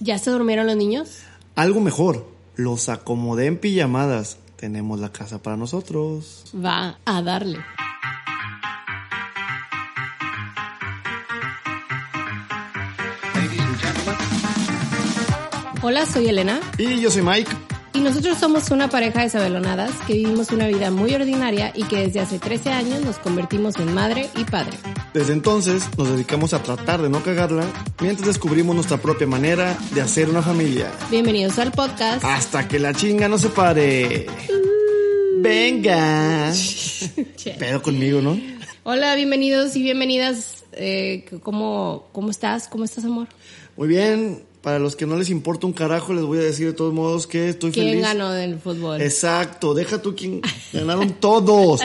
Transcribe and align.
¿Ya 0.00 0.18
se 0.18 0.30
durmieron 0.30 0.66
los 0.66 0.76
niños? 0.76 1.20
Algo 1.54 1.80
mejor, 1.80 2.26
los 2.56 2.88
acomodé 2.88 3.46
en 3.46 3.58
pijamadas. 3.58 4.38
Tenemos 4.56 4.98
la 5.00 5.12
casa 5.12 5.42
para 5.42 5.56
nosotros. 5.56 6.44
Va 6.54 6.98
a 7.04 7.22
darle. 7.22 7.58
Hola, 15.82 16.04
soy 16.06 16.28
Elena 16.28 16.60
Y 16.76 17.00
yo 17.00 17.10
soy 17.10 17.22
Mike. 17.22 17.50
y 17.94 18.00
nosotros 18.00 18.38
somos 18.38 18.70
una 18.70 18.88
pareja 18.88 19.22
de 19.22 19.30
sabelonadas 19.30 19.92
que 20.06 20.14
vivimos 20.14 20.50
una 20.52 20.68
vida 20.68 20.90
muy 20.90 21.14
ordinaria 21.14 21.72
y 21.74 21.84
que 21.84 21.96
desde 22.06 22.20
hace 22.20 22.38
13 22.38 22.70
años 22.70 23.00
nos 23.04 23.18
convertimos 23.18 23.76
en 23.76 23.92
madre 23.94 24.28
y 24.36 24.44
padre. 24.44 24.76
Desde 25.14 25.32
entonces 25.32 25.88
nos 25.96 26.10
dedicamos 26.10 26.52
a 26.52 26.62
tratar 26.62 27.00
de 27.00 27.08
no 27.08 27.22
cagarla 27.22 27.64
mientras 28.00 28.26
descubrimos 28.26 28.74
nuestra 28.74 28.98
propia 28.98 29.26
manera 29.26 29.76
de 29.94 30.02
hacer 30.02 30.28
una 30.28 30.42
familia. 30.42 30.92
Bienvenidos 31.10 31.58
al 31.58 31.72
podcast. 31.72 32.22
Hasta 32.24 32.68
que 32.68 32.78
la 32.78 32.92
chinga 32.92 33.26
no 33.26 33.38
se 33.38 33.48
pare. 33.48 34.26
Venga. 35.38 36.52
Pero 37.58 37.82
conmigo, 37.82 38.20
¿no? 38.20 38.38
Hola, 38.82 39.14
bienvenidos 39.14 39.76
y 39.76 39.82
bienvenidas. 39.82 40.64
Eh, 40.72 41.24
¿cómo, 41.42 42.08
¿Cómo 42.12 42.30
estás? 42.30 42.68
¿Cómo 42.68 42.84
estás, 42.84 43.04
amor? 43.04 43.28
Muy 43.76 43.88
bien. 43.88 44.47
Para 44.62 44.80
los 44.80 44.96
que 44.96 45.06
no 45.06 45.16
les 45.16 45.30
importa 45.30 45.66
un 45.66 45.72
carajo, 45.72 46.12
les 46.12 46.24
voy 46.24 46.38
a 46.38 46.42
decir 46.42 46.66
de 46.66 46.72
todos 46.72 46.92
modos 46.92 47.28
que 47.28 47.50
estoy 47.50 47.70
¿Quién 47.70 47.88
feliz. 47.90 48.02
ganó 48.02 48.32
del 48.32 48.58
fútbol? 48.58 49.00
Exacto, 49.00 49.72
deja 49.72 50.02
tú 50.02 50.16
quien 50.16 50.40
ganaron 50.72 51.12
todos. 51.20 51.80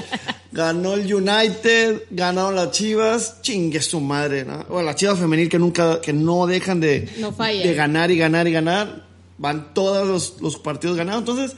Ganó 0.52 0.94
el 0.94 1.14
United, 1.14 2.04
ganaron 2.10 2.56
las 2.56 2.72
Chivas, 2.72 3.42
chingue 3.42 3.82
su 3.82 4.00
madre, 4.00 4.44
¿no? 4.44 4.64
Bueno, 4.66 4.84
las 4.88 4.96
Chivas 4.96 5.20
femenil 5.20 5.50
que 5.50 5.60
nunca, 5.60 6.02
que 6.02 6.14
no 6.14 6.48
dejan 6.48 6.80
de, 6.80 7.10
No 7.20 7.32
de 7.32 7.74
ganar 7.74 8.12
y 8.12 8.18
ganar 8.18 8.48
y 8.48 8.52
ganar. 8.52 9.08
Van 9.38 9.74
todos 9.74 10.08
los, 10.08 10.42
los 10.42 10.58
partidos 10.58 10.98
ganados. 10.98 11.22
Entonces, 11.22 11.56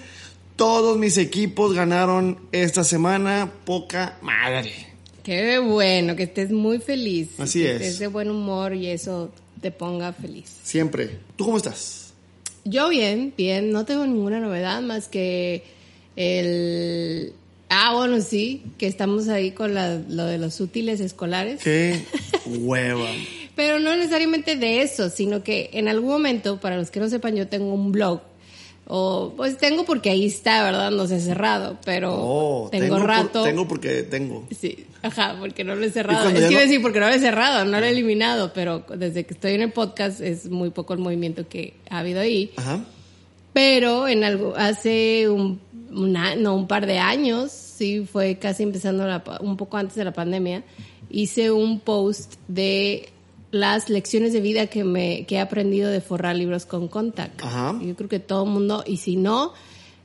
todos 0.55 0.97
mis 0.97 1.17
equipos 1.17 1.73
ganaron 1.73 2.39
esta 2.51 2.83
semana. 2.83 3.51
Poca 3.65 4.17
madre. 4.21 4.71
Qué 5.23 5.59
bueno, 5.59 6.15
que 6.15 6.23
estés 6.23 6.51
muy 6.51 6.79
feliz. 6.79 7.29
Así 7.39 7.63
que 7.63 7.75
es. 7.75 7.81
estés 7.81 7.99
de 7.99 8.07
buen 8.07 8.29
humor 8.29 8.73
y 8.75 8.87
eso 8.87 9.31
te 9.65 9.71
ponga 9.71 10.13
feliz. 10.13 10.45
Siempre. 10.61 11.17
¿Tú 11.35 11.45
cómo 11.45 11.57
estás? 11.57 12.13
Yo 12.65 12.87
bien, 12.87 13.33
bien, 13.35 13.71
no 13.71 13.83
tengo 13.83 14.05
ninguna 14.05 14.39
novedad 14.39 14.79
más 14.83 15.07
que 15.07 15.63
el... 16.15 17.33
Ah, 17.69 17.95
bueno, 17.95 18.21
sí, 18.21 18.61
que 18.77 18.85
estamos 18.85 19.27
ahí 19.27 19.53
con 19.53 19.73
la- 19.73 19.95
lo 20.07 20.25
de 20.25 20.37
los 20.37 20.59
útiles 20.61 20.99
escolares. 20.99 21.63
Qué 21.63 21.99
hueva. 22.45 23.09
Pero 23.55 23.79
no 23.79 23.95
necesariamente 23.95 24.55
de 24.55 24.83
eso, 24.83 25.09
sino 25.09 25.41
que 25.43 25.71
en 25.73 25.87
algún 25.87 26.11
momento, 26.11 26.59
para 26.59 26.77
los 26.77 26.91
que 26.91 26.99
no 26.99 27.09
sepan, 27.09 27.35
yo 27.35 27.47
tengo 27.47 27.73
un 27.73 27.91
blog. 27.91 28.21
O, 28.87 29.33
pues 29.35 29.57
tengo 29.57 29.83
porque 29.83 30.11
ahí 30.11 30.25
está, 30.25 30.63
¿verdad? 30.63 30.91
No 30.91 31.07
se 31.07 31.15
ha 31.15 31.19
cerrado, 31.19 31.79
pero 31.83 32.13
Oh, 32.15 32.69
tengo, 32.71 32.99
rato. 32.99 33.43
tengo 33.43 33.67
porque 33.67 34.03
tengo. 34.03 34.47
Sí, 34.55 34.85
ajá, 35.01 35.37
porque 35.39 35.63
no 35.63 35.75
lo 35.75 35.83
he 35.85 35.89
cerrado. 35.89 36.29
Es 36.29 36.39
que 36.45 36.51
iba 36.51 36.59
a 36.61 36.63
decir 36.65 36.81
porque 36.83 36.99
no 36.99 37.07
lo 37.07 37.13
he 37.13 37.19
cerrado, 37.19 37.65
no 37.65 37.79
lo 37.79 37.85
he 37.85 37.89
eliminado, 37.89 38.51
pero 38.53 38.83
desde 38.95 39.25
que 39.25 39.33
estoy 39.33 39.53
en 39.53 39.61
el 39.61 39.71
podcast 39.71 40.21
es 40.21 40.49
muy 40.51 40.69
poco 40.69 40.93
el 40.93 40.99
movimiento 40.99 41.47
que 41.49 41.73
ha 41.89 41.99
habido 41.99 42.19
ahí. 42.19 42.51
Ajá. 42.57 42.79
Pero 43.53 44.07
en 44.07 44.23
algo, 44.23 44.53
hace 44.55 45.29
un, 45.29 45.59
una- 45.91 46.35
no, 46.35 46.55
un 46.55 46.67
par 46.67 46.85
de 46.85 46.99
años, 46.99 47.51
sí, 47.51 48.05
fue 48.05 48.37
casi 48.37 48.63
empezando 48.63 49.07
la 49.07 49.23
un 49.39 49.57
poco 49.57 49.77
antes 49.77 49.95
de 49.95 50.03
la 50.03 50.13
pandemia, 50.13 50.63
hice 51.09 51.49
un 51.51 51.79
post 51.79 52.35
de 52.47 53.09
las 53.55 53.89
lecciones 53.89 54.33
de 54.33 54.41
vida 54.41 54.67
que 54.67 54.83
me 54.83 55.25
que 55.25 55.35
he 55.35 55.39
aprendido 55.39 55.89
de 55.89 56.01
forrar 56.01 56.35
libros 56.35 56.65
con 56.65 56.89
Contact. 56.89 57.41
Ajá. 57.41 57.79
Yo 57.81 57.95
creo 57.95 58.09
que 58.09 58.19
todo 58.19 58.43
el 58.43 58.49
mundo, 58.49 58.83
y 58.85 58.97
si 58.97 59.15
no, 59.15 59.53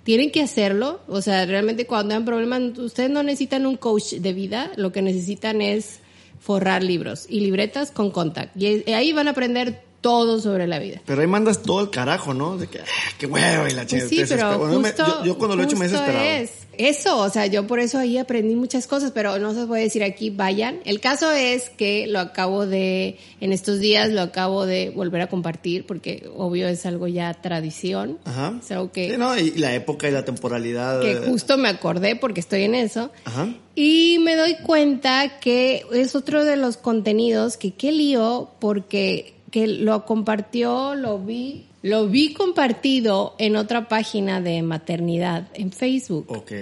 tienen 0.04 0.30
que 0.30 0.40
hacerlo. 0.40 1.00
O 1.08 1.20
sea, 1.20 1.44
realmente 1.46 1.84
cuando 1.84 2.10
tengan 2.10 2.24
problemas, 2.24 2.78
ustedes 2.78 3.10
no 3.10 3.24
necesitan 3.24 3.66
un 3.66 3.76
coach 3.76 4.12
de 4.12 4.33
vida, 4.33 4.70
lo 4.77 4.92
que 4.92 5.02
necesitan 5.02 5.62
es 5.62 5.98
forrar 6.39 6.84
libros 6.84 7.27
y 7.28 7.40
libretas 7.40 7.90
con 7.90 8.12
Contact. 8.12 8.56
Y 8.56 8.89
ahí 8.92 9.12
van 9.12 9.27
a 9.27 9.33
aprender 9.33 9.83
todo 10.00 10.40
sobre 10.40 10.66
la 10.66 10.78
vida. 10.78 11.00
Pero 11.05 11.20
ahí 11.20 11.27
mandas 11.27 11.62
todo 11.62 11.80
el 11.80 11.90
carajo, 11.90 12.33
¿no? 12.34 12.56
De 12.56 12.66
que, 12.68 12.78
ah, 12.78 12.84
qué 13.18 13.27
hueva 13.27 13.68
y 13.70 13.74
la 13.74 13.86
chingada. 13.86 14.08
Pues 14.08 14.20
sí, 14.20 14.27
te 14.28 14.36
pero 14.36 14.58
me- 14.80 14.88
justo, 14.88 15.06
yo, 15.06 15.24
yo 15.24 15.38
cuando 15.38 15.56
lo 15.56 15.62
he 15.62 15.66
hecho 15.66 15.77
me 15.77 15.86
he 15.86 15.88
desesperado. 15.88 16.24
es 16.24 16.50
eso, 16.78 17.18
o 17.18 17.28
sea, 17.28 17.44
yo 17.46 17.66
por 17.66 17.78
eso 17.78 17.98
ahí 17.98 18.16
aprendí 18.16 18.55
muchas 18.55 18.86
cosas, 18.86 19.10
pero 19.12 19.39
no 19.39 19.52
se 19.52 19.60
a 19.60 19.66
decir 19.66 20.02
aquí, 20.02 20.30
vayan. 20.30 20.80
El 20.86 20.98
caso 21.00 21.30
es 21.30 21.68
que 21.68 22.06
lo 22.06 22.18
acabo 22.20 22.64
de, 22.64 23.18
en 23.42 23.52
estos 23.52 23.80
días 23.80 24.08
lo 24.10 24.22
acabo 24.22 24.64
de 24.64 24.89
volver 24.89 25.20
a 25.20 25.27
compartir, 25.28 25.84
porque 25.86 26.30
obvio 26.34 26.68
es 26.68 26.86
algo 26.86 27.06
ya 27.06 27.34
tradición. 27.34 28.16
Ajá. 28.24 28.55
Es 28.62 28.70
algo 28.72 28.90
que, 28.92 29.10
Sí, 29.10 29.16
¿no? 29.18 29.36
Y 29.39 29.50
la 29.52 29.74
época 29.74 30.08
y 30.08 30.12
la 30.12 30.24
temporalidad. 30.24 31.02
que 31.02 31.16
justo 31.16 31.58
me 31.58 31.68
acordé 31.68 32.16
porque 32.16 32.40
estoy 32.40 32.62
en 32.62 32.74
eso. 32.74 33.10
Ajá. 33.27 33.48
Y 33.74 34.18
me 34.20 34.34
doy 34.36 34.56
cuenta 34.64 35.39
que 35.40 35.84
es 35.92 36.14
otro 36.14 36.44
de 36.44 36.56
los 36.56 36.78
contenidos 36.78 37.58
que 37.58 37.72
qué 37.74 37.92
lío 37.92 38.50
porque 38.58 39.34
que 39.50 39.66
lo 39.66 40.05
compartió, 40.05 40.94
lo 40.94 41.18
vi, 41.18 41.66
lo 41.83 42.06
vi 42.08 42.33
compartido 42.33 43.34
en 43.38 43.56
otra 43.56 43.88
página 43.88 44.40
de 44.40 44.62
maternidad 44.62 45.48
en 45.55 45.72
Facebook. 45.72 46.27
Ok. 46.28 46.52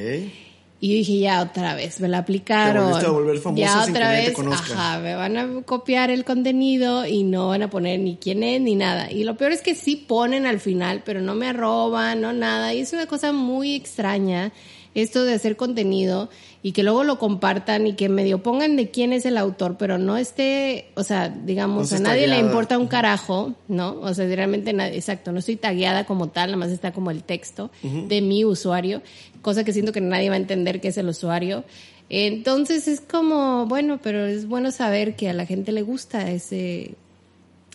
Y 0.80 0.90
yo 0.90 0.94
dije, 0.94 1.18
ya 1.18 1.42
otra 1.42 1.74
vez, 1.74 2.00
me 2.00 2.06
la 2.06 2.18
aplicaron. 2.18 2.84
volviste 2.84 3.06
a 3.06 3.10
volver 3.10 3.38
famosa 3.38 3.60
ya 3.60 3.84
sin 3.84 3.94
que 3.94 3.98
otra 3.98 4.10
te 4.12 4.16
vez, 4.16 4.32
conozca. 4.32 4.74
ajá, 4.74 4.98
me 5.00 5.14
van 5.16 5.36
a 5.36 5.62
copiar 5.62 6.10
el 6.10 6.24
contenido 6.24 7.04
y 7.04 7.24
no 7.24 7.48
van 7.48 7.62
a 7.62 7.70
poner 7.70 7.98
ni 7.98 8.16
quién 8.16 8.44
es 8.44 8.60
ni 8.60 8.76
nada. 8.76 9.10
Y 9.10 9.24
lo 9.24 9.36
peor 9.36 9.50
es 9.50 9.60
que 9.60 9.74
sí 9.74 9.96
ponen 9.96 10.46
al 10.46 10.60
final, 10.60 11.02
pero 11.04 11.20
no 11.20 11.34
me 11.34 11.48
arroban, 11.48 12.20
no 12.20 12.32
nada. 12.32 12.74
Y 12.74 12.80
es 12.80 12.92
una 12.92 13.06
cosa 13.06 13.32
muy 13.32 13.74
extraña 13.74 14.52
esto 15.02 15.24
de 15.24 15.34
hacer 15.34 15.56
contenido 15.56 16.28
y 16.62 16.72
que 16.72 16.82
luego 16.82 17.04
lo 17.04 17.18
compartan 17.18 17.86
y 17.86 17.94
que 17.94 18.08
medio 18.08 18.42
pongan 18.42 18.76
de 18.76 18.90
quién 18.90 19.12
es 19.12 19.24
el 19.26 19.38
autor, 19.38 19.76
pero 19.78 19.98
no 19.98 20.16
esté, 20.16 20.86
o 20.94 21.02
sea, 21.02 21.28
digamos, 21.28 21.92
No 21.92 21.98
a 21.98 22.00
nadie 22.00 22.26
le 22.26 22.38
importa 22.38 22.78
un 22.78 22.88
carajo, 22.88 23.54
¿no? 23.68 23.98
O 24.00 24.12
sea, 24.14 24.26
realmente, 24.26 24.72
nadie, 24.72 24.96
exacto, 24.96 25.32
no 25.32 25.38
estoy 25.38 25.56
tagueada 25.56 26.04
como 26.04 26.28
tal, 26.28 26.50
nada 26.50 26.56
más 26.58 26.70
está 26.70 26.92
como 26.92 27.10
el 27.10 27.22
texto 27.22 27.70
de 27.82 28.20
mi 28.20 28.44
usuario, 28.44 29.02
cosa 29.42 29.64
que 29.64 29.72
siento 29.72 29.92
que 29.92 30.00
nadie 30.00 30.28
va 30.28 30.34
a 30.34 30.38
entender 30.38 30.80
que 30.80 30.88
es 30.88 30.98
el 30.98 31.08
usuario. 31.08 31.64
Entonces 32.10 32.88
es 32.88 33.00
como, 33.00 33.66
bueno, 33.66 34.00
pero 34.02 34.26
es 34.26 34.46
bueno 34.46 34.70
saber 34.70 35.14
que 35.14 35.28
a 35.28 35.34
la 35.34 35.46
gente 35.46 35.72
le 35.72 35.82
gusta 35.82 36.30
ese, 36.30 36.94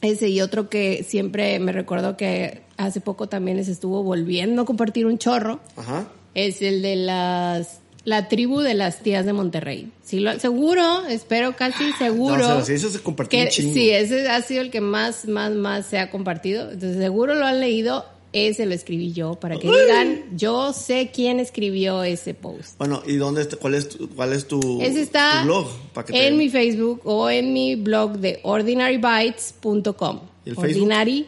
ese 0.02 0.30
y 0.30 0.42
otro 0.42 0.70
que 0.70 1.04
siempre 1.04 1.60
me 1.60 1.72
recuerdo 1.72 2.18
que 2.18 2.62
hace 2.78 3.00
poco 3.00 3.28
también 3.30 3.58
les 3.58 3.68
estuvo 3.68 4.04
volviendo 4.04 4.64
a 4.64 4.66
compartir 4.66 5.06
un 5.06 5.18
chorro, 5.18 5.60
Ajá. 5.76 6.08
Es 6.36 6.62
el 6.62 6.82
de 6.82 6.96
las 6.96 7.80
la 8.06 8.28
tribu 8.28 8.60
de 8.60 8.74
las 8.74 9.00
tías 9.00 9.26
de 9.26 9.34
Monterrey. 9.34 9.90
Sí, 10.04 10.20
lo, 10.20 10.38
seguro, 10.40 11.06
espero 11.08 11.56
casi 11.56 11.94
seguro. 11.94 12.38
No, 12.38 12.44
o 12.44 12.56
sea, 12.56 12.66
sí, 12.66 12.74
eso 12.74 12.90
se 12.90 13.00
compartió 13.00 13.40
que, 13.40 13.46
un 13.46 13.50
chingo. 13.52 13.74
Sí, 13.74 13.90
ese 13.92 14.28
ha 14.28 14.42
sido 14.42 14.62
el 14.62 14.72
que 14.72 14.82
más, 14.82 15.26
más, 15.26 15.54
más 15.54 15.86
se 15.86 16.00
ha 16.00 16.12
compartido. 16.12 16.70
Entonces 16.72 16.98
seguro 16.98 17.36
lo 17.36 17.46
han 17.46 17.60
leído. 17.60 18.06
Ese 18.34 18.66
lo 18.66 18.74
escribí 18.74 19.14
yo 19.14 19.36
para 19.36 19.60
que 19.60 19.68
digan, 19.68 20.24
yo 20.36 20.74
sé 20.74 21.12
quién 21.14 21.40
escribió 21.40 22.02
ese 22.02 22.34
post. 22.34 22.80
Bueno, 22.80 23.04
¿y 23.06 23.18
dónde 23.18 23.44
está, 23.44 23.58
cuál 23.58 23.76
es 23.76 23.90
tu, 23.90 24.10
cuál 24.10 24.34
es 24.34 24.48
tu, 24.48 24.82
Ese 24.82 25.04
está 25.04 25.42
tu 25.42 25.46
blog? 25.46 25.68
Para 25.94 26.08
que 26.08 26.14
te- 26.14 26.28
en 26.28 26.38
mi 26.38 26.50
Facebook 26.50 27.02
o 27.04 27.30
en 27.30 27.54
mi 27.54 27.76
blog 27.76 28.18
de 28.18 28.40
ordinarybites.com. 28.42 30.22
¿Y 30.46 30.50
el 30.50 30.56
Facebook? 30.56 30.66
Ordinary 30.66 31.28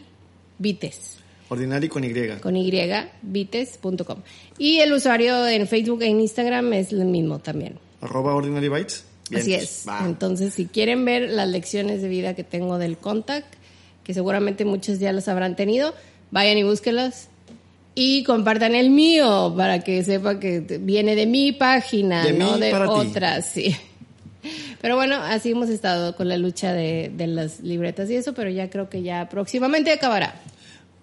Bites 0.58 1.20
Ordinary 1.50 1.90
con 1.90 2.04
Y. 2.04 2.14
con 2.42 2.56
Y, 2.58 2.72
bites.com. 3.22 4.20
Y 4.58 4.80
el 4.80 4.94
usuario 4.94 5.48
en 5.48 5.68
Facebook 5.68 6.02
e 6.02 6.08
Instagram 6.08 6.74
es 6.74 6.92
el 6.92 7.06
mismo 7.06 7.40
también. 7.40 7.78
Arroba 8.02 8.34
Ordinary 8.36 8.68
Bytes. 8.68 9.04
Bien, 9.30 9.42
Así 9.42 9.52
pues, 9.52 9.64
es. 9.64 9.86
va. 9.88 10.06
Entonces, 10.06 10.54
si 10.54 10.66
quieren 10.66 11.06
ver 11.06 11.30
las 11.30 11.48
lecciones 11.48 12.02
de 12.02 12.08
vida 12.08 12.36
que 12.36 12.44
tengo 12.44 12.78
del 12.78 12.98
Contact, 12.98 13.54
que 14.04 14.14
seguramente 14.14 14.66
muchos 14.66 15.00
ya 15.00 15.12
las 15.12 15.28
habrán 15.28 15.56
tenido, 15.56 15.94
vayan 16.32 16.58
y 16.58 16.64
búsquenlas. 16.64 17.30
Y 17.96 18.24
compartan 18.24 18.76
el 18.76 18.90
mío 18.90 19.54
para 19.56 19.80
que 19.80 20.04
sepa 20.04 20.40
que 20.40 20.60
viene 20.60 21.16
de 21.16 21.26
mi 21.26 21.54
página, 21.54 22.26
De 22.26 22.34
no 22.34 22.58
de 22.58 22.72
para 22.72 22.88
ti. 22.88 23.42
sí. 23.54 23.76
Pero 24.82 24.96
bueno, 24.96 25.16
así 25.16 25.52
hemos 25.52 25.70
estado 25.70 26.16
con 26.16 26.28
la 26.28 26.38
lucha 26.38 26.74
de, 26.74 27.10
de 27.16 27.26
las 27.28 27.62
libretas 27.62 28.10
y 28.12 28.16
eso, 28.16 28.34
pero 28.34 28.50
ya 28.50 28.70
creo 28.70 28.90
que 28.90 29.02
ya 29.02 29.30
próximamente 29.30 29.92
acabará. 29.92 30.36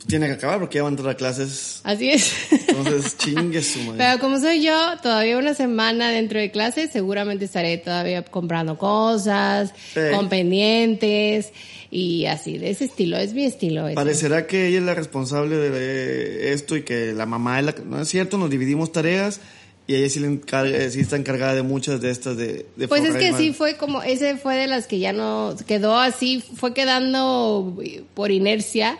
Tiene 0.06 0.26
que 0.26 0.32
acabar 0.32 0.58
porque 0.58 0.76
ya 0.78 0.82
van 0.82 0.92
a 0.92 0.96
entrar 0.96 1.10
a 1.14 1.16
clases. 1.16 1.80
Así 1.84 2.10
es. 2.10 2.32
Entonces, 2.68 3.16
chingue 3.18 3.62
su 3.62 3.78
madre. 3.80 3.98
Pero 3.98 4.18
como 4.20 4.38
soy 4.40 4.62
yo, 4.62 4.74
todavía 5.02 5.38
una 5.38 5.54
semana 5.54 6.10
dentro 6.10 6.40
de 6.40 6.50
clases, 6.50 6.90
seguramente 6.90 7.44
estaré 7.44 7.78
todavía 7.78 8.24
comprando 8.24 8.76
cosas, 8.78 9.72
Sí. 9.94 10.00
con 10.12 10.28
pendientes 10.28 11.52
y 11.90 12.26
así, 12.26 12.58
de 12.58 12.70
ese 12.70 12.86
estilo, 12.86 13.16
es 13.16 13.32
mi 13.32 13.44
estilo. 13.44 13.86
ese. 13.86 13.94
Parecerá 13.94 14.46
que 14.46 14.68
ella 14.68 14.78
es 14.78 14.84
la 14.84 14.94
responsable 14.94 15.56
de 15.56 16.52
esto 16.52 16.76
y 16.76 16.82
que 16.82 17.12
la 17.12 17.26
mamá 17.26 17.60
es 17.60 17.66
la. 17.66 17.74
No 17.84 18.00
es 18.00 18.08
cierto, 18.08 18.38
nos 18.38 18.50
dividimos 18.50 18.90
tareas 18.92 19.40
y 19.86 19.96
ella 19.96 20.08
sí, 20.08 20.20
le 20.20 20.28
encarga, 20.28 20.76
eh, 20.76 20.90
sí 20.90 21.00
está 21.00 21.16
encargada 21.16 21.54
de 21.54 21.62
muchas 21.62 22.00
de 22.00 22.10
estas 22.10 22.36
de... 22.36 22.66
de 22.76 22.88
Pues 22.88 23.04
es 23.04 23.16
que 23.16 23.32
sí 23.34 23.52
fue 23.52 23.76
como, 23.76 24.02
ese 24.02 24.36
fue 24.36 24.54
de 24.54 24.68
las 24.68 24.86
que 24.86 25.00
ya 25.00 25.12
no, 25.12 25.56
quedó 25.66 25.98
así, 25.98 26.42
fue 26.54 26.72
quedando 26.72 27.76
por 28.14 28.30
inercia, 28.30 28.98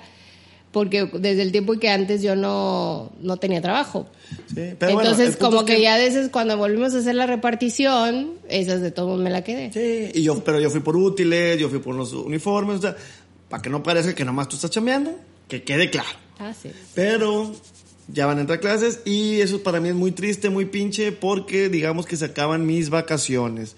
porque 0.73 1.09
desde 1.19 1.43
el 1.43 1.53
tiempo 1.53 1.75
que 1.79 1.91
antes 1.91 2.23
yo 2.23 2.35
no, 2.35 3.13
no 3.21 3.37
tenía 3.37 3.61
trabajo. 3.61 4.09
Sí, 4.49 4.75
pero 4.79 4.95
bueno, 4.95 5.11
Entonces, 5.11 5.37
punto 5.37 5.45
como 5.45 5.61
es 5.61 5.67
que, 5.67 5.83
ya 5.83 5.95
a 5.95 5.99
veces 5.99 6.31
cuando 6.31 6.57
volvimos 6.57 6.95
a 6.95 6.99
hacer 6.99 7.15
la 7.15 7.27
repartición, 7.27 8.33
esas 8.49 8.81
de 8.81 8.91
todos 8.91 9.21
me 9.21 9.31
la 9.31 9.45
quedé. 9.45 9.71
Sí, 9.73 10.19
y 10.19 10.23
yo, 10.25 10.43
pero 10.43 10.59
yo 10.61 10.71
fui 10.71 10.81
por 10.81 10.97
útiles, 10.97 11.59
yo 11.59 11.69
fui 11.69 11.79
por 11.79 11.95
unos 11.95 12.15
uniformes, 12.15 12.79
o 12.79 12.83
sea, 12.83 12.97
para 13.51 13.63
que 13.63 13.69
no 13.69 13.83
parezca 13.83 14.15
que 14.15 14.25
nomás 14.25 14.49
tú 14.49 14.57
estás 14.57 14.71
chambeando, 14.71 15.15
que 15.47 15.63
quede 15.63 15.91
claro. 15.91 16.19
Ah, 16.39 16.55
sí. 16.61 16.71
Pero 16.95 17.53
ya 18.09 18.25
van 18.25 18.39
a 18.39 18.41
entrar 18.41 18.59
clases 18.59 19.01
y 19.05 19.41
eso 19.41 19.63
para 19.63 19.79
mí 19.79 19.91
es 19.91 19.95
muy 19.95 20.13
triste, 20.13 20.49
muy 20.49 20.65
pinche, 20.65 21.13
porque 21.13 21.69
digamos 21.69 22.07
que 22.07 22.17
se 22.17 22.25
acaban 22.25 22.65
mis 22.65 22.89
vacaciones. 22.89 23.77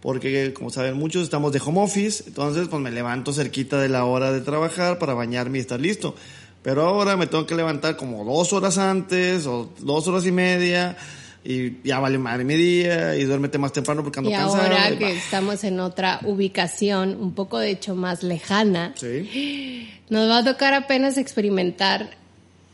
Porque, 0.00 0.52
como 0.54 0.70
saben 0.70 0.94
muchos, 0.96 1.24
estamos 1.24 1.52
de 1.52 1.60
home 1.64 1.80
office, 1.82 2.24
entonces 2.28 2.68
pues 2.68 2.80
me 2.80 2.90
levanto 2.90 3.32
cerquita 3.32 3.80
de 3.80 3.88
la 3.88 4.04
hora 4.04 4.30
de 4.30 4.40
trabajar 4.40 4.98
para 4.98 5.14
bañarme 5.14 5.58
y 5.58 5.60
estar 5.60 5.80
listo. 5.80 6.14
Pero 6.62 6.82
ahora 6.86 7.16
me 7.16 7.26
tengo 7.26 7.46
que 7.46 7.54
levantar 7.56 7.96
como 7.96 8.24
dos 8.24 8.52
horas 8.52 8.78
antes 8.78 9.46
o 9.46 9.70
dos 9.80 10.06
horas 10.08 10.24
y 10.26 10.32
media 10.32 10.96
y 11.44 11.80
ya 11.82 11.98
vale 12.00 12.18
madre 12.18 12.44
mi 12.44 12.54
día 12.56 13.16
y 13.16 13.24
duérmete 13.24 13.58
más 13.58 13.72
temprano 13.72 14.02
porque 14.02 14.18
ando 14.18 14.30
Y 14.30 14.34
cansado. 14.34 14.62
ahora 14.62 14.90
y 14.90 14.98
que 14.98 15.04
bah. 15.04 15.10
estamos 15.10 15.64
en 15.64 15.80
otra 15.80 16.20
ubicación, 16.24 17.16
un 17.20 17.32
poco 17.32 17.58
de 17.58 17.70
hecho 17.70 17.94
más 17.94 18.22
lejana, 18.22 18.92
Sí. 18.96 19.88
nos 20.10 20.28
va 20.28 20.38
a 20.38 20.44
tocar 20.44 20.74
apenas 20.74 21.16
experimentar 21.16 22.10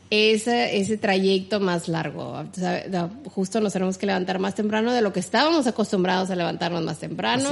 ese, 0.09 0.77
ese 0.77 0.97
trayecto 0.97 1.59
más 1.59 1.87
largo. 1.87 2.31
O 2.31 2.45
sea, 2.53 2.85
no, 2.89 3.11
Justo 3.31 3.59
nos 3.59 3.73
tenemos 3.73 3.97
que 3.97 4.05
levantar 4.05 4.39
más 4.39 4.55
temprano 4.55 4.93
de 4.93 5.01
lo 5.01 5.11
que 5.11 5.19
estábamos 5.19 5.67
acostumbrados 5.67 6.29
a 6.29 6.35
levantarnos 6.35 6.83
más 6.83 6.99
temprano. 6.99 7.49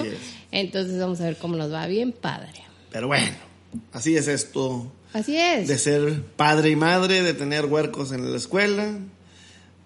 Entonces 0.52 1.00
vamos 1.00 1.20
a 1.22 1.26
ver 1.26 1.38
cómo 1.38 1.56
nos 1.56 1.72
va. 1.72 1.86
Bien 1.88 2.12
padre. 2.12 2.64
Pero 2.92 3.08
bueno, 3.08 3.28
así 3.92 4.16
es 4.16 4.28
esto 4.28 4.92
Así 5.14 5.36
es. 5.38 5.68
de 5.68 5.78
ser 5.78 6.22
padre 6.36 6.70
y 6.70 6.76
madre, 6.76 7.24
de 7.24 7.34
tener 7.34 7.66
huercos 7.66 8.12
en 8.12 8.32
la 8.32 8.38
escuela. 8.38 8.98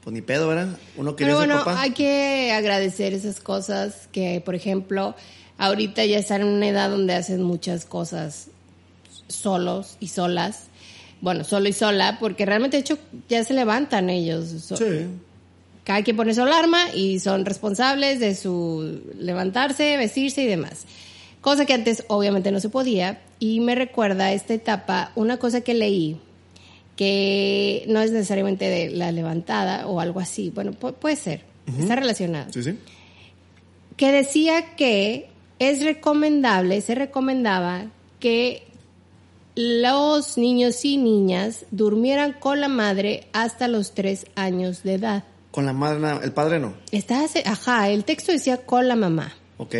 Pues 0.03 0.13
ni 0.13 0.21
pedo, 0.21 0.47
¿verdad? 0.47 0.77
Uno 0.95 1.15
quería 1.15 1.33
Pero 1.33 1.39
ser 1.41 1.49
bueno, 1.49 1.65
papá. 1.65 1.81
hay 1.81 1.91
que 1.91 2.53
agradecer 2.53 3.13
esas 3.13 3.41
cosas 3.41 4.07
que, 4.13 4.41
por 4.43 4.55
ejemplo, 4.55 5.15
ahorita 5.57 6.05
ya 6.05 6.17
están 6.17 6.41
en 6.41 6.47
una 6.47 6.67
edad 6.69 6.89
donde 6.89 7.13
hacen 7.13 7.43
muchas 7.43 7.85
cosas 7.85 8.47
solos 9.27 9.97
y 9.99 10.07
solas. 10.07 10.67
Bueno, 11.21 11.43
solo 11.43 11.67
y 11.67 11.73
sola, 11.73 12.17
porque 12.19 12.45
realmente 12.45 12.77
de 12.77 12.81
hecho 12.81 12.97
ya 13.27 13.43
se 13.43 13.53
levantan 13.53 14.09
ellos. 14.09 14.49
So- 14.61 14.77
Sí. 14.77 14.85
Cada 15.83 16.03
quien 16.03 16.17
pone 16.17 16.33
su 16.33 16.41
alarma 16.41 16.93
y 16.93 17.19
son 17.19 17.45
responsables 17.45 18.19
de 18.19 18.35
su 18.35 19.01
levantarse, 19.17 19.95
vestirse 19.97 20.43
y 20.43 20.45
demás. 20.45 20.85
Cosa 21.39 21.65
que 21.65 21.73
antes 21.73 22.03
obviamente 22.09 22.51
no 22.51 22.59
se 22.59 22.67
podía. 22.69 23.21
Y 23.39 23.61
me 23.61 23.73
recuerda 23.73 24.25
a 24.25 24.33
esta 24.33 24.53
etapa 24.53 25.11
una 25.15 25.37
cosa 25.37 25.61
que 25.61 25.73
leí, 25.73 26.17
que 26.97 27.85
no 27.87 28.01
es 28.01 28.11
necesariamente 28.11 28.65
de 28.65 28.89
la 28.89 29.11
levantada 29.11 29.87
o 29.87 29.99
algo 30.01 30.19
así. 30.19 30.49
Bueno, 30.53 30.71
pu- 30.73 30.93
puede 30.93 31.15
ser, 31.15 31.41
está 31.79 31.95
relacionado. 31.95 32.51
Sí, 32.51 32.63
sí. 32.63 32.73
Que 33.95 34.11
decía 34.11 34.75
que 34.75 35.29
es 35.59 35.83
recomendable, 35.83 36.81
se 36.81 36.95
recomendaba 36.95 37.85
que 38.19 38.63
los 39.57 40.37
niños 40.37 40.85
y 40.85 40.97
niñas 40.97 41.65
durmieran 41.71 42.33
con 42.33 42.61
la 42.61 42.67
madre 42.67 43.27
hasta 43.33 43.67
los 43.67 43.95
tres 43.95 44.27
años 44.35 44.83
de 44.83 44.93
edad. 44.93 45.23
Con 45.49 45.65
la 45.65 45.73
madre, 45.73 46.23
el 46.23 46.31
padre 46.31 46.59
no. 46.59 46.75
Está, 46.91 47.25
ajá, 47.43 47.89
el 47.89 48.03
texto 48.03 48.31
decía 48.31 48.57
con 48.57 48.87
la 48.87 48.95
mamá. 48.95 49.35
Ok. 49.57 49.73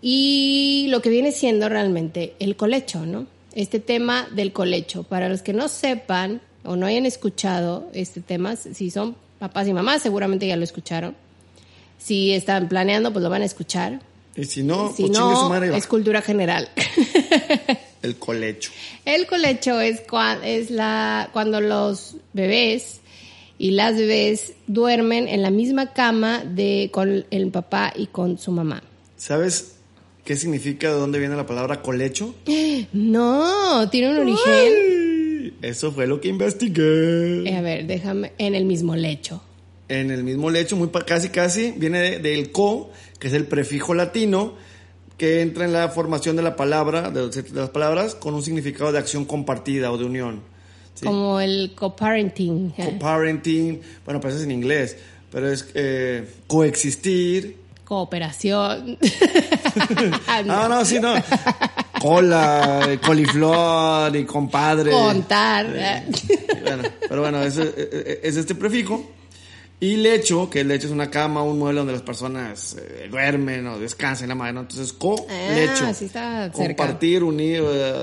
Y 0.00 0.86
lo 0.90 1.02
que 1.02 1.10
viene 1.10 1.32
siendo 1.32 1.68
realmente 1.68 2.36
el 2.38 2.54
colecho, 2.54 3.06
¿no? 3.06 3.26
Este 3.56 3.80
tema 3.80 4.28
del 4.30 4.52
colecho. 4.52 5.02
Para 5.02 5.28
los 5.28 5.42
que 5.42 5.52
no 5.52 5.66
sepan 5.66 6.40
o 6.62 6.76
no 6.76 6.86
hayan 6.86 7.04
escuchado 7.04 7.90
este 7.94 8.20
tema, 8.20 8.54
si 8.54 8.92
son 8.92 9.16
papás 9.40 9.66
y 9.66 9.72
mamás, 9.72 10.00
seguramente 10.00 10.46
ya 10.46 10.56
lo 10.56 10.62
escucharon. 10.62 11.16
Si 11.98 12.32
están 12.32 12.68
planeando, 12.68 13.12
pues 13.12 13.24
lo 13.24 13.30
van 13.30 13.42
a 13.42 13.46
escuchar. 13.46 14.00
Y 14.36 14.44
si 14.44 14.62
no, 14.62 14.92
si 14.94 15.02
pues 15.02 15.18
chingue 15.18 15.34
su 15.34 15.42
no, 15.42 15.48
madre 15.48 15.70
va. 15.70 15.76
es 15.76 15.88
cultura 15.88 16.22
general. 16.22 16.68
El 18.02 18.16
colecho. 18.16 18.70
El 19.04 19.26
colecho 19.26 19.80
es, 19.80 20.06
cua- 20.06 20.38
es 20.44 20.70
la, 20.70 21.30
cuando 21.32 21.60
los 21.60 22.16
bebés 22.32 23.00
y 23.58 23.72
las 23.72 23.96
bebés 23.96 24.52
duermen 24.68 25.26
en 25.28 25.42
la 25.42 25.50
misma 25.50 25.92
cama 25.92 26.44
de, 26.44 26.90
con 26.92 27.24
el 27.30 27.50
papá 27.50 27.92
y 27.96 28.06
con 28.06 28.38
su 28.38 28.52
mamá. 28.52 28.82
¿Sabes 29.16 29.72
qué 30.24 30.36
significa 30.36 30.88
de 30.88 30.94
dónde 30.94 31.18
viene 31.18 31.34
la 31.36 31.46
palabra 31.46 31.82
colecho? 31.82 32.34
No, 32.92 33.88
tiene 33.90 34.10
un 34.10 34.18
origen. 34.18 35.54
Eso 35.62 35.90
fue 35.92 36.06
lo 36.06 36.20
que 36.20 36.28
investigué. 36.28 37.48
Eh, 37.48 37.56
a 37.56 37.60
ver, 37.60 37.86
déjame, 37.86 38.32
en 38.38 38.54
el 38.54 38.64
mismo 38.64 38.94
lecho. 38.96 39.42
En 39.88 40.10
el 40.10 40.22
mismo 40.22 40.50
lecho, 40.50 40.76
muy 40.76 40.88
casi 41.06 41.30
casi, 41.30 41.72
viene 41.76 41.98
de- 42.00 42.18
del 42.18 42.52
co, 42.52 42.90
que 43.18 43.28
es 43.28 43.32
el 43.34 43.46
prefijo 43.46 43.94
latino, 43.94 44.54
que 45.18 45.42
entra 45.42 45.64
en 45.66 45.72
la 45.74 45.88
formación 45.90 46.36
de 46.36 46.42
la 46.42 46.56
palabra, 46.56 47.10
de, 47.10 47.28
de 47.28 47.44
las 47.52 47.68
palabras, 47.70 48.14
con 48.14 48.34
un 48.34 48.42
significado 48.42 48.90
de 48.92 48.98
acción 48.98 49.24
compartida 49.26 49.90
o 49.92 49.98
de 49.98 50.04
unión. 50.04 50.40
¿sí? 50.94 51.04
Como 51.04 51.40
el 51.40 51.72
coparenting. 51.74 52.72
¿eh? 52.78 52.84
Co-parenting, 52.92 53.80
bueno, 54.04 54.20
pues 54.20 54.34
es 54.36 54.42
en 54.44 54.52
inglés, 54.52 54.96
pero 55.30 55.50
es 55.52 55.68
eh, 55.74 56.26
coexistir. 56.46 57.56
Cooperación. 57.84 58.96
Ah, 60.26 60.42
no, 60.68 60.84
sí, 60.84 60.98
no. 60.98 61.14
Cola, 62.00 62.80
eh, 62.88 62.98
coliflor 62.98 64.14
y 64.16 64.24
compadre. 64.24 64.90
Contar. 64.90 65.66
Eh, 65.72 66.02
bueno, 66.64 66.82
pero 67.08 67.20
bueno, 67.22 67.42
es, 67.42 67.56
es- 67.56 67.76
es 68.22 68.36
este 68.36 68.54
prefijo. 68.54 69.04
Y 69.80 69.94
lecho, 69.96 70.50
que 70.50 70.60
el 70.60 70.68
lecho 70.68 70.88
es 70.88 70.92
una 70.92 71.08
cama, 71.08 71.42
un 71.44 71.56
mueble 71.58 71.78
donde 71.78 71.92
las 71.92 72.02
personas 72.02 72.74
eh, 72.76 73.06
duermen 73.08 73.64
o 73.68 73.78
descansan, 73.78 74.28
la 74.28 74.34
madre, 74.34 74.52
¿no? 74.54 74.60
Entonces, 74.62 74.92
co-lecho. 74.92 75.84
Ah, 75.86 75.94
sí 75.94 76.06
está 76.06 76.50
cerca. 76.52 76.52
compartir, 76.52 77.22
unir, 77.22 77.62
eh, 77.64 77.94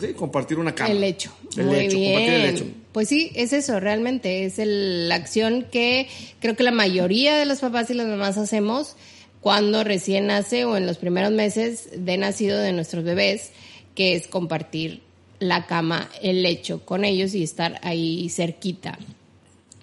sí, 0.00 0.14
compartir 0.14 0.58
una 0.58 0.74
cama. 0.74 0.90
El 0.90 1.04
hecho. 1.04 1.30
El 1.58 1.66
Muy 1.66 1.76
lecho, 1.76 1.96
bien. 1.98 2.12
compartir 2.14 2.34
el 2.34 2.42
lecho. 2.54 2.64
Pues 2.92 3.08
sí, 3.08 3.30
es 3.34 3.52
eso, 3.52 3.78
realmente. 3.80 4.44
Es 4.46 4.58
el- 4.58 5.10
la 5.10 5.16
acción 5.16 5.66
que 5.70 6.08
creo 6.40 6.56
que 6.56 6.62
la 6.62 6.70
mayoría 6.72 7.36
de 7.36 7.44
los 7.44 7.60
papás 7.60 7.90
y 7.90 7.94
las 7.94 8.06
mamás 8.06 8.38
hacemos 8.38 8.96
cuando 9.42 9.84
recién 9.84 10.26
nace 10.28 10.64
o 10.64 10.76
en 10.78 10.86
los 10.86 10.96
primeros 10.96 11.32
meses 11.32 11.88
de 11.96 12.16
nacido 12.16 12.58
de 12.58 12.72
nuestros 12.72 13.04
bebés, 13.04 13.50
que 13.94 14.14
es 14.14 14.26
compartir 14.26 15.02
la 15.38 15.66
cama, 15.66 16.08
el 16.22 16.42
lecho 16.42 16.84
con 16.84 17.04
ellos 17.04 17.34
y 17.34 17.42
estar 17.42 17.78
ahí 17.82 18.28
cerquita. 18.30 18.98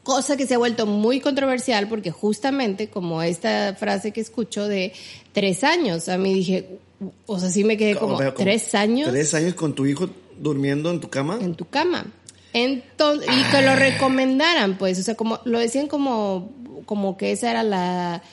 Cosa 0.08 0.38
que 0.38 0.48
se 0.48 0.54
ha 0.56 0.58
vuelto 0.58 0.86
muy 0.86 1.20
controversial 1.20 1.90
porque 1.90 2.12
justamente 2.12 2.88
como 2.88 3.22
esta 3.22 3.76
frase 3.78 4.14
que 4.14 4.22
escucho 4.22 4.66
de 4.66 4.94
tres 5.34 5.66
años, 5.66 6.08
a 6.08 6.18
mí 6.18 6.34
dije, 6.34 6.80
o 7.26 7.38
sea, 7.38 7.50
sí 7.50 7.66
me 7.66 7.76
quedé 7.76 7.98
como, 7.98 8.18
tres 8.34 8.74
años 8.74 9.10
Tres 9.12 9.34
años 9.34 9.54
con 9.54 9.74
tu 9.76 9.86
hijo 9.86 10.10
durmiendo 10.40 10.90
en 10.92 11.02
tu 11.02 11.10
cama. 11.10 11.38
en 11.42 11.56
tu 11.56 11.66
cama. 11.66 12.06
Entonces, 12.54 13.28
y 13.30 13.52
que 13.52 13.62
lo 13.62 13.76
recomendaran, 13.76 14.78
pues, 14.78 14.98
o 14.98 15.04
sea, 15.04 15.16
como 15.16 15.42
lo 15.44 15.60
decían 15.60 15.88
como, 15.88 16.52
como 16.86 17.18
que 17.18 17.34
esa 17.34 17.52
era 17.52 17.64
la, 17.64 18.24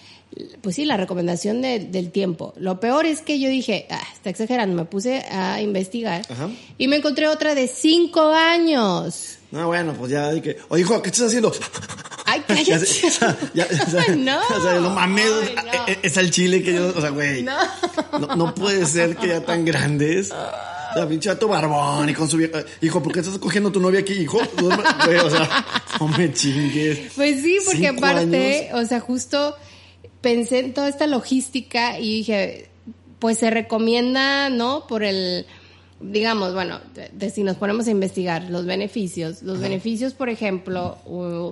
pues 0.63 0.77
sí, 0.77 0.85
la 0.85 0.97
recomendación 0.97 1.61
de- 1.61 1.81
del 1.81 2.11
tiempo. 2.13 2.55
Lo 2.57 2.79
peor 2.79 3.05
es 3.05 3.21
que 3.21 3.41
yo 3.41 3.49
dije, 3.49 3.87
ah, 3.91 4.01
está 4.15 4.31
exagerando, 4.31 4.77
me 4.77 4.85
puse 4.85 5.25
a 5.31 5.61
investigar 5.61 6.23
Ajá. 6.29 6.49
y 6.79 6.87
me 6.89 6.97
encontré 6.97 7.27
otra 7.29 7.55
de 7.57 7.67
cinco 7.67 8.23
años. 8.33 9.39
No, 9.55 9.67
bueno, 9.69 9.95
pues 9.95 10.11
ya 10.11 10.31
dije, 10.33 10.57
oye, 10.69 10.83
hijo, 10.83 11.01
¿qué 11.01 11.11
estás 11.11 11.29
haciendo? 11.29 11.53
Ay, 12.27 12.43
cállate. 12.49 12.85
o 12.85 12.87
sea, 13.11 13.37
ya- 13.55 13.69
o 13.87 13.91
sea, 13.91 14.17
No. 14.17 14.41
o 14.41 14.63
sea, 14.63 14.75
no 14.81 14.91
mames, 14.91 15.27
Ay, 15.27 15.55
no. 15.79 15.87
es- 15.87 15.99
es 16.03 16.19
al 16.19 16.31
chile 16.31 16.63
que 16.63 16.75
yo, 16.75 16.89
o 16.97 17.01
sea, 17.01 17.11
güey, 17.11 17.43
No. 17.43 17.57
no. 18.19 18.35
no 18.37 18.55
puede 18.55 18.85
ser 18.87 19.17
que 19.17 19.29
ya 19.29 19.41
tan 19.45 19.65
grandes, 19.65 20.31
la 20.97 21.09
pinche 21.09 21.29
vato 21.29 21.49
barbón 21.49 22.09
y 22.09 22.15
con 22.15 22.29
su 22.29 22.37
vieja, 22.37 22.65
hijo, 22.81 23.03
¿por 23.03 23.13
qué 23.13 23.21
estás 23.21 23.39
cogiendo 23.39 23.69
a 23.69 23.73
tu 23.73 23.81
novia 23.81 24.01
aquí, 24.01 24.15
hijo? 24.15 24.39
Güey, 25.07 25.19
o 25.19 25.31
sea, 25.31 25.65
no 26.01 26.09
me 26.09 26.33
chingues. 26.33 27.13
Pues 27.15 27.41
sí, 27.43 27.59
porque 27.65 27.89
Cinco 27.89 27.99
aparte, 28.07 28.71
o 28.75 28.85
sea, 28.87 29.01
justo 29.01 29.57
pensé 30.21 30.61
en 30.61 30.75
toda 30.75 30.89
esta 30.89 31.07
logística 31.07 31.99
y 31.99 32.19
dije, 32.19 32.69
pues 33.19 33.39
se 33.39 33.51
recomienda, 33.51 34.51
¿no? 34.51 34.87
Por 34.87 35.03
el, 35.05 35.47
digamos, 36.11 36.55
bueno, 36.55 36.81
de- 36.95 37.09
de 37.13 37.31
si 37.31 37.43
nos 37.43 37.57
ponemos 37.57 37.87
a 37.87 37.91
investigar 37.91 38.51
los 38.51 38.67
beneficios, 38.67 39.43
los 39.43 39.59
beneficios, 39.61 40.13
por 40.15 40.29
ejemplo, 40.29 40.99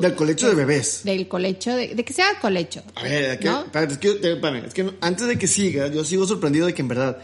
Del 0.00 0.14
colecho 0.14 0.48
de 0.48 0.54
bebés. 0.54 1.00
del 1.04 1.28
colecho, 1.28 1.74
de, 1.76 1.94
de 1.94 2.04
que 2.04 2.12
sea 2.12 2.26
colecho. 2.40 2.82
A 2.94 3.02
ver, 3.02 3.24
es 3.32 3.38
que, 3.38 3.44
¿no? 3.46 3.62
espérate, 3.64 3.92
es 3.94 3.98
que, 3.98 4.10
te- 4.14 4.32
espérame, 4.34 4.64
es 4.66 4.74
que 4.74 4.84
no- 4.84 4.94
antes 5.00 5.26
de 5.26 5.38
que 5.38 5.46
siga, 5.46 5.88
yo 5.88 6.04
sigo 6.04 6.26
sorprendido 6.26 6.66
de 6.66 6.74
que 6.74 6.82
en 6.82 6.88
verdad, 6.88 7.18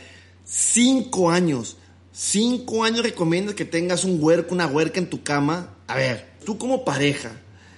cinco 0.44 1.30
años, 1.30 1.76
cinco 2.12 2.84
años 2.84 3.02
recomiendas 3.02 3.54
que 3.54 3.64
tengas 3.64 4.04
un 4.04 4.18
huerco, 4.22 4.54
una 4.54 4.66
huerca 4.66 4.98
en 4.98 5.08
tu 5.10 5.22
cama. 5.22 5.74
A 5.86 5.96
ver, 5.96 6.26
tú 6.44 6.58
como 6.58 6.84
pareja, 6.84 7.32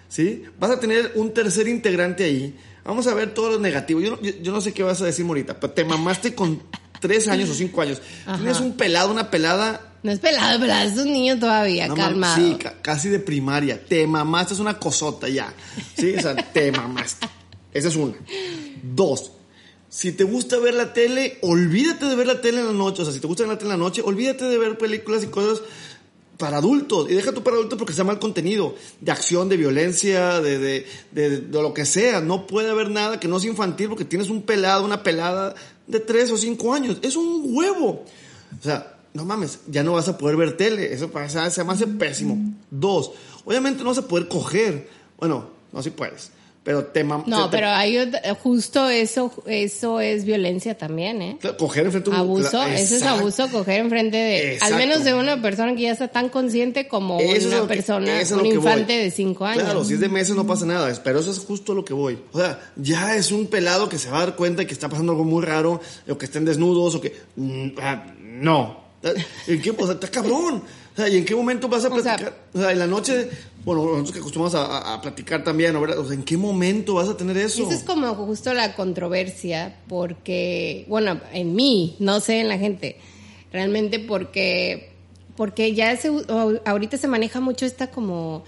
¿sí? 0.09 0.45
Vas 0.59 0.71
a 0.71 0.80
tener 0.80 1.12
un 1.16 1.33
tercer 1.35 1.69
integrante 1.69 2.25
ahí. 2.25 2.57
Vamos 2.85 3.07
a 3.07 3.14
ver 3.14 3.35
todo 3.35 3.50
lo 3.50 3.59
negativo. 3.61 4.00
Yo 4.00 4.12
no, 4.12 4.23
yo, 4.23 4.33
yo 4.42 4.52
no 4.52 4.61
sé 4.61 4.73
qué 4.73 4.83
vas 4.83 5.00
a 5.02 5.04
decir, 5.04 5.25
Morita, 5.25 5.59
pero 5.61 5.73
te 5.73 5.85
mamaste 5.85 6.35
con 6.35 6.62
tres 7.00 7.26
años 7.28 7.50
o 7.50 7.54
cinco 7.54 7.80
años. 7.83 8.00
Ajá. 8.26 8.37
Tienes 8.38 8.61
un 8.61 8.75
pelado, 8.76 9.11
una 9.11 9.30
pelada 9.30 9.80
No 10.02 10.12
es 10.12 10.19
pelado, 10.21 10.61
pelado, 10.61 10.88
es 10.88 10.97
un 10.99 11.12
niño 11.12 11.38
todavía, 11.38 11.88
No 11.88 11.95
calmado. 11.97 12.37
sí, 12.37 12.57
ca- 12.59 12.75
casi 12.80 13.09
de 13.09 13.19
primaria. 13.19 13.85
Te 13.85 14.07
mamaste, 14.07 14.54
es 14.54 14.61
una 14.61 14.78
cosota 14.78 15.28
ya. 15.28 15.52
Sí, 15.97 16.14
o 16.16 16.21
sea, 16.23 16.35
te 16.37 16.71
mamaste. 16.73 17.26
Esa 17.73 17.88
es 17.88 17.97
una. 17.97 18.14
Dos. 18.83 19.33
Si 19.88 20.12
te 20.12 20.23
gusta 20.25 20.59
ver 20.59 20.75
la 20.75 20.92
tele, 20.92 21.38
olvídate 21.42 22.07
de 22.07 22.14
ver 22.14 22.26
la 22.28 22.40
tele 22.40 22.61
en 22.61 22.66
la 22.66 22.73
noche. 22.73 23.02
O 23.02 23.04
sea, 23.04 23.12
si 23.12 23.21
te 23.21 23.26
gusta 23.26 23.42
ver 23.42 23.52
la 23.52 23.59
tele 23.59 23.73
en 23.73 23.78
la 23.80 23.85
noche, 23.85 24.02
olvídate 24.04 24.45
de 24.45 24.57
ver 24.59 24.78
películas 24.78 25.25
y 25.25 25.26
cosas 25.26 25.61
para 26.38 26.59
adultos. 26.59 27.11
Y 27.11 27.14
deja 27.14 27.33
tú 27.33 27.42
para 27.42 27.57
adultos 27.57 27.76
porque 27.78 27.92
sea 27.92 28.04
mal 28.04 28.19
contenido. 28.21 28.75
De 29.00 29.11
acción, 29.12 29.49
de 29.49 29.57
violencia, 29.57 30.40
de, 30.40 30.59
de, 30.59 30.87
de- 31.11 31.40
de 31.40 31.62
lo 31.62 31.75
que 31.75 31.85
sea. 31.85 32.21
No 32.21 32.47
puede 32.47 32.71
haber 32.71 32.88
nada 32.90 33.19
que 33.21 33.26
no 33.28 33.40
sea 33.40 33.50
infantil 33.50 33.88
porque 33.88 34.04
tienes 34.04 34.30
un 34.30 34.42
pelado, 34.42 34.85
una 34.85 35.02
pelada 35.02 35.54
de 35.90 36.00
tres 36.00 36.30
o 36.30 36.37
cinco 36.37 36.73
años. 36.73 36.99
Es 37.02 37.16
un 37.16 37.42
huevo. 37.54 38.04
O 38.59 38.62
sea, 38.62 38.97
no 39.12 39.25
mames, 39.25 39.61
ya 39.66 39.82
no 39.82 39.92
vas 39.92 40.09
a 40.09 40.16
poder 40.18 40.37
ver 40.37 40.56
tele. 40.56 40.92
Eso 40.92 41.11
pasa, 41.11 41.50
se 41.50 41.64
me 41.64 41.73
hace 41.73 41.87
pésimo. 41.87 42.38
Dos, 42.70 43.12
obviamente 43.44 43.82
no 43.82 43.90
vas 43.90 43.99
a 43.99 44.09
poder 44.09 44.28
coger. 44.28 44.88
Bueno, 45.18 45.50
no 45.73 45.82
si 45.82 45.90
puedes. 45.90 46.30
Pero 46.62 46.85
te 46.85 47.02
No, 47.02 47.23
te- 47.25 47.31
te- 47.31 47.49
pero 47.50 47.69
hay 47.71 47.97
justo 48.43 48.90
eso, 48.90 49.33
eso 49.47 49.99
es 49.99 50.26
violencia 50.26 50.76
también, 50.76 51.23
¿eh? 51.23 51.38
Coger 51.59 51.87
enfrente 51.87 52.11
de 52.11 52.17
un 52.17 52.21
Abuso, 52.21 52.62
eso 52.64 52.97
es 52.97 53.02
abuso, 53.02 53.49
coger 53.50 53.81
enfrente 53.81 54.19
de, 54.19 54.52
Exacto. 54.55 54.75
al 54.75 54.79
menos 54.81 55.02
de 55.05 55.14
una 55.14 55.40
persona 55.40 55.75
que 55.75 55.81
ya 55.83 55.93
está 55.93 56.09
tan 56.09 56.29
consciente 56.29 56.87
como 56.87 57.19
Eso 57.19 57.49
una 57.49 57.61
que- 57.62 57.67
persona, 57.67 58.12
un 58.38 58.45
infante 58.47 58.93
voy. 58.95 59.02
de 59.05 59.11
cinco 59.11 59.47
años. 59.47 59.64
Claro, 59.64 59.85
si 59.87 59.95
es 59.95 60.00
de 60.00 60.11
meses 60.11 60.37
no 60.37 60.47
pasa 60.47 60.67
nada, 60.67 60.93
pero 61.02 61.21
eso 61.21 61.31
es 61.31 61.38
justo 61.38 61.73
lo 61.73 61.83
que 61.83 61.95
voy. 61.95 62.19
O 62.33 62.38
sea, 62.38 62.61
ya 62.76 63.17
es 63.17 63.33
un 63.33 63.47
pelado 63.47 63.88
que 63.88 63.97
se 63.99 64.11
va 64.11 64.19
a 64.19 64.26
dar 64.26 64.37
cuenta 64.37 64.67
que 64.67 64.75
está 64.75 64.90
pasando 64.90 65.12
algo 65.12 65.25
muy 65.25 65.43
raro, 65.43 65.81
o 66.09 66.19
que 66.19 66.26
estén 66.26 66.45
desnudos, 66.45 66.95
o 66.95 67.00
que... 67.00 67.14
mm, 67.37 67.69
no. 68.43 68.81
¿En 69.47 69.62
qué? 69.62 69.71
O 69.71 69.85
sea, 69.87 69.95
está 69.95 70.09
cabrón. 70.09 70.62
Sea, 71.00 71.09
¿y 71.09 71.16
en 71.19 71.25
qué 71.25 71.35
momento 71.35 71.69
vas 71.69 71.85
a 71.85 71.88
O 71.88 72.00
sea- 72.00 72.16
platicar? 72.16 72.35
O 72.54 72.59
sea, 72.59 72.73
en 72.73 72.78
la 72.78 72.87
noche, 72.87 73.28
bueno, 73.64 73.85
nosotros 73.85 74.12
que 74.12 74.19
acostumbramos 74.21 74.54
a, 74.54 74.64
a- 74.66 74.95
a 74.95 75.00
platicar 75.00 75.42
también. 75.45 75.78
¿verdad? 75.80 75.99
O 75.99 76.04
sea, 76.07 76.14
¿en 76.14 76.23
qué 76.25 76.37
momento 76.37 76.95
vas 76.95 77.09
a 77.09 77.16
tener 77.16 77.37
eso? 77.37 77.62
Esa 77.62 77.75
es 77.75 77.85
como 77.85 78.14
justo 78.14 78.52
la 78.54 78.75
controversia, 78.76 79.76
porque, 79.88 80.85
bueno, 80.88 81.21
en 81.33 81.54
mí, 81.54 81.97
no 81.99 82.21
sé 82.21 82.40
en 82.40 82.49
la 82.49 82.59
gente, 82.59 82.97
realmente 83.52 83.99
porque, 83.99 84.92
porque 85.37 85.75
ya 85.75 85.97
se, 85.97 86.11
ahorita 86.64 86.97
se 86.97 87.09
maneja 87.09 87.40
mucho 87.40 87.64
esta 87.66 87.90
como, 87.90 88.45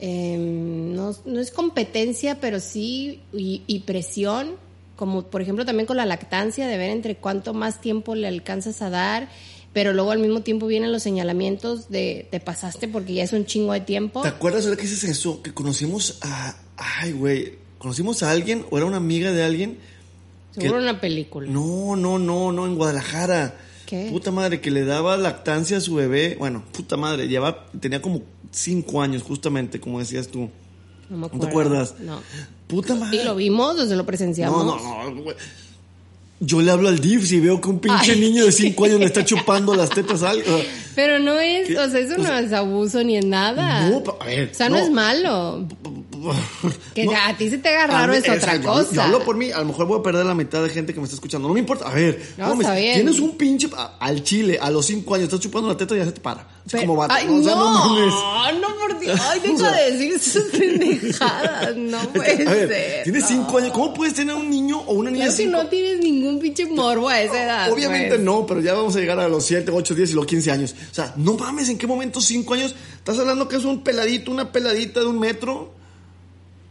em, 0.00 0.94
no, 0.94 1.14
no 1.24 1.40
es 1.40 1.50
competencia, 1.50 2.38
pero 2.40 2.60
sí, 2.60 3.20
y, 3.32 3.62
y 3.66 3.80
presión, 3.80 4.52
como 4.96 5.22
por 5.24 5.42
ejemplo 5.42 5.64
también 5.66 5.86
con 5.86 5.96
la 5.96 6.06
lactancia, 6.06 6.68
de 6.68 6.76
ver 6.78 6.90
entre 6.90 7.16
cuánto 7.16 7.52
más 7.54 7.80
tiempo 7.80 8.14
le 8.14 8.28
alcanzas 8.28 8.80
a 8.82 8.90
dar, 8.90 9.28
pero 9.76 9.92
luego 9.92 10.10
al 10.10 10.20
mismo 10.20 10.40
tiempo 10.40 10.66
vienen 10.66 10.90
los 10.90 11.02
señalamientos 11.02 11.90
de 11.90 12.26
te 12.30 12.40
pasaste 12.40 12.88
porque 12.88 13.12
ya 13.12 13.24
es 13.24 13.34
un 13.34 13.44
chingo 13.44 13.74
de 13.74 13.80
tiempo. 13.82 14.22
¿Te 14.22 14.28
acuerdas 14.28 14.64
ahora 14.64 14.76
que 14.78 14.84
dices 14.84 15.04
eso? 15.04 15.42
Que 15.42 15.52
conocimos 15.52 16.16
a... 16.22 16.56
Ay, 16.78 17.12
güey. 17.12 17.58
Conocimos 17.76 18.22
a 18.22 18.30
alguien, 18.30 18.64
o 18.70 18.78
era 18.78 18.86
una 18.86 18.96
amiga 18.96 19.32
de 19.32 19.44
alguien. 19.44 19.76
Seguro 20.52 20.78
que- 20.78 20.82
una 20.82 20.98
película. 20.98 21.46
No, 21.50 21.94
no, 21.94 22.18
no, 22.18 22.52
no, 22.52 22.64
en 22.64 22.74
Guadalajara. 22.76 23.54
¿Qué? 23.84 24.08
Puta 24.10 24.30
madre, 24.30 24.62
que 24.62 24.70
le 24.70 24.86
daba 24.86 25.18
lactancia 25.18 25.76
a 25.76 25.80
su 25.82 25.94
bebé. 25.96 26.36
Bueno, 26.38 26.64
puta 26.72 26.96
madre, 26.96 27.28
llevaba, 27.28 27.66
tenía 27.78 28.00
como 28.00 28.22
cinco 28.52 29.02
años, 29.02 29.22
justamente, 29.24 29.78
como 29.78 29.98
decías 29.98 30.28
tú. 30.28 30.48
No, 31.10 31.16
me 31.18 31.20
¿No 31.20 31.28
te 31.28 31.36
acuerdo. 31.48 31.48
acuerdas? 31.76 31.94
No. 32.00 32.22
Puta 32.66 32.94
madre. 32.94 33.18
¿Y 33.18 33.24
lo 33.24 33.34
vimos 33.36 33.78
o 33.78 33.86
se 33.86 33.94
lo 33.94 34.06
presenciamos? 34.06 34.64
No, 34.64 34.78
no, 34.78 35.10
no, 35.10 35.22
güey. 35.22 35.36
Yo 36.38 36.60
le 36.60 36.70
hablo 36.70 36.88
al 36.88 36.98
DIF 36.98 37.26
si 37.26 37.40
veo 37.40 37.60
que 37.60 37.68
un 37.68 37.78
pinche 37.80 38.12
Ay. 38.12 38.20
niño 38.20 38.44
de 38.44 38.52
cinco 38.52 38.84
años 38.84 39.00
le 39.00 39.06
está 39.06 39.24
chupando 39.24 39.74
las 39.74 39.88
tetas 39.88 40.22
a 40.22 40.30
alguien. 40.30 40.54
Pero 40.94 41.18
no 41.18 41.38
es, 41.40 41.68
¿Qué? 41.68 41.78
o 41.78 41.90
sea, 41.90 41.98
eso 42.00 42.14
O 42.14 42.18
no 42.18 42.36
es 42.38 42.52
abuso 42.52 43.02
ni 43.02 43.16
es 43.16 43.24
nada. 43.24 43.88
No, 43.88 44.02
a 44.20 44.24
ver, 44.24 44.50
o 44.52 44.54
sea, 44.54 44.68
no, 44.68 44.76
no. 44.76 44.82
es 44.84 44.90
malo. 44.90 45.66
Que 46.94 47.04
No. 47.04 47.12
a 47.14 47.36
ti 47.36 47.50
se 47.50 47.58
te 47.58 47.68
haga 47.68 47.84
A 47.84 47.86
raro 48.06 48.12
mí, 48.12 48.18
es 48.18 48.28
otra 48.28 48.60
cosa. 48.60 48.88
Yo, 48.92 49.02
hablo 49.02 49.24
por 49.24 49.36
mí, 49.36 49.50
a 49.50 49.58
lo 49.60 49.66
mejor 49.66 49.86
voy 49.86 50.00
a 50.00 50.02
perder 50.02 50.24
la 50.26 50.34
mitad 50.34 50.62
de 50.62 50.70
gente 50.70 50.92
que 50.94 51.00
me 51.00 51.04
está 51.04 51.14
escuchando. 51.14 51.48
No 51.48 51.54
me 51.54 51.60
importa. 51.60 51.88
A 51.88 51.94
ver, 51.94 52.20
No, 52.38 52.56
tienes 52.58 53.20
un 53.20 53.36
pinche 53.36 53.68
a- 53.76 53.96
al 54.00 54.22
chile 54.22 54.58
a 54.60 54.70
los 54.70 54.86
cinco 54.86 55.14
años, 55.14 55.24
estás 55.24 55.40
chupando 55.40 55.68
la 55.68 55.76
teta 55.76 55.94
y 55.94 55.98
ya 55.98 56.04
se 56.06 56.12
te 56.12 56.20
para. 56.20 56.46
Pero- 56.70 56.82
como 56.86 56.96
vato. 56.96 57.14
Ay, 57.14 57.26
o 57.28 57.42
sea, 57.42 57.54
no, 57.54 57.70
mames. 57.70 58.60
no, 58.60 58.68
por 58.76 58.98
Dios. 58.98 59.20
Ay, 59.30 59.38
O 59.38 59.42
deja 59.42 59.58
sea, 59.58 59.72
de 59.84 59.92
decir 59.92 60.12
esas 60.14 60.42
pendejadas. 60.44 61.76
No 61.76 61.98
puede 62.12 62.46
a 62.46 62.50
ver, 62.52 62.68
ser. 62.68 63.02
tienes 63.04 63.22
no. 63.22 63.28
cinco 63.28 63.58
años. 63.58 63.72
¿Cómo 63.72 63.94
puedes 63.94 64.14
tener 64.14 64.34
un 64.34 64.50
niño 64.50 64.78
o 64.80 64.94
una 64.94 65.10
niña 65.10 65.26
Claro 65.26 65.36
que 65.38 65.46
no 65.46 65.66
tienes 65.68 65.98
ningún 65.98 66.38
pinche 66.40 66.66
morbo 66.66 67.08
a 67.08 67.20
esa 67.22 67.42
edad. 67.44 67.72
Obviamente 67.72 68.08
pues. 68.10 68.20
no, 68.20 68.46
pero 68.46 68.60
ya 68.60 68.74
vamos 68.74 68.96
a 68.96 68.98
llegar 69.00 69.18
a 69.20 69.28
los 69.28 69.44
7, 69.44 69.70
8, 69.72 69.94
10 69.94 70.10
y 70.10 70.14
los 70.14 70.26
15 70.26 70.50
años. 70.50 70.74
O 70.90 70.94
sea, 70.94 71.12
no 71.16 71.34
mames, 71.36 71.68
¿en 71.68 71.78
qué 71.78 71.86
momento 71.86 72.20
5 72.20 72.54
años? 72.54 72.74
¿Estás 72.96 73.18
hablando 73.18 73.46
que 73.48 73.56
es 73.56 73.64
un 73.64 73.84
peladito, 73.84 74.30
una 74.30 74.50
peladita 74.50 75.00
de 75.00 75.06
un 75.06 75.18
metro? 75.20 75.74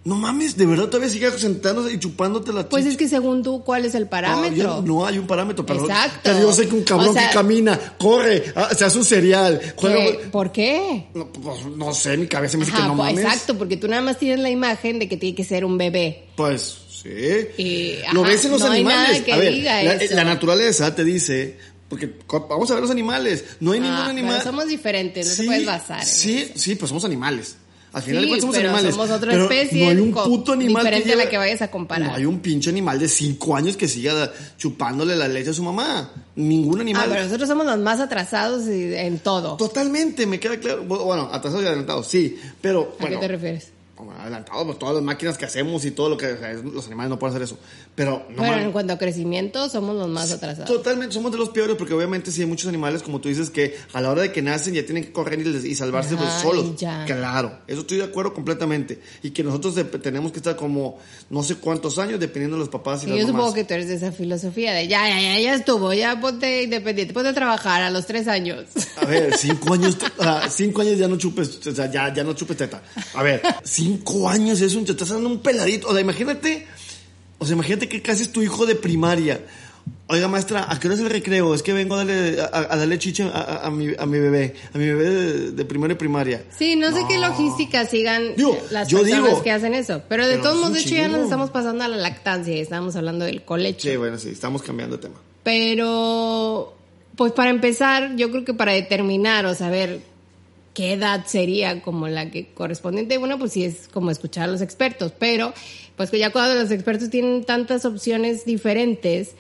No 0.06 0.14
mames, 0.16 0.56
¿de 0.56 0.68
verdad 0.68 0.86
todavía 0.86 1.10
sigues 1.10 1.34
sentándose 1.42 1.92
y 1.94 1.98
chupándote 2.00 2.54
la 2.54 2.70
Pues 2.70 2.84
chicha? 2.84 2.92
es 2.92 2.98
que 2.98 3.10
según 3.10 3.42
tú, 3.42 3.64
¿cuál 3.64 3.86
es 3.86 3.96
el 3.96 4.04
Ah, 4.04 4.10
parámetro? 4.12 4.80
ya 4.82 4.86
no 4.88 5.04
hay 5.06 5.18
un 5.18 5.26
parámetro, 5.26 5.66
pero, 5.66 5.82
Exacto. 5.82 6.20
pero 6.24 6.42
yo 6.42 6.54
sé 6.54 6.68
que 6.70 6.76
un 6.76 6.84
cabrón 6.84 7.10
O 7.10 7.14
sea- 7.14 7.28
que 7.30 7.34
camina, 7.34 7.80
corre, 7.98 8.54
ah, 8.56 8.70
se 8.78 8.86
hace 8.86 9.00
un 9.00 9.04
cereal, 9.04 9.60
juega... 9.76 10.30
¿Por 10.32 10.52
qué? 10.52 11.08
No, 11.16 11.28
pues, 11.34 11.66
no 11.76 11.92
sé, 11.94 12.18
mi 12.18 12.28
cabeza 12.28 12.56
me 12.58 12.66
dice 12.66 12.78
Ajá, 12.78 12.84
que 12.84 12.90
no 12.90 12.96
pues, 12.98 13.14
mames. 13.16 13.26
exacto, 13.26 13.58
porque 13.58 13.78
tú 13.78 13.88
nada 13.88 14.04
más 14.04 14.20
tienes 14.20 14.40
la 14.42 14.52
imagen 14.52 15.00
de 15.00 15.10
que 15.10 15.18
tiene 15.18 15.36
que 15.36 15.44
ser 15.44 15.66
un 15.66 15.76
bebé. 15.78 16.26
Pues 16.38 16.78
sí. 17.02 17.10
Y, 17.58 17.96
Lo 18.14 18.22
ajá, 18.22 18.30
ves 18.30 18.46
en 18.46 18.52
los 18.52 18.62
no 18.62 18.68
hay 18.68 18.82
animales. 18.82 19.10
nada 19.12 19.24
que 19.26 19.34
a 19.34 19.38
ver, 19.38 19.54
diga 19.56 19.84
la, 19.84 19.94
eso. 19.96 20.14
la 20.16 20.24
naturaleza 20.24 20.94
te 20.94 21.04
dice, 21.04 21.58
porque 21.90 22.14
vamos 22.48 22.70
a 22.70 22.76
ver 22.76 22.84
los 22.84 22.92
animales. 22.92 23.44
No 23.60 23.72
hay 23.72 23.80
ningún 23.80 23.98
Ah, 23.98 24.06
animal. 24.10 24.34
pero 24.38 24.52
somos 24.52 24.68
diferentes, 24.68 25.26
no 25.30 25.34
Sí, 25.34 25.46
puedes 25.48 25.66
basar 25.66 26.02
en 26.02 26.06
Sí, 26.06 26.38
eso. 26.44 26.54
sí, 26.58 26.76
pues 26.76 26.90
somos 26.90 27.04
animales. 27.06 27.56
Al 27.96 28.02
final 28.04 28.24
Sí, 28.24 28.25
de 28.25 28.28
cuentas 28.28 28.42
somos 28.42 28.56
pero 28.58 28.70
animales. 28.70 28.96
somos 28.96 29.10
otra 29.10 29.34
especie 29.36 29.84
No 29.86 29.90
hay 29.90 29.98
un 30.00 30.12
puto 30.14 30.52
animal 30.52 30.84
diferente 30.84 31.14
a 31.14 31.16
la 31.16 31.24
lleve- 31.24 31.30
que 31.30 31.38
vayas 31.38 31.62
a 31.62 31.72
comparar. 31.72 32.10
No 32.10 32.16
hay 32.16 32.25
un 32.25 32.40
pinche 32.42 32.70
animal 32.70 33.00
de 33.00 33.08
5 33.08 33.56
años 33.56 33.78
que 33.78 33.88
siga 33.88 34.32
chupándole 34.58 35.16
la 35.16 35.30
leche 35.30 35.52
a 35.52 35.54
su 35.54 35.64
mamá. 35.64 36.12
Ningún 36.36 36.80
Ah, 36.80 36.82
animal. 36.82 37.06
pero 37.10 37.24
nosotros 37.24 37.48
somos 37.48 37.66
los 37.66 37.78
más 37.80 38.02
atrasados 38.02 38.68
en 38.68 39.20
todo. 39.20 39.56
Totalmente, 39.56 40.28
me 40.28 40.40
queda 40.42 40.60
claro. 40.60 40.84
Bueno, 40.84 41.30
atrasados 41.32 41.64
y 41.64 41.68
adelantados, 41.68 42.08
sí. 42.08 42.38
Pero, 42.62 42.96
¿A 43.00 43.02
bueno, 43.04 43.16
qué 43.20 43.28
te 43.28 43.32
refieres? 43.34 43.70
Bueno, 44.04 44.20
adelantados, 44.20 44.66
pues 44.66 44.78
todas 44.80 44.96
las 44.96 45.04
máquinas 45.04 45.38
que 45.38 45.46
hacemos 45.46 45.86
y 45.86 45.92
todo 45.92 46.10
lo 46.10 46.18
que. 46.18 46.25
o 46.28 46.38
sea, 46.38 46.54
los 46.54 46.86
animales 46.88 47.10
no 47.10 47.18
pueden 47.20 47.34
hacer 47.36 47.44
eso. 47.44 47.58
Pero, 47.96 48.25
no 48.30 48.38
bueno, 48.38 48.58
en 48.62 48.72
cuanto 48.74 48.92
a 48.92 48.98
crecimiento, 48.98 49.70
somos 49.70 49.96
los 49.96 50.10
más 50.10 50.30
atrasados. 50.32 50.70
Totalmente, 50.70 51.14
somos 51.14 51.32
de 51.32 51.38
los 51.38 51.48
peores 51.50 51.78
porque 51.78 51.94
obviamente 51.94 52.30
sí 52.30 52.42
hay 52.42 52.48
muchos 52.48 52.68
animales, 52.68 53.02
como 53.02 53.22
tú 53.22 53.30
dices, 53.30 53.50
que 53.50 53.78
a 53.94 54.02
la 54.02 54.12
hora 54.12 54.24
de 54.24 54.34
que 54.34 54.42
nacen 54.42 54.74
ya 54.74 54.84
tienen 54.86 55.06
que 55.06 55.14
correr 55.14 55.40
y, 55.40 55.50
y 55.68 55.75
salvarse 55.75 56.18
pues, 56.18 56.30
Ay, 56.30 56.42
solos. 56.42 56.75
ya. 56.75 57.06
Claro, 57.06 57.60
eso 57.68 57.82
estoy 57.82 58.00
de 58.00 58.04
acuerdo 58.04 58.34
completamente. 58.34 59.00
Y 59.24 59.30
que 59.32 59.44
nosotros 59.44 59.75
tenemos 60.04 60.34
que 60.34 60.40
estar 60.40 60.58
como 60.58 61.00
no 61.30 61.42
sé 61.42 61.56
cuántos 61.56 61.98
años 61.98 62.20
dependiendo 62.20 62.58
de 62.58 62.60
los 62.60 62.70
papás 62.70 63.04
y 63.04 63.06
Y 63.06 63.10
las 63.12 63.20
yo 63.20 63.28
mamás. 63.28 63.38
supongo 63.44 63.54
que 63.56 63.64
tú 63.64 63.74
eres 63.75 63.88
de 63.88 63.96
esa 63.96 64.12
filosofía 64.12 64.74
de 64.74 64.90
ya, 64.90 65.08
ya, 65.08 65.22
ya, 65.22 65.40
ya 65.40 65.54
estuvo, 65.56 65.94
ya 65.94 66.20
ponte 66.20 66.64
independiente, 66.64 67.14
ponte 67.14 67.30
a 67.30 67.34
trabajar 67.34 67.82
a 67.82 67.90
los 67.90 68.06
tres 68.06 68.28
años. 68.28 68.66
A 68.98 69.06
ver, 69.06 69.38
cinco 69.38 69.74
años, 69.74 69.98
sea, 70.20 70.50
cinco 70.50 70.82
años 70.82 70.98
ya 70.98 71.08
no 71.08 71.16
chupes, 71.18 71.66
o 71.66 71.74
sea, 71.74 71.90
ya, 71.90 72.14
ya 72.14 72.25
no 72.25 72.34
chupes 72.34 72.58
teta. 72.58 72.82
A 73.14 73.24
ver, 73.24 73.42
cinco 73.64 73.85
años 74.30 74.62
es 74.62 74.75
un, 74.75 74.86
te 74.86 74.92
estás 74.92 75.10
dando 75.10 75.30
un 75.30 75.39
peladito. 75.39 75.88
O 75.88 75.92
sea, 75.92 76.01
imagínate, 76.01 76.65
o 77.39 77.46
sea, 77.46 77.54
imagínate 77.56 77.88
que 77.89 78.01
casi 78.01 78.24
es 78.24 78.32
tu 78.32 78.42
hijo 78.42 78.65
de 78.65 78.75
primaria. 78.75 79.42
Oiga, 80.08 80.27
maestra, 80.27 80.65
¿a 80.68 80.80
qué 80.80 80.88
hora 80.88 80.96
es 80.96 81.01
el 81.01 81.10
recreo? 81.10 81.54
Es 81.54 81.62
que 81.62 81.72
vengo 81.74 81.94
a 81.96 81.98
darle, 82.04 82.42
a, 82.42 82.46
a 82.46 82.75
darle 82.75 82.98
chiche 82.98 83.24
a, 83.24 83.27
a- 83.30 83.68
a 83.68 83.72
mi, 83.72 83.89
a 83.98 84.06
mi 84.08 84.18
bebé, 84.20 84.56
a 84.74 84.77
mi 84.80 84.86
bebé 84.86 85.10
de, 85.10 85.51
de 85.51 85.65
primero 85.65 85.94
y 85.94 85.98
primaria. 85.98 86.44
Sí, 86.58 86.75
no, 86.75 86.92
sé 86.92 87.01
qué 87.08 87.20
logística 87.20 87.86
sigan 87.86 88.36
Digo, 88.36 88.58
las 88.72 88.88
yo 88.88 89.01
personas 89.01 89.25
digo, 89.30 89.44
que 89.44 89.51
hacen 89.51 89.74
eso. 89.75 90.01
Pero 90.10 90.27
de 90.27 90.38
todos 90.38 90.58
modos, 90.58 90.74
de 90.74 90.80
hecho, 90.82 90.96
ya 90.96 91.08
nos 91.08 91.22
estamos 91.24 91.51
pasando 91.51 91.84
a 91.84 91.88
la 91.88 91.98
lactancia 91.98 92.56
y 92.56 92.60
estábamos 92.62 92.96
hablando 92.96 93.25
del 93.25 93.44
colecho. 93.44 93.88
Sí, 93.89 93.96
bueno, 93.96 94.18
sí, 94.18 94.30
estamos 94.30 94.62
cambiando 94.63 94.98
de 94.98 95.04
tema. 95.04 95.15
Pero, 95.44 96.74
pues 97.15 97.32
para 97.34 97.50
empezar, 97.50 98.15
yo 98.15 98.32
creo 98.32 98.46
que 98.46 98.54
para 98.54 98.72
determinar 98.74 99.46
o 99.46 99.54
saber 99.56 100.00
qué 100.75 100.94
edad 100.94 101.25
sería 101.25 101.82
como 101.82 102.08
la 102.08 102.29
que 102.29 102.46
correspondiente, 102.53 103.17
bueno, 103.17 103.39
pues 103.39 103.53
sí 103.53 103.63
es 103.63 103.88
como 103.91 104.12
escuchar 104.12 104.44
a 104.44 104.51
los 104.51 104.62
expertos, 104.62 105.12
pero 105.17 105.51
pues 105.96 106.12
que 106.12 106.20
ya 106.20 106.32
cuando 106.32 106.53
los 106.62 106.70
expertos 106.70 107.10
tienen 107.10 107.44
tantas 107.46 107.84
opciones 107.86 108.46
diferentes, 108.46 109.32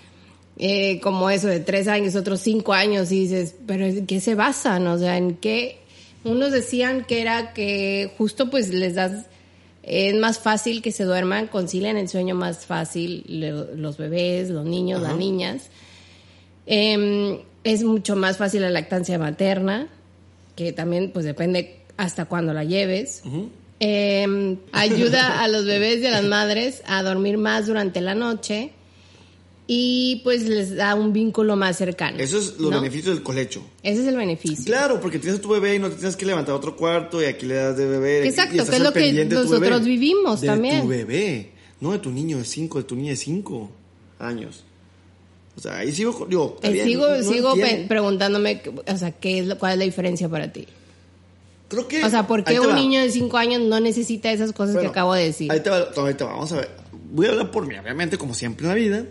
eh, 0.57 0.99
como 1.01 1.29
eso 1.29 1.47
de 1.47 1.59
tres 1.59 1.87
años, 1.87 2.15
otros 2.15 2.39
cinco 2.41 2.73
años, 2.73 3.11
y 3.11 3.19
dices, 3.27 3.53
pero 3.67 3.85
¿en 3.85 4.07
qué 4.07 4.19
se 4.21 4.33
basan? 4.33 4.87
O 4.87 4.97
sea, 4.97 5.17
¿en 5.17 5.35
qué? 5.35 5.77
Unos 6.23 6.51
decían 6.51 7.05
que 7.05 7.21
era 7.21 7.53
que 7.53 8.11
justo 8.17 8.49
pues 8.49 8.69
les 8.69 8.95
das 8.95 9.25
es 9.83 10.15
más 10.15 10.39
fácil 10.39 10.81
que 10.81 10.91
se 10.91 11.03
duerman, 11.03 11.45
concilian 11.45 11.97
el 11.97 12.09
sueño 12.09 12.33
más 12.33 12.65
fácil 12.65 13.23
le- 13.27 13.75
los 13.75 13.97
bebés, 13.97 14.49
los 14.49 14.65
niños, 14.65 15.01
Ajá. 15.01 15.09
las 15.09 15.17
niñas. 15.19 15.69
Em, 16.65 17.39
es 17.63 17.83
mucho 17.83 18.15
más 18.15 18.37
fácil 18.37 18.61
la 18.61 18.69
lactancia 18.71 19.19
materna, 19.19 19.87
que 20.55 20.73
también 20.73 21.11
pues 21.11 21.25
depende 21.25 21.81
hasta 21.97 22.25
cuándo 22.25 22.53
la 22.53 22.63
lleves. 22.63 23.23
Em, 23.79 24.57
ayuda 24.71 25.43
a 25.43 25.47
los 25.47 25.65
bebés 25.65 26.01
y 26.01 26.05
a 26.05 26.11
las 26.11 26.23
madres 26.23 26.81
a 26.85 27.03
dormir 27.03 27.37
más 27.37 27.67
durante 27.67 28.01
la 28.01 28.15
noche. 28.15 28.71
y 29.67 30.21
pues 30.23 30.43
les 30.47 30.75
da 30.75 30.93
un 30.93 31.11
vínculo 31.11 31.55
más 31.55 31.75
cercano. 31.77 32.19
Eso 32.19 32.37
es 32.37 32.59
los 32.59 32.69
¿no? 32.69 32.79
beneficios 32.81 33.15
del 33.15 33.23
colecho. 33.23 33.65
Ese 33.81 34.03
es 34.03 34.07
el 34.07 34.15
beneficio. 34.15 34.63
Claro, 34.63 35.01
porque 35.01 35.17
tienes 35.17 35.39
a 35.39 35.41
tu 35.41 35.49
bebé 35.49 35.73
y 35.73 35.79
no 35.79 35.89
te 35.89 35.95
tienes 35.95 36.15
que 36.15 36.23
levantar 36.27 36.53
a 36.53 36.57
otro 36.57 36.75
cuarto 36.75 37.19
y 37.19 37.25
aquí 37.25 37.47
le 37.47 37.55
das 37.55 37.75
de 37.75 37.87
beber. 37.87 38.27
Exacto, 38.27 38.55
y 38.55 38.59
estás 38.59 38.69
que 38.69 38.75
es 38.77 38.83
lo 38.83 38.93
que 38.93 39.11
de 39.11 39.25
nosotros 39.25 39.83
vivimos 39.83 40.41
de 40.41 40.47
también. 40.47 40.81
tu 40.81 40.87
bebé, 40.87 41.49
no 41.81 41.93
de 41.93 41.97
tu 41.97 42.11
niño 42.11 42.37
de 42.37 42.45
5, 42.45 42.77
de 42.77 42.83
tu 42.83 42.95
niña 42.95 43.09
de 43.09 43.15
5 43.15 43.71
años. 44.19 44.64
O 45.57 45.61
sea, 45.61 45.77
ahí 45.77 45.91
sigo, 45.93 46.25
digo, 46.29 46.57
Eh, 46.63 46.69
bien, 46.71 46.85
sigo 46.87 47.07
no 47.07 47.23
sigo 47.23 47.55
pe- 47.55 47.85
preguntándome, 47.87 48.61
o 48.87 48.97
sea, 48.97 49.11
¿qué 49.11 49.39
es 49.39 49.55
¿cuál 49.55 49.73
es 49.73 49.77
la 49.79 49.85
diferencia 49.85 50.27
para 50.27 50.51
ti? 50.51 50.67
Creo 51.69 51.87
que... 51.87 52.03
O 52.03 52.09
sea, 52.09 52.27
¿por 52.27 52.43
qué 52.43 52.59
un 52.59 52.69
va. 52.69 52.75
niño 52.75 53.01
de 53.01 53.09
5 53.09 53.37
años 53.37 53.61
no 53.61 53.79
necesita 53.79 54.31
esas 54.31 54.51
cosas 54.51 54.77
que 54.77 54.87
acabo 54.87 55.13
de 55.13 55.23
decir? 55.25 55.51
Ahí 55.51 55.61
te 55.61 55.69
va, 55.69 55.87
ahí 56.05 56.13
te 56.13 56.23
va, 56.23 56.33
vamos 56.33 56.51
a 56.51 56.57
ver. 56.57 56.69
Voy 57.11 57.25
a 57.27 57.29
hablar 57.29 57.51
por 57.51 57.65
mí, 57.65 57.75
obviamente, 57.77 58.17
como 58.17 58.33
siempre 58.33 58.65
en 58.65 58.69
la 58.69 58.75
vida. 58.75 59.05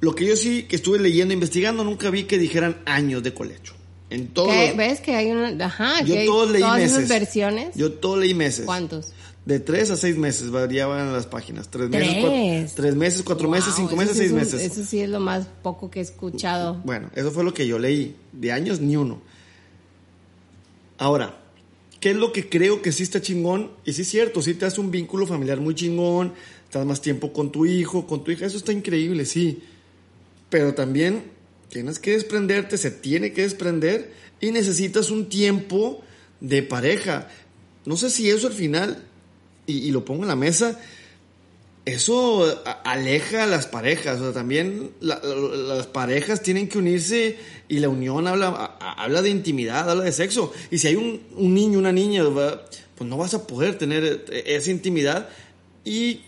Lo 0.00 0.14
que 0.14 0.26
yo 0.26 0.36
sí 0.36 0.64
que 0.64 0.76
estuve 0.76 0.98
leyendo, 0.98 1.32
investigando, 1.32 1.84
nunca 1.84 2.10
vi 2.10 2.24
que 2.24 2.36
dijeran 2.38 2.78
años 2.84 3.22
de 3.22 3.32
colecho. 3.32 3.74
En 4.10 4.26
todos 4.28 4.52
¿Ves 4.76 5.00
que 5.00 5.14
hay 5.14 5.30
una... 5.30 5.64
Ajá, 5.64 6.00
Yo 6.02 6.14
que 6.14 6.20
hay 6.20 6.26
todos 6.26 6.50
leí 6.50 6.60
todas 6.60 6.78
meses. 6.78 6.96
esas 6.98 7.08
versiones? 7.08 7.68
Yo 7.76 7.92
todo 7.92 8.16
leí 8.18 8.34
meses. 8.34 8.66
¿Cuántos? 8.66 9.12
De 9.44 9.58
tres 9.58 9.90
a 9.90 9.96
seis 9.96 10.16
meses 10.16 10.50
variaban 10.50 11.12
las 11.12 11.26
páginas. 11.26 11.68
Tres, 11.68 11.88
meses, 11.90 12.08
Tres. 12.08 12.20
cuatro, 12.22 12.72
tres 12.76 12.94
meses, 12.94 13.22
cuatro 13.24 13.48
meses, 13.50 13.74
cinco 13.76 13.96
meses, 13.96 14.12
sí 14.12 14.18
seis 14.18 14.26
es 14.28 14.32
un- 14.32 14.38
meses. 14.38 14.60
Eso 14.72 14.84
sí 14.84 15.00
es 15.00 15.08
lo 15.10 15.18
más 15.18 15.46
poco 15.62 15.90
que 15.90 15.98
he 15.98 16.02
escuchado. 16.02 16.80
Bueno, 16.84 17.10
eso 17.16 17.32
fue 17.32 17.42
lo 17.42 17.52
que 17.52 17.66
yo 17.66 17.78
leí. 17.78 18.14
De 18.32 18.52
años 18.52 18.80
ni 18.80 18.96
uno. 18.96 19.20
Ahora, 20.98 21.38
¿qué 22.00 22.10
es 22.10 22.16
lo 22.16 22.32
que 22.32 22.48
creo 22.48 22.82
que 22.82 22.92
sí 22.92 23.02
está 23.02 23.20
chingón? 23.20 23.72
Y 23.84 23.92
sí 23.94 24.02
es 24.02 24.08
cierto, 24.08 24.42
sí 24.42 24.54
te 24.54 24.66
hace 24.66 24.80
un 24.80 24.90
vínculo 24.90 25.26
familiar 25.26 25.60
muy 25.60 25.74
chingón, 25.74 26.32
estás 26.64 26.86
más 26.86 27.00
tiempo 27.00 27.32
con 27.32 27.50
tu 27.50 27.66
hijo, 27.66 28.06
con 28.06 28.22
tu 28.22 28.30
hija, 28.30 28.46
eso 28.46 28.56
está 28.56 28.72
increíble, 28.72 29.24
sí. 29.24 29.62
Pero 30.50 30.74
también 30.74 31.24
tienes 31.68 31.98
que 31.98 32.12
desprenderte, 32.12 32.76
se 32.78 32.90
tiene 32.90 33.32
que 33.32 33.42
desprender 33.42 34.12
y 34.40 34.52
necesitas 34.52 35.10
un 35.10 35.28
tiempo 35.28 36.00
de 36.40 36.62
pareja. 36.62 37.28
No 37.84 37.96
sé 37.96 38.10
si 38.10 38.30
eso 38.30 38.46
al 38.46 38.52
final, 38.52 39.02
y, 39.66 39.90
lo 39.90 40.04
pongo 40.04 40.22
en 40.22 40.28
la 40.28 40.36
mesa, 40.36 40.78
eso 41.84 42.62
aleja 42.84 43.42
a 43.42 43.46
las 43.46 43.66
parejas, 43.66 44.20
o 44.20 44.32
también 44.32 44.90
la- 45.00 45.20
la- 45.22 45.74
las 45.76 45.86
parejas 45.88 46.42
tienen 46.42 46.68
que 46.68 46.78
unirse 46.78 47.36
y 47.68 47.80
la 47.80 47.88
unión 47.88 48.26
habla, 48.28 48.76
habla 48.80 49.22
de 49.22 49.30
intimidad, 49.30 49.90
habla 49.90 50.04
de 50.04 50.12
sexo. 50.12 50.52
Y 50.70 50.78
si 50.78 50.88
hay 50.88 50.94
un, 50.96 51.20
niño, 51.54 51.78
una 51.78 51.92
niña, 51.92 52.22
pues 52.96 53.08
no 53.08 53.16
vas 53.16 53.34
a 53.34 53.46
poder 53.46 53.78
tener 53.78 54.24
eh, 54.30 54.44
esa 54.46 54.70
intimidad 54.70 55.28
y 55.84 56.20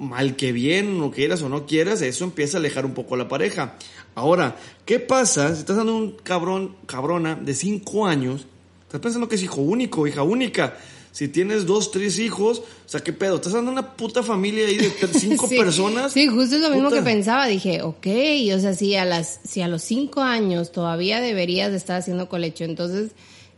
mal 0.00 0.34
que 0.36 0.50
bien, 0.52 1.00
o 1.00 1.10
quieras 1.12 1.42
o 1.42 1.48
no 1.48 1.66
quieras, 1.66 2.02
eso 2.02 2.24
empieza 2.24 2.56
a 2.56 2.60
alejar 2.60 2.84
un 2.84 2.94
poco 2.94 3.14
a 3.14 3.18
la 3.18 3.28
pareja. 3.28 3.74
Ahora, 4.16 4.56
¿qué 4.84 4.98
pasa 4.98 5.54
si 5.54 5.60
estás 5.60 5.76
dando 5.76 5.94
un 5.96 6.12
cabrón, 6.24 6.74
cabrona 6.86 7.36
de 7.36 7.54
5 7.54 8.06
años? 8.06 8.46
Estás 8.82 9.00
pensando 9.00 9.28
que 9.28 9.36
es 9.36 9.42
hijo 9.44 9.60
único, 9.60 10.06
hija 10.08 10.22
única. 10.22 10.76
Si 11.18 11.26
tienes 11.26 11.66
dos, 11.66 11.90
tres 11.90 12.20
hijos, 12.20 12.60
o 12.60 12.88
sea, 12.88 13.00
¿qué 13.00 13.12
pedo? 13.12 13.34
Estás 13.34 13.52
dando 13.52 13.72
una 13.72 13.96
puta 13.96 14.22
familia 14.22 14.68
ahí 14.68 14.76
de 14.76 14.88
cinco 15.18 15.48
Sí, 15.48 15.56
personas. 15.58 16.12
Sí, 16.12 16.28
justo 16.28 16.54
es 16.54 16.62
lo 16.62 16.70
mismo 16.70 16.90
que 16.90 17.02
pensaba. 17.02 17.48
Dije, 17.48 17.82
ok, 17.82 18.06
o 18.54 18.60
sea, 18.60 18.72
si 18.74 18.94
a, 18.94 19.04
las, 19.04 19.40
si 19.42 19.60
a 19.60 19.66
los 19.66 19.82
cinco 19.82 20.20
años 20.20 20.70
todavía 20.70 21.20
deberías 21.20 21.72
de 21.72 21.76
estar 21.76 21.96
haciendo 21.98 22.28
colecho, 22.28 22.62
entonces, 22.62 23.10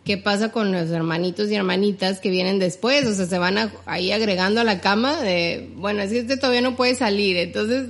¿qué 0.07 0.17
pasa 0.17 0.51
con 0.53 0.73
los 0.73 0.89
hermanitos 0.89 1.51
y 1.51 1.55
hermanitas 1.55 2.19
que 2.21 2.31
vienen 2.31 2.59
después? 2.59 3.05
O 3.07 3.15
sea, 3.15 3.27
se 3.27 3.37
van 3.37 3.59
a- 3.59 3.71
ahí 3.85 4.11
agregando 4.11 4.63
a 4.63 4.65
la 4.65 4.81
cama 4.81 5.21
de, 5.21 5.69
bueno, 5.77 6.01
es 6.01 6.13
que 6.13 6.21
este 6.21 6.39
todavía 6.39 6.63
no 6.63 6.77
puede 6.77 6.95
salir, 6.95 7.37
entonces, 7.37 7.89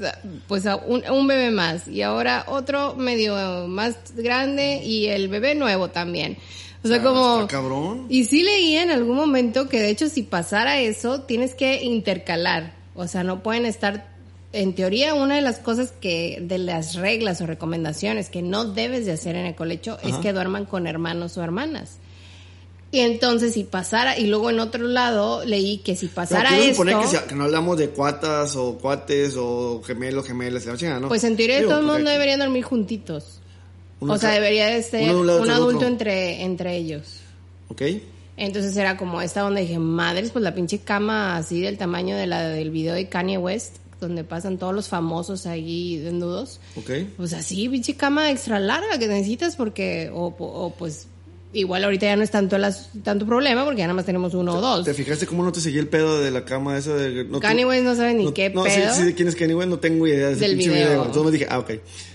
pues 0.48 0.64
un 0.84 1.26
bebé 1.28 1.52
más 1.52 1.86
y 1.86 2.02
ahora 2.02 2.44
otro 2.48 2.96
medio 2.96 3.68
más 3.68 3.94
grande 4.16 4.82
y 4.84 5.06
el 5.06 5.28
bebé 5.28 5.54
nuevo 5.54 5.90
también. 5.90 6.38
O 6.82 6.88
sea, 6.88 6.96
Ah, 6.99 7.02
como... 7.02 7.46
cabrón. 7.49 8.06
Y 8.08 8.25
sí 8.25 8.42
leí 8.42 8.76
en 8.76 8.90
algún 8.90 9.16
momento 9.16 9.68
que 9.68 9.80
de 9.80 9.90
hecho 9.90 10.08
si 10.08 10.22
pasara 10.22 10.80
eso, 10.80 11.22
tienes 11.22 11.54
que 11.54 11.82
intercalar. 11.84 12.75
O 12.95 13.06
sea, 13.06 13.23
no 13.25 13.43
pueden 13.43 13.66
estar... 13.66 14.08
En 14.52 14.75
teoría, 14.75 15.14
una 15.14 15.36
de 15.36 15.43
las 15.43 15.58
cosas 15.58 15.93
que, 16.00 16.38
de 16.43 16.58
las 16.58 16.97
reglas 16.97 17.40
o 17.40 17.47
recomendaciones 17.47 18.30
que 18.30 18.43
no 18.43 18.64
debes 18.64 19.06
de 19.06 19.12
hacer 19.12 19.36
en 19.36 19.47
el 19.47 19.54
colecho 19.54 19.97
es 20.02 20.16
que 20.16 20.32
duerman 20.32 20.64
con 20.64 20.88
hermanos 20.88 21.38
o 21.38 21.43
hermanas. 21.45 21.99
Y 22.90 22.99
entonces 22.99 23.54
si 23.54 23.62
pasara, 23.62 24.19
y 24.19 24.26
luego 24.26 24.50
en 24.50 24.58
otro 24.58 24.82
lado 24.82 25.45
leí 25.45 25.78
que 25.78 25.95
si 25.95 26.08
pasara 26.08 26.58
esto, 26.58 26.73
suponer 26.82 26.97
que, 26.99 27.06
si- 27.06 27.16
que 27.28 27.34
no 27.36 27.45
hablamos 27.45 27.78
de 27.78 27.90
cuatas 27.90 28.56
o 28.56 28.76
cuates 28.78 29.36
o 29.38 29.80
gemelos, 29.84 30.26
gemelas, 30.26 30.66
la 30.66 30.76
chingada, 30.76 30.99
¿no? 30.99 31.06
pues 31.06 31.23
en 31.23 31.36
teoría 31.36 31.58
Digo, 31.58 31.71
todo 31.71 31.78
el 31.80 31.86
mundo 31.86 32.10
deberían 32.10 32.40
dormir 32.40 32.64
juntitos. 32.64 33.39
O 34.00 34.19
sea, 34.19 34.30
debería 34.30 34.67
de 34.67 34.82
ser 34.82 35.08
de 35.08 35.15
un 35.15 35.50
adulto 35.50 35.86
entre, 35.86 36.43
entre 36.43 36.76
ellos. 36.76 37.21
¿Ok? 37.69 37.82
Entonces 38.36 38.75
era 38.76 38.97
como 38.97 39.21
esta 39.21 39.43
donde 39.43 39.60
dije, 39.60 39.78
madres, 39.78 40.30
pues 40.30 40.43
la 40.43 40.54
pinche 40.54 40.78
cama 40.78 41.36
así 41.36 41.60
del 41.60 41.76
tamaño 41.76 42.17
de 42.17 42.26
la 42.26 42.49
del 42.49 42.71
video 42.71 42.95
de 42.95 43.08
Kanye 43.08 43.36
West, 43.36 43.76
donde 44.00 44.25
pasan 44.25 44.56
todos 44.56 44.75
los 44.75 44.89
famosos 44.89 45.45
ahí 45.45 45.99
desnudos. 45.99 46.58
¿Ok? 46.76 46.91
Pues 47.19 47.34
así, 47.34 47.69
pinche 47.69 47.97
cama 47.97 48.30
extra 48.30 48.58
larga 48.58 48.99
que 48.99 49.08
necesitas 49.08 49.56
porque, 49.56 50.10
o, 50.13 50.34
o 50.39 50.75
pues, 50.78 51.06
igual 51.52 51.82
ahorita 51.84 52.06
ya 52.06 52.17
no 52.17 52.23
es 52.23 52.30
tanto, 52.30 52.58
las, 52.58 52.91
tanto 53.02 53.26
problema 53.26 53.65
porque 53.65 53.78
ya 53.80 53.86
nada 53.86 53.95
más 53.95 54.06
tenemos 54.06 54.34
uno 54.34 54.54
o 54.58 54.60
dos. 54.60 54.84
¿Te 54.84 54.95
fijaste 54.95 55.26
cómo 55.26 55.43
no 55.45 55.50
te 55.52 55.60
seguí 55.60 55.78
el 55.78 55.89
pedo 55.89 56.21
de 56.21 56.30
la 56.30 56.45
cama 56.45 56.78
esa 56.78 56.95
de... 56.95 57.25
No, 57.25 57.41
Kanye 57.41 57.65
West 57.65 57.84
no 57.84 57.95
sabe 57.97 58.15
ni 58.15 58.25
no- 58.26 58.34
qué 58.34 58.50
no, 58.50 58.63
pedo. 58.65 58.95
Sí, 58.95 59.02
sí, 59.06 59.15
quién 59.15 59.28
es 59.28 59.34
Kanye 59.36 59.54
West, 59.54 59.69
no 59.71 59.78
tengo 59.78 60.06
idea 60.06 60.28
de 60.28 60.32
ese 60.34 60.41
Del 60.49 60.56
video. 60.56 60.75
video. 60.75 61.04
Entonces 61.06 61.25
me 61.25 61.30
dije, 61.32 61.47
ah, 61.50 61.58
ok. 61.58 61.71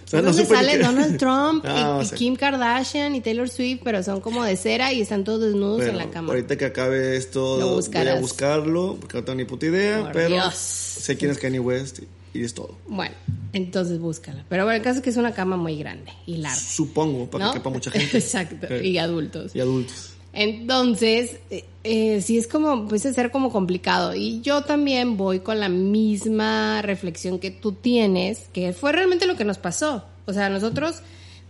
O 0.06 0.08
sea, 0.08 0.22
no 0.22 0.32
sale 0.34 0.78
Donald 0.78 1.18
Trump 1.20 1.66
Ah, 1.68 1.76
y- 1.78 1.84
no 2.04 2.06
sé. 2.06 2.16
Kim 2.16 2.36
Kardashian 2.36 3.16
y 3.16 3.22
Taylor 3.22 3.50
Swift, 3.50 3.82
pero 3.84 4.04
son 4.04 4.22
como 4.22 4.44
de 4.44 4.56
cera 4.56 4.94
y 4.94 5.02
están 5.02 5.24
todos 5.24 5.42
desnudos 5.42 5.78
Bueno, 5.78 5.92
en 5.94 5.98
la 5.98 6.10
cama. 6.12 6.30
ahorita 6.30 6.58
que 6.58 6.66
acabe 6.66 7.18
esto, 7.18 7.58
voy 7.60 8.08
a 8.08 8.20
buscarlo, 8.20 8.98
porque 9.02 9.18
no 9.18 9.24
tengo 9.24 9.38
ni 9.38 9.46
puta 9.46 9.66
idea, 9.66 10.04
Por 10.04 10.12
pero 10.14 10.30
Dios. 10.36 10.56
sé 10.56 11.18
quién 11.18 11.32
es 11.32 11.40
Kanye 11.40 11.60
West 11.60 12.00
y, 12.00 12.08
y 12.36 12.44
es 12.44 12.54
todo. 12.54 12.78
Bueno, 12.88 13.16
entonces 13.54 14.00
búscala. 14.00 14.44
Pero 14.50 14.64
bueno, 14.66 14.78
el 14.78 14.84
caso 14.84 14.98
es 15.00 15.04
que 15.04 15.10
es 15.10 15.18
una 15.18 15.34
cama 15.34 15.58
muy 15.58 15.78
grande 15.78 16.12
y 16.26 16.38
larga. 16.38 16.56
Supongo, 16.58 17.30
para 17.30 17.46
¿no? 17.46 17.52
que 17.54 17.60
quepa 17.60 17.70
mucha 17.70 17.92
gente. 17.92 18.18
Exacto, 18.18 18.68
Eh, 18.70 18.88
y 18.88 18.98
adultos. 18.98 19.56
y 19.56 19.60
adultos. 19.60 20.12
Entonces, 20.34 21.38
eh, 21.50 21.64
eh, 21.86 22.22
sí 22.22 22.38
es 22.38 22.48
como, 22.48 22.90
a 22.94 22.98
ser 23.00 23.32
como 23.32 23.52
complicado. 23.52 24.14
Y 24.16 24.42
yo 24.42 24.64
también 24.64 25.16
voy 25.16 25.40
con 25.40 25.60
la 25.62 25.70
misma 25.70 26.82
reflexión 26.82 27.40
que 27.40 27.52
tú 27.52 27.72
tienes, 27.72 28.40
que 28.52 28.74
fue 28.74 28.92
realmente 28.92 29.28
lo 29.28 29.38
que 29.38 29.46
nos 29.46 29.58
pasó. 29.58 30.04
O 30.26 30.34
sea, 30.34 30.50
nosotros, 30.50 30.98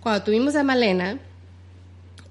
cuando 0.02 0.24
tuvimos 0.24 0.56
a 0.56 0.64
Malena, 0.64 1.18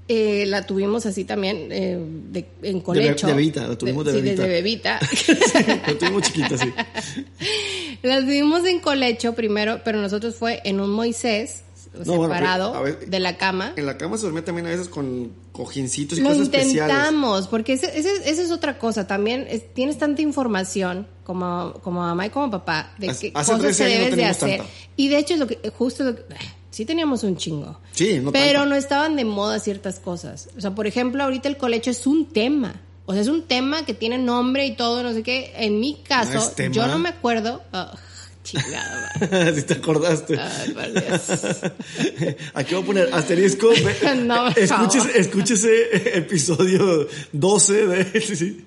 eh, 0.07 0.45
la 0.47 0.65
tuvimos 0.67 1.07
así 1.07 1.25
también 1.25 1.69
eh, 1.73 1.99
de- 2.31 2.47
en 2.63 2.81
colecho. 2.81 3.27
de 3.27 3.33
bebita, 3.33 3.67
la 3.67 3.77
tuvimos 3.77 4.05
de 4.05 4.13
sí, 4.13 4.21
bebita. 4.21 4.43
desde 4.43 4.55
bebita. 4.55 5.01
Lo 5.89 5.97
tuvimos 5.97 6.23
chiquita, 6.23 6.59
sí. 6.59 6.73
la 8.09 8.21
tuvimos 8.21 8.65
en 8.67 8.81
colecho 8.81 9.35
primero, 9.35 9.81
pero 9.85 10.01
nosotros 10.01 10.35
fue 10.37 10.61
en 10.65 10.81
un 10.81 10.91
Moisés 10.91 11.63
No, 12.05 12.23
separado 12.23 12.83
ver, 12.83 13.07
de 13.07 13.21
la 13.21 13.37
cama. 13.37 13.73
En 13.77 13.87
la 13.87 13.97
cama 13.97 14.17
se 14.19 14.25
dormía 14.25 14.45
también 14.45 14.67
a 14.67 14.71
veces 14.71 14.89
con 14.89 15.33
cojincitos 15.53 16.19
y 16.19 16.23
Lo 16.23 16.29
cosas 16.31 16.43
especiales. 16.45 16.73
intentamos, 16.97 17.47
porque 17.49 17.75
esa 17.75 17.89
es 17.89 18.51
otra 18.51 18.79
cosa. 18.79 19.07
También 19.07 19.47
es- 19.49 19.73
tienes 19.75 19.99
tanta 19.99 20.21
información 20.23 21.07
como, 21.25 21.75
como 21.83 22.01
mamá 22.01 22.27
y 22.27 22.31
como 22.31 22.51
papá 22.51 22.93
de 22.99 23.09
qué 23.19 23.33
cosas 23.33 23.59
13 23.61 23.75
se 23.75 23.85
no 23.85 23.91
debes 24.05 24.17
de 24.17 24.25
hacer. 24.25 24.59
tanta. 24.59 24.73
Y 24.97 25.09
de 25.09 25.19
hecho, 25.19 25.35
es 25.35 25.41
lo 25.41 25.47
que, 25.47 25.59
justo 25.77 26.03
lo 26.05 26.17
que- 26.17 26.23
sí 26.71 26.85
teníamos 26.85 27.23
un 27.23 27.37
chingo. 27.37 27.79
Sí, 27.93 28.19
no 28.21 28.33
Pero 28.33 28.61
tanta. 28.61 28.67
no 28.71 28.75
estaban 28.75 29.15
de 29.17 29.25
moda 29.25 29.61
ciertas 29.61 30.01
cosas. 30.01 30.49
O 30.57 30.61
sea, 30.61 30.75
por 30.75 30.89
ejemplo, 30.89 31.23
ahorita 31.23 31.49
el 31.49 31.57
colecho 31.57 31.91
es 31.93 32.07
un 32.09 32.27
tema. 32.27 32.81
O 33.07 33.13
sea, 33.13 33.21
es 33.23 33.29
un 33.29 33.43
tema 33.43 33.85
que 33.85 33.95
tiene 33.95 34.19
nombre 34.19 34.67
y 34.67 34.77
todo, 34.77 35.03
no 35.03 35.13
sé 35.13 35.23
qué. 35.23 35.53
En 35.57 35.79
mi 35.81 35.97
caso, 36.03 36.33
¿No 36.35 36.39
es 36.41 36.55
tema? 36.55 36.75
yo 36.75 36.87
no 36.87 36.99
me 36.99 37.11
acuerdo. 37.11 37.63
Ah, 37.73 37.95
chingada, 38.43 39.53
si 39.55 39.63
te 39.63 39.75
acordaste. 39.75 40.39
Ay, 40.39 40.71
por 40.73 40.93
Dios. 40.93 41.23
Aquí 42.55 42.75
voy 42.75 42.83
a 42.83 42.87
poner 42.87 43.09
asterisco. 43.15 43.71
No, 44.25 44.49
escúchese, 44.49 45.19
escúchese 45.19 46.19
episodio 46.19 47.09
12 47.33 47.87
de... 47.87 48.21
Sí. 48.21 48.65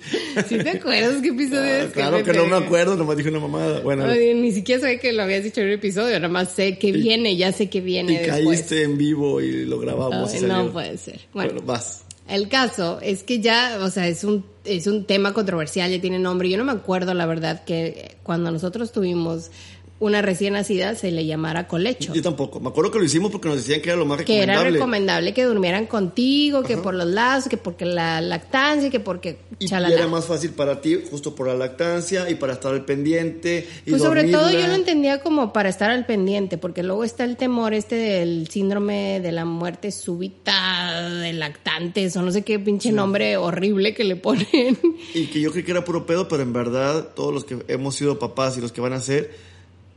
¿Sí 0.47 0.57
te 0.57 0.69
acuerdas 0.71 1.21
qué 1.21 1.29
episodio 1.29 1.61
Ah, 1.61 1.77
es? 1.83 1.91
claro 1.93 2.23
que 2.23 2.33
no 2.33 2.45
me 2.45 2.51
pegué? 2.55 2.65
acuerdo, 2.65 2.95
nomás 2.95 3.17
dije 3.17 3.29
una 3.29 3.39
mamada. 3.39 3.79
Bueno, 3.81 4.05
ni 4.07 4.51
siquiera 4.51 4.81
sabía 4.81 4.99
que 4.99 5.13
lo 5.13 5.23
habías 5.23 5.43
dicho 5.43 5.61
en 5.61 5.67
un 5.67 5.73
episodio, 5.73 6.15
nada 6.19 6.27
más 6.31 6.51
sé 6.53 6.77
que 6.77 6.91
viene, 6.91 7.35
ya 7.37 7.51
sé 7.51 7.69
que 7.69 7.81
viene 7.81 8.13
y 8.13 8.17
después. 8.17 8.45
caíste 8.61 8.83
en 8.83 8.97
vivo 8.97 9.41
y 9.41 9.65
lo 9.65 9.79
grabamos. 9.79 10.31
Ay, 10.31 10.37
y 10.37 10.41
salió. 10.41 10.57
no 10.57 10.71
puede 10.73 10.97
ser. 10.97 11.19
Bueno, 11.33 11.53
Bueno, 11.53 11.65
vas. 11.67 12.03
El 12.27 12.49
caso 12.49 12.99
es 13.01 13.23
que 13.23 13.39
ya, 13.39 13.79
o 13.81 13.89
sea, 13.89 14.07
es 14.07 14.23
un, 14.23 14.45
es 14.65 14.87
un 14.87 15.05
tema 15.05 15.33
controversial, 15.33 15.89
ya 15.89 16.01
tiene 16.01 16.19
nombre. 16.19 16.49
Yo 16.49 16.57
no 16.57 16.65
me 16.65 16.73
acuerdo, 16.73 17.13
la 17.13 17.25
verdad, 17.25 17.63
que 17.63 18.17
cuando 18.23 18.51
nosotros 18.51 18.91
tuvimos 18.91 19.51
una 19.99 20.21
recién 20.21 20.53
nacida 20.53 20.93
se 20.95 21.11
le 21.11 21.25
llamara 21.25 21.67
colecho. 21.67 22.13
Yo 22.13 22.21
tampoco. 22.21 22.59
Me 22.59 22.69
acuerdo 22.69 22.91
que 22.91 22.99
lo 22.99 23.05
hicimos 23.05 23.31
porque 23.31 23.47
nos 23.47 23.57
decían 23.57 23.81
que 23.81 23.89
era 23.89 23.97
lo 23.97 24.05
más 24.05 24.17
que 24.19 24.23
recomendable. 24.25 24.61
era 24.61 24.71
recomendable 24.71 25.33
que 25.33 25.43
durmieran 25.43 25.85
contigo, 25.87 26.61
que 26.63 26.77
por 26.77 26.93
los 26.93 27.07
lazos, 27.07 27.49
que 27.49 27.57
porque 27.57 27.85
la 27.85 28.21
lactancia, 28.21 28.89
que 28.89 28.99
porque 28.99 29.39
Y, 29.59 29.65
y 29.65 29.67
chalala. 29.67 29.95
era 29.95 30.07
más 30.07 30.25
fácil 30.25 30.51
para 30.51 30.81
ti, 30.81 30.99
justo 31.09 31.33
por 31.33 31.47
la 31.47 31.55
lactancia 31.55 32.29
y 32.29 32.35
para 32.35 32.53
estar 32.53 32.73
al 32.73 32.85
pendiente. 32.85 33.67
Y 33.85 33.89
Pues 33.91 34.01
sobre 34.03 34.25
todo 34.31 34.51
yo 34.51 34.67
lo 34.67 34.73
entendía 34.75 35.21
como 35.21 35.51
para 35.51 35.69
estar 35.69 35.89
al 35.89 36.05
pendiente, 36.05 36.57
porque 36.57 36.83
luego 36.83 37.03
está 37.03 37.23
el 37.23 37.35
temor 37.37 37.73
este 37.73 37.95
del 37.95 38.47
síndrome 38.49 39.19
de 39.19 39.31
la 39.31 39.45
muerte 39.45 39.91
súbita 39.91 41.09
de 41.09 41.33
lactantes 41.33 42.15
o 42.17 42.21
no 42.21 42.31
sé 42.31 42.43
qué 42.43 42.59
pinche 42.59 42.91
nombre 42.91 43.37
horrible 43.37 43.93
que 43.93 44.03
le 44.03 44.15
ponen. 44.15 44.77
Y 45.13 45.27
que 45.27 45.39
yo 45.41 45.51
creí 45.51 45.63
que 45.63 45.71
era 45.71 45.83
puro 45.83 46.05
pedo, 46.05 46.27
pero 46.27 46.43
en 46.43 46.53
verdad, 46.53 47.09
todos 47.15 47.33
los 47.33 47.45
que 47.45 47.57
hemos 47.67 47.95
sido 47.95 48.19
papás 48.19 48.57
y 48.57 48.61
los 48.61 48.71
que 48.71 48.81
van 48.81 48.93
a 48.93 49.01
ser, 49.01 49.31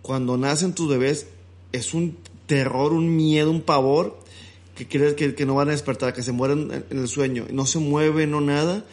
cuando 0.02 0.36
nacen 0.36 0.74
tus 0.74 0.88
bebés, 0.88 1.26
es 1.72 1.94
un 1.94 2.16
terror, 2.46 2.92
un 2.92 3.16
miedo, 3.16 3.50
un 3.50 3.62
pavor, 3.62 4.18
que 4.74 4.88
crees 4.88 5.14
que, 5.14 5.34
que 5.34 5.46
no 5.46 5.54
van 5.54 5.68
a 5.68 5.72
despertar, 5.72 6.12
que 6.12 6.22
se 6.22 6.32
mueren 6.32 6.84
en, 6.90 6.98
el 6.98 7.08
sueño. 7.08 7.46
No 7.50 7.66
se 7.66 7.78
mueven, 7.78 8.30
no 8.30 8.40
nada. 8.40 8.84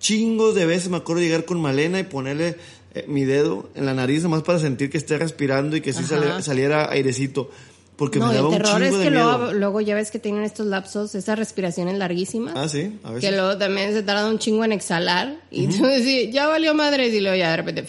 Chingos 0.00 0.54
de 0.54 0.66
veces 0.66 0.88
me 0.90 0.96
acuerdo 0.96 1.22
llegar 1.22 1.44
con 1.44 1.60
Malena 1.60 2.00
y 2.00 2.04
ponerle 2.04 2.56
eh, 2.94 3.04
mi 3.08 3.24
dedo 3.24 3.68
en 3.74 3.86
la 3.86 3.94
nariz, 3.94 4.22
nomás 4.22 4.42
para 4.42 4.58
sentir 4.58 4.90
que 4.90 4.98
esté 4.98 5.18
respirando 5.18 5.76
y 5.76 5.80
que 5.80 5.92
sí 5.92 6.04
saliera, 6.04 6.42
saliera 6.42 6.90
airecito. 6.90 7.50
Porque 7.96 8.18
no, 8.18 8.26
me 8.26 8.34
daba 8.34 8.48
el 8.48 8.54
un 8.54 8.62
terror 8.62 8.82
chingo 8.82 8.96
es 8.96 9.04
que 9.04 9.10
luego, 9.10 9.52
luego 9.52 9.80
ya 9.80 9.94
ves 9.94 10.10
que 10.10 10.18
tienen 10.18 10.42
estos 10.42 10.66
lapsos, 10.66 11.14
esas 11.14 11.38
respiraciones 11.38 11.96
larguísimas. 11.96 12.54
Ah, 12.56 12.68
sí, 12.68 12.98
a 13.04 13.12
veces. 13.12 13.30
Que 13.30 13.36
luego 13.36 13.56
también 13.56 13.92
se 13.92 14.02
tarda 14.02 14.28
un 14.28 14.38
chingo 14.38 14.64
en 14.64 14.72
exhalar. 14.72 15.36
Y 15.52 15.68
tú 15.68 15.84
decís, 15.84 16.32
ya 16.32 16.48
valió 16.48 16.74
madre. 16.74 17.06
Y 17.08 17.20
luego 17.20 17.36
ya 17.36 17.50
de 17.50 17.56
repente. 17.56 17.86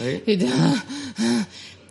¿Eh? 0.00 0.22
Y, 0.26 0.36
te- 0.36 0.46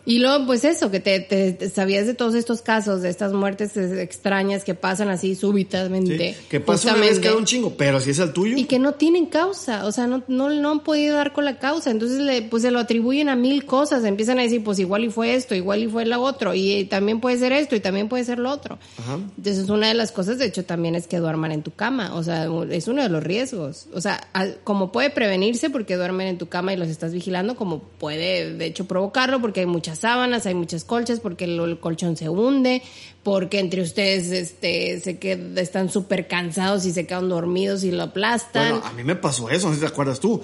y 0.05 0.19
luego, 0.19 0.45
pues 0.45 0.63
eso, 0.65 0.89
que 0.91 0.99
te, 0.99 1.19
te- 1.19 1.51
te 1.53 1.69
sabías 1.69 2.07
de 2.07 2.13
todos 2.13 2.35
estos 2.35 2.61
casos, 2.61 3.01
de 3.01 3.09
estas 3.09 3.33
muertes 3.33 3.75
extrañas 3.77 4.63
que 4.63 4.73
pasan 4.73 5.09
así 5.09 5.35
súbitamente. 5.35 6.33
Sí, 6.33 6.45
Que 6.49 6.59
pasa 6.59 6.93
una 6.93 7.01
vez 7.01 7.19
cada 7.19 7.35
un 7.37 7.45
chingo, 7.45 7.75
pero 7.77 7.99
si 7.99 8.11
es 8.11 8.19
el 8.19 8.33
tuyo. 8.33 8.57
Y 8.57 8.65
que 8.65 8.79
no 8.79 8.93
tienen 8.93 9.25
causa, 9.27 9.85
o 9.85 9.91
sea, 9.91 10.07
no, 10.07 10.23
no, 10.27 10.49
no 10.49 10.71
han 10.71 10.79
podido 10.81 11.15
dar 11.17 11.33
con 11.33 11.45
la 11.45 11.59
causa. 11.59 11.91
Entonces, 11.91 12.19
le, 12.19 12.41
pues 12.41 12.63
se 12.63 12.71
lo 12.71 12.79
atribuyen 12.79 13.29
a 13.29 13.35
mil 13.35 13.65
cosas. 13.65 14.03
Empiezan 14.03 14.39
a 14.39 14.43
decir, 14.43 14.63
pues 14.63 14.79
igual 14.79 15.03
y 15.05 15.09
fue 15.09 15.35
esto, 15.35 15.55
igual 15.55 15.83
y 15.83 15.87
fue 15.87 16.05
lo 16.05 16.21
otro. 16.21 16.53
Y 16.53 16.85
también 16.85 17.19
puede 17.19 17.37
ser 17.37 17.51
esto, 17.51 17.75
y 17.75 17.79
también 17.79 18.09
puede 18.09 18.23
ser 18.23 18.39
lo 18.39 18.49
otro. 18.51 18.79
Ajá. 18.97 19.19
Entonces, 19.37 19.69
una 19.69 19.87
de 19.87 19.93
las 19.93 20.11
cosas, 20.11 20.37
de 20.39 20.45
hecho, 20.45 20.65
también 20.65 20.95
es 20.95 21.07
que 21.07 21.17
duerman 21.17 21.51
en 21.51 21.63
tu 21.63 21.71
cama. 21.71 22.15
O 22.15 22.23
sea, 22.23 22.47
es 22.71 22.87
uno 22.87 23.01
de 23.03 23.09
los 23.09 23.23
riesgos. 23.23 23.87
O 23.93 24.01
sea, 24.01 24.27
como 24.63 24.91
puede 24.91 25.09
prevenirse 25.09 25.69
porque 25.69 25.95
duermen 25.95 26.27
en 26.27 26.37
tu 26.37 26.47
cama 26.49 26.73
y 26.73 26.77
los 26.77 26.87
estás 26.89 27.13
vigilando, 27.13 27.55
como 27.55 27.79
puede, 27.79 28.53
de 28.55 28.65
hecho, 28.65 28.85
provocarlo 28.85 29.39
porque 29.41 29.61
hay 29.61 29.65
muchas 29.65 29.90
sábanas, 29.99 30.45
hay 30.45 30.53
muchas 30.55 30.83
colchas, 30.83 31.19
porque 31.19 31.45
el, 31.45 31.79
colchón 31.79 32.17
se 32.17 32.29
hunde, 32.29 32.81
porque 33.23 33.59
entre 33.59 33.81
ustedes 33.81 34.31
este, 34.31 34.99
se 34.99 35.19
qued- 35.19 35.57
están 35.59 35.89
súper 35.89 36.27
cansados 36.27 36.85
y 36.85 36.91
se 36.91 37.05
quedan 37.05 37.29
dormidos 37.29 37.83
y 37.83 37.91
lo 37.91 38.03
aplastan. 38.03 38.71
Bueno, 38.71 38.85
a 38.85 38.93
mí 38.93 39.03
me 39.03 39.15
pasó 39.15 39.49
eso, 39.49 39.67
no 39.67 39.73
sé 39.73 39.79
si 39.79 39.85
te 39.85 39.91
acuerdas 39.91 40.19
tú. 40.19 40.41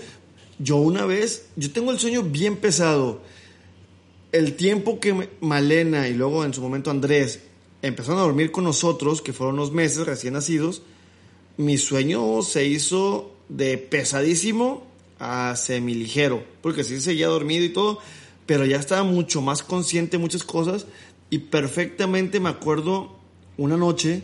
Yo 0.60 0.78
una 0.78 1.06
vez, 1.06 1.48
yo 1.56 1.72
tengo 1.72 1.92
el 1.92 2.00
sueño 2.00 2.24
bien 2.24 2.58
pesado. 2.58 3.22
El 4.32 4.56
tiempo 4.56 5.00
que 5.00 5.30
Malena 5.40 6.08
y 6.08 6.14
luego 6.14 6.44
en 6.44 6.54
su 6.54 6.62
momento 6.62 6.92
Andrés 6.92 7.42
empezaron 7.82 8.20
a 8.20 8.24
dormir 8.24 8.52
con 8.52 8.64
nosotros, 8.64 9.22
que 9.22 9.34
fueron 9.34 9.56
unos 9.56 9.72
meses 9.72 10.06
recién 10.06 10.34
nacidos, 10.34 10.82
mi 11.58 11.78
sueño 11.78 12.42
se 12.42 12.66
hizo 12.66 13.32
de 13.50 13.78
pesadísimo 13.78 14.84
a 15.20 15.56
semiligero, 15.56 16.44
porque 16.62 16.84
sí 16.84 17.00
seguía 17.02 17.28
dormido 17.28 17.64
y 17.64 17.70
todo, 17.70 18.00
pero 18.48 18.66
ya 18.66 18.78
estaba 18.78 19.04
mucho 19.04 19.42
más 19.42 19.62
consciente 19.62 20.18
de 20.18 20.22
muchas 20.24 20.44
cosas 20.44 20.88
y 21.30 21.38
perfectamente 21.40 22.40
me 22.40 22.50
acuerdo 22.50 23.16
una 23.58 23.78
noche 23.78 24.24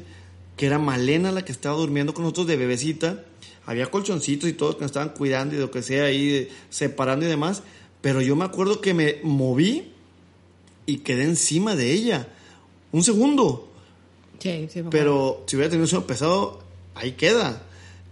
que 0.57 0.65
era 0.65 0.79
Malena 0.79 1.31
la 1.31 1.45
que 1.45 1.51
estaba 1.51 1.77
durmiendo 1.77 2.15
con 2.15 2.23
nosotros 2.23 2.47
de 2.47 2.57
bebecita, 2.57 3.23
había 3.65 3.91
colchoncitos 3.91 4.49
y 4.49 4.53
todos 4.53 4.75
que 4.75 4.81
nos 4.81 4.89
estaban 4.89 5.09
cuidando 5.09 5.55
y 5.55 5.59
lo 5.59 5.69
que 5.69 5.83
sea 5.83 6.05
ahí, 6.05 6.49
separando 6.69 7.25
y 7.25 7.29
demás, 7.29 7.61
pero 8.01 8.21
yo 8.21 8.35
me 8.35 8.45
acuerdo 8.45 8.81
que 8.81 8.95
me 8.95 9.19
moví 9.23 9.91
y 10.87 10.97
quedé 10.97 11.23
encima 11.23 11.75
de 11.75 11.91
ella, 11.91 12.27
un 12.91 13.03
segundo, 13.03 13.69
Sí, 14.39 14.67
sí, 14.69 14.83
pero 14.91 15.43
si 15.47 15.55
hubiera 15.55 15.69
tenido 15.69 15.85
un 15.85 15.89
sueño 15.89 16.05
pesado, 16.05 16.59
ahí 16.95 17.13
queda. 17.13 17.63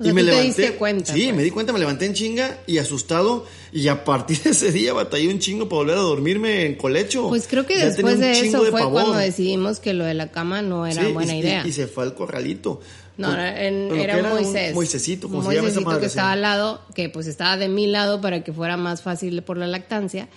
O 0.01 0.03
sea, 0.03 0.13
tú 0.13 0.25
te 0.25 0.41
diste 0.41 0.73
cuenta, 0.75 1.13
Sí, 1.13 1.23
pues. 1.25 1.35
me 1.35 1.43
di 1.43 1.51
cuenta, 1.51 1.71
me 1.73 1.79
levanté 1.79 2.05
en 2.05 2.13
chinga 2.13 2.59
y 2.67 2.77
asustado. 2.79 3.45
Y 3.71 3.87
a 3.87 4.03
partir 4.03 4.41
de 4.43 4.49
ese 4.49 4.71
día 4.71 4.93
batallé 4.93 5.29
un 5.29 5.39
chingo 5.39 5.69
para 5.69 5.77
volver 5.79 5.97
a 5.97 6.01
dormirme 6.01 6.65
en 6.65 6.75
colecho. 6.75 7.29
Pues 7.29 7.47
creo 7.47 7.65
que 7.65 7.77
Ya 7.77 7.85
después 7.85 8.19
de 8.19 8.31
eso 8.39 8.59
fue 8.59 8.71
pavor. 8.81 8.91
cuando 9.03 9.13
decidimos 9.17 9.79
que 9.79 9.93
lo 9.93 10.03
de 10.03 10.13
la 10.13 10.31
cama 10.31 10.61
no 10.61 10.85
era 10.85 11.05
Sí, 11.05 11.11
buena 11.11 11.35
y- 11.35 11.39
idea. 11.39 11.63
Y, 11.65 11.69
y 11.69 11.71
se 11.71 11.87
fue 11.87 12.03
al 12.03 12.13
corralito. 12.15 12.81
No, 13.17 13.31
era, 13.33 13.65
en- 13.67 13.93
era 13.95 14.17
un 14.17 14.29
Moisés. 14.29 14.69
Un 14.69 14.75
Moisésito, 14.75 15.27
como 15.27 15.39
Un 15.39 15.45
se 15.49 15.55
llama 15.55 15.67
esa 15.69 15.81
madre. 15.81 15.99
que 16.01 16.05
estaba 16.07 16.31
al 16.31 16.41
lado, 16.41 16.81
que 16.95 17.09
pues 17.09 17.27
estaba 17.27 17.55
de 17.57 17.67
mi 17.69 17.85
lado 17.85 18.19
para 18.21 18.43
que 18.43 18.51
fuera 18.51 18.77
más 18.77 19.01
fácil 19.03 19.41
por 19.43 19.57
la 19.57 19.67
lactancia. 19.67 20.27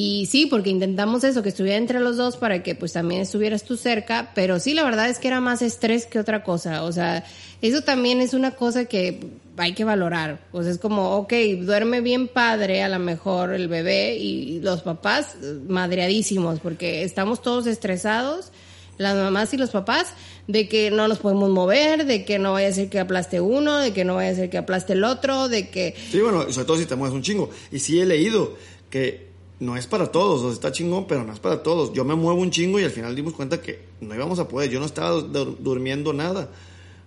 Y 0.00 0.26
sí, 0.26 0.46
porque 0.46 0.70
intentamos 0.70 1.24
eso, 1.24 1.42
que 1.42 1.48
estuviera 1.48 1.76
entre 1.76 1.98
los 1.98 2.16
dos 2.16 2.36
para 2.36 2.62
que 2.62 2.76
pues 2.76 2.92
también 2.92 3.22
estuvieras 3.22 3.64
tú 3.64 3.76
cerca, 3.76 4.30
pero 4.32 4.60
sí, 4.60 4.72
la 4.72 4.84
verdad 4.84 5.08
es 5.08 5.18
que 5.18 5.26
era 5.26 5.40
más 5.40 5.60
estrés 5.60 6.06
que 6.06 6.20
otra 6.20 6.44
cosa. 6.44 6.84
O 6.84 6.92
sea, 6.92 7.24
eso 7.62 7.82
también 7.82 8.20
es 8.20 8.32
una 8.32 8.52
cosa 8.52 8.84
que 8.84 9.18
hay 9.56 9.72
que 9.72 9.82
valorar. 9.82 10.38
O 10.52 10.62
sea, 10.62 10.70
es 10.70 10.78
como, 10.78 11.16
ok, 11.16 11.32
duerme 11.62 12.00
bien 12.00 12.28
padre 12.28 12.84
a 12.84 12.88
lo 12.88 13.00
mejor 13.00 13.52
el 13.52 13.66
bebé 13.66 14.14
y 14.14 14.60
los 14.60 14.82
papás 14.82 15.34
madreadísimos 15.66 16.60
porque 16.60 17.02
estamos 17.02 17.42
todos 17.42 17.66
estresados 17.66 18.52
las 18.98 19.16
mamás 19.16 19.52
y 19.54 19.56
los 19.56 19.70
papás 19.70 20.14
de 20.46 20.68
que 20.68 20.92
no 20.92 21.08
nos 21.08 21.18
podemos 21.18 21.50
mover, 21.50 22.04
de 22.04 22.24
que 22.24 22.38
no 22.38 22.52
vaya 22.52 22.68
a 22.68 22.72
ser 22.72 22.88
que 22.88 23.00
aplaste 23.00 23.40
uno, 23.40 23.78
de 23.78 23.92
que 23.92 24.04
no 24.04 24.14
vaya 24.14 24.30
a 24.30 24.34
ser 24.34 24.50
que 24.50 24.58
aplaste 24.58 24.92
el 24.92 25.02
otro, 25.02 25.48
de 25.48 25.70
que 25.70 25.96
Sí, 26.10 26.20
bueno, 26.20 26.52
sobre 26.52 26.66
todo 26.66 26.76
si 26.76 26.86
te 26.86 26.94
mueves 26.94 27.14
un 27.14 27.22
chingo. 27.22 27.50
Y 27.72 27.80
sí 27.80 28.00
he 28.00 28.06
leído 28.06 28.56
que 28.90 29.27
no 29.60 29.76
es 29.76 29.86
para 29.86 30.12
todos, 30.12 30.40
o 30.40 30.44
sea, 30.44 30.52
está 30.52 30.72
chingón, 30.72 31.06
pero 31.06 31.24
no 31.24 31.32
es 31.32 31.40
para 31.40 31.62
todos. 31.62 31.92
Yo 31.92 32.04
me 32.04 32.14
muevo 32.14 32.40
un 32.40 32.50
chingo 32.50 32.78
y 32.78 32.84
al 32.84 32.90
final 32.90 33.14
dimos 33.16 33.32
cuenta 33.34 33.60
que 33.60 33.86
no 34.00 34.14
íbamos 34.14 34.38
a 34.38 34.46
poder. 34.48 34.70
Yo 34.70 34.78
no 34.80 34.86
estaba 34.86 35.16
dur- 35.20 35.56
durmiendo 35.58 36.12
nada. 36.12 36.48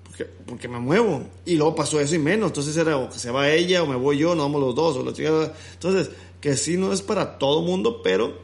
Porque, 0.04 0.26
porque 0.46 0.68
me 0.68 0.80
muevo. 0.80 1.24
Y 1.46 1.56
luego 1.56 1.74
pasó 1.76 2.00
eso 2.02 2.16
y 2.16 2.20
menos. 2.20 2.50
Entonces 2.50 2.76
era 2.76 2.98
o 2.98 3.10
que 3.10 3.20
se 3.20 3.32
va 3.32 3.50
ella 3.50 3.82
o 3.84 3.88
me 3.88 3.96
voy 3.96 4.18
yo, 4.18 4.36
no 4.36 4.44
vamos 4.44 4.60
los 4.62 4.76
dos. 4.76 4.98
O 4.98 5.04
la 5.06 5.14
chingada. 5.14 5.54
Entonces, 5.74 6.12
que 6.42 6.58
sí 6.58 6.76
no 6.76 6.92
es 6.92 7.02
para 7.02 7.38
todo 7.38 7.62
mundo, 7.62 8.02
pero 8.04 8.38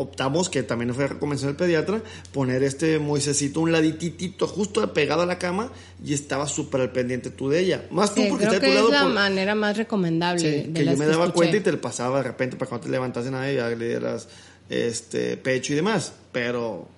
optamos, 0.00 0.48
que 0.48 0.62
también 0.62 0.94
fue 0.94 1.06
recomendación 1.06 1.50
del 1.50 1.56
pediatra, 1.56 2.02
poner 2.32 2.62
este 2.62 2.98
Moisésito 2.98 3.60
un 3.60 3.72
ladititito 3.72 4.46
justo 4.46 4.92
pegado 4.92 5.22
a 5.22 5.26
la 5.26 5.38
cama 5.38 5.70
y 6.04 6.14
estaba 6.14 6.46
súper 6.46 6.80
al 6.80 6.92
pendiente 6.92 7.30
tú 7.30 7.48
de 7.48 7.60
ella. 7.60 7.86
Más 7.90 8.14
tú 8.14 8.22
Sí, 8.22 8.26
porque 8.28 8.46
creo 8.46 8.54
está 8.56 8.66
que 8.66 8.72
tu 8.72 8.78
es 8.78 8.90
lado. 8.90 8.90
la 8.90 9.02
por- 9.04 9.12
manera 9.14 9.54
más 9.54 9.76
recomendable 9.76 10.40
Sí, 10.40 10.68
de 10.68 10.72
que 10.72 10.84
las 10.84 10.94
yo 10.94 10.98
me 10.98 11.04
que 11.06 11.10
daba 11.12 11.24
escuché. 11.26 11.36
cuenta 11.36 11.56
y 11.56 11.60
te 11.60 11.72
lo 11.72 11.80
pasaba 11.80 12.18
de 12.18 12.22
repente 12.24 12.56
para 12.56 12.68
cuando 12.68 12.84
te 12.86 12.90
levantas 12.90 13.24
nada 13.26 13.50
y 13.52 13.56
ya 13.56 13.68
le 13.68 13.88
dieras 13.88 14.28
este 14.68 15.36
pecho 15.36 15.72
y 15.72 15.76
demás. 15.76 16.12
Pero 16.32 16.88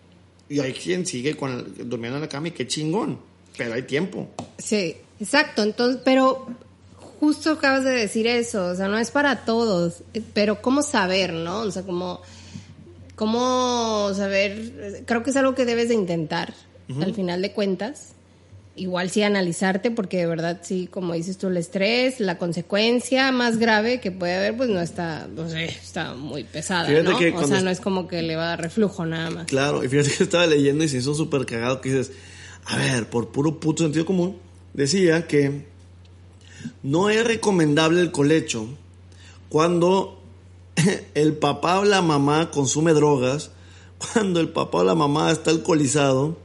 y 0.49 0.61
hay 0.61 0.73
quien 0.73 1.07
sigue 1.07 1.37
con 1.37 1.51
el- 1.53 1.89
durmiendo 1.89 2.17
en 2.19 2.23
la 2.23 2.29
cama 2.29 2.49
y 2.49 2.51
qué 2.53 2.67
chingón. 2.67 3.19
Pero 3.57 3.75
hay 3.75 3.83
tiempo. 3.83 4.29
Sí, 4.59 4.97
exacto. 5.21 5.63
Entonces, 5.63 6.01
pero 6.05 6.47
justo 7.21 7.53
acabas 7.53 7.85
de 7.85 7.91
decir 7.93 8.27
eso, 8.27 8.67
o 8.67 8.75
sea, 8.75 8.89
no 8.89 8.99
es 8.99 9.11
para 9.11 9.45
todos, 9.45 10.03
pero 10.35 10.61
cómo 10.61 10.83
saber, 10.83 11.33
¿no? 11.33 11.61
O 11.61 11.71
sea, 11.71 11.83
cómo, 11.83 12.21
cómo 13.15 14.13
saber, 14.15 15.05
creo 15.07 15.23
que 15.23 15.31
es 15.31 15.37
algo 15.37 15.55
que 15.55 15.65
debes 15.65 15.89
de 15.89 15.95
intentar 15.95 16.55
al 17.01 17.15
final 17.15 17.43
de 17.43 17.53
cuentas. 17.53 18.15
Igual 18.75 19.11
sí 19.11 19.23
analizarte, 19.23 19.91
porque 19.91 20.17
de 20.17 20.27
verdad 20.27 20.61
sí, 20.63 20.89
como 20.91 21.13
dices 21.13 21.37
tú, 21.37 21.49
el 21.49 21.59
estrés, 21.59 22.21
la 22.21 22.39
consecuencia 22.39 23.31
más 23.31 23.59
grave 23.59 24.01
que 24.01 24.11
puede 24.11 24.35
haber, 24.35 24.57
pues 24.57 24.71
no 24.71 24.81
está, 24.81 25.27
no 25.27 25.47
sé, 25.51 25.67
está 25.67 26.15
muy 26.15 26.45
pesada, 26.45 26.89
¿no? 27.03 27.19
que 27.19 27.33
O 27.33 27.47
sea, 27.47 27.61
no 27.61 27.69
es 27.69 27.81
como 27.81 28.09
que 28.09 28.23
le 28.23 28.35
va 28.35 28.45
a 28.45 28.49
dar 28.49 28.63
reflujo 28.63 29.05
nada 29.05 29.29
más. 29.29 29.47
Claro, 29.47 29.85
y 29.85 29.89
fíjate 29.89 30.17
que 30.17 30.23
estaba 30.25 30.47
leyendo 30.47 30.85
y 30.85 30.89
se 30.89 30.97
hizo 30.97 31.15
súper 31.15 31.45
cagado 31.45 31.83
que 31.83 31.91
dices, 31.91 32.13
a 32.65 32.79
ver, 32.79 33.11
por 33.11 33.29
puro 33.29 33.61
puto 33.61 33.83
sentido 33.83 34.07
común, 34.07 34.39
decía 34.73 35.27
que 35.27 35.67
no 36.83 37.11
es 37.11 37.27
recomendable 37.27 38.01
el 38.01 38.11
colecho 38.11 38.67
cuando 39.51 40.22
el 41.15 41.35
papá 41.35 41.81
o 41.81 41.85
la 41.85 42.03
mamá 42.03 42.51
consume 42.51 42.93
drogas, 42.93 43.51
cuando 43.99 44.41
el 44.41 44.49
papá 44.49 44.79
o 44.79 44.85
la 44.85 44.95
mamá 44.95 45.31
está 45.31 45.51
alcoholizado, 45.51 46.37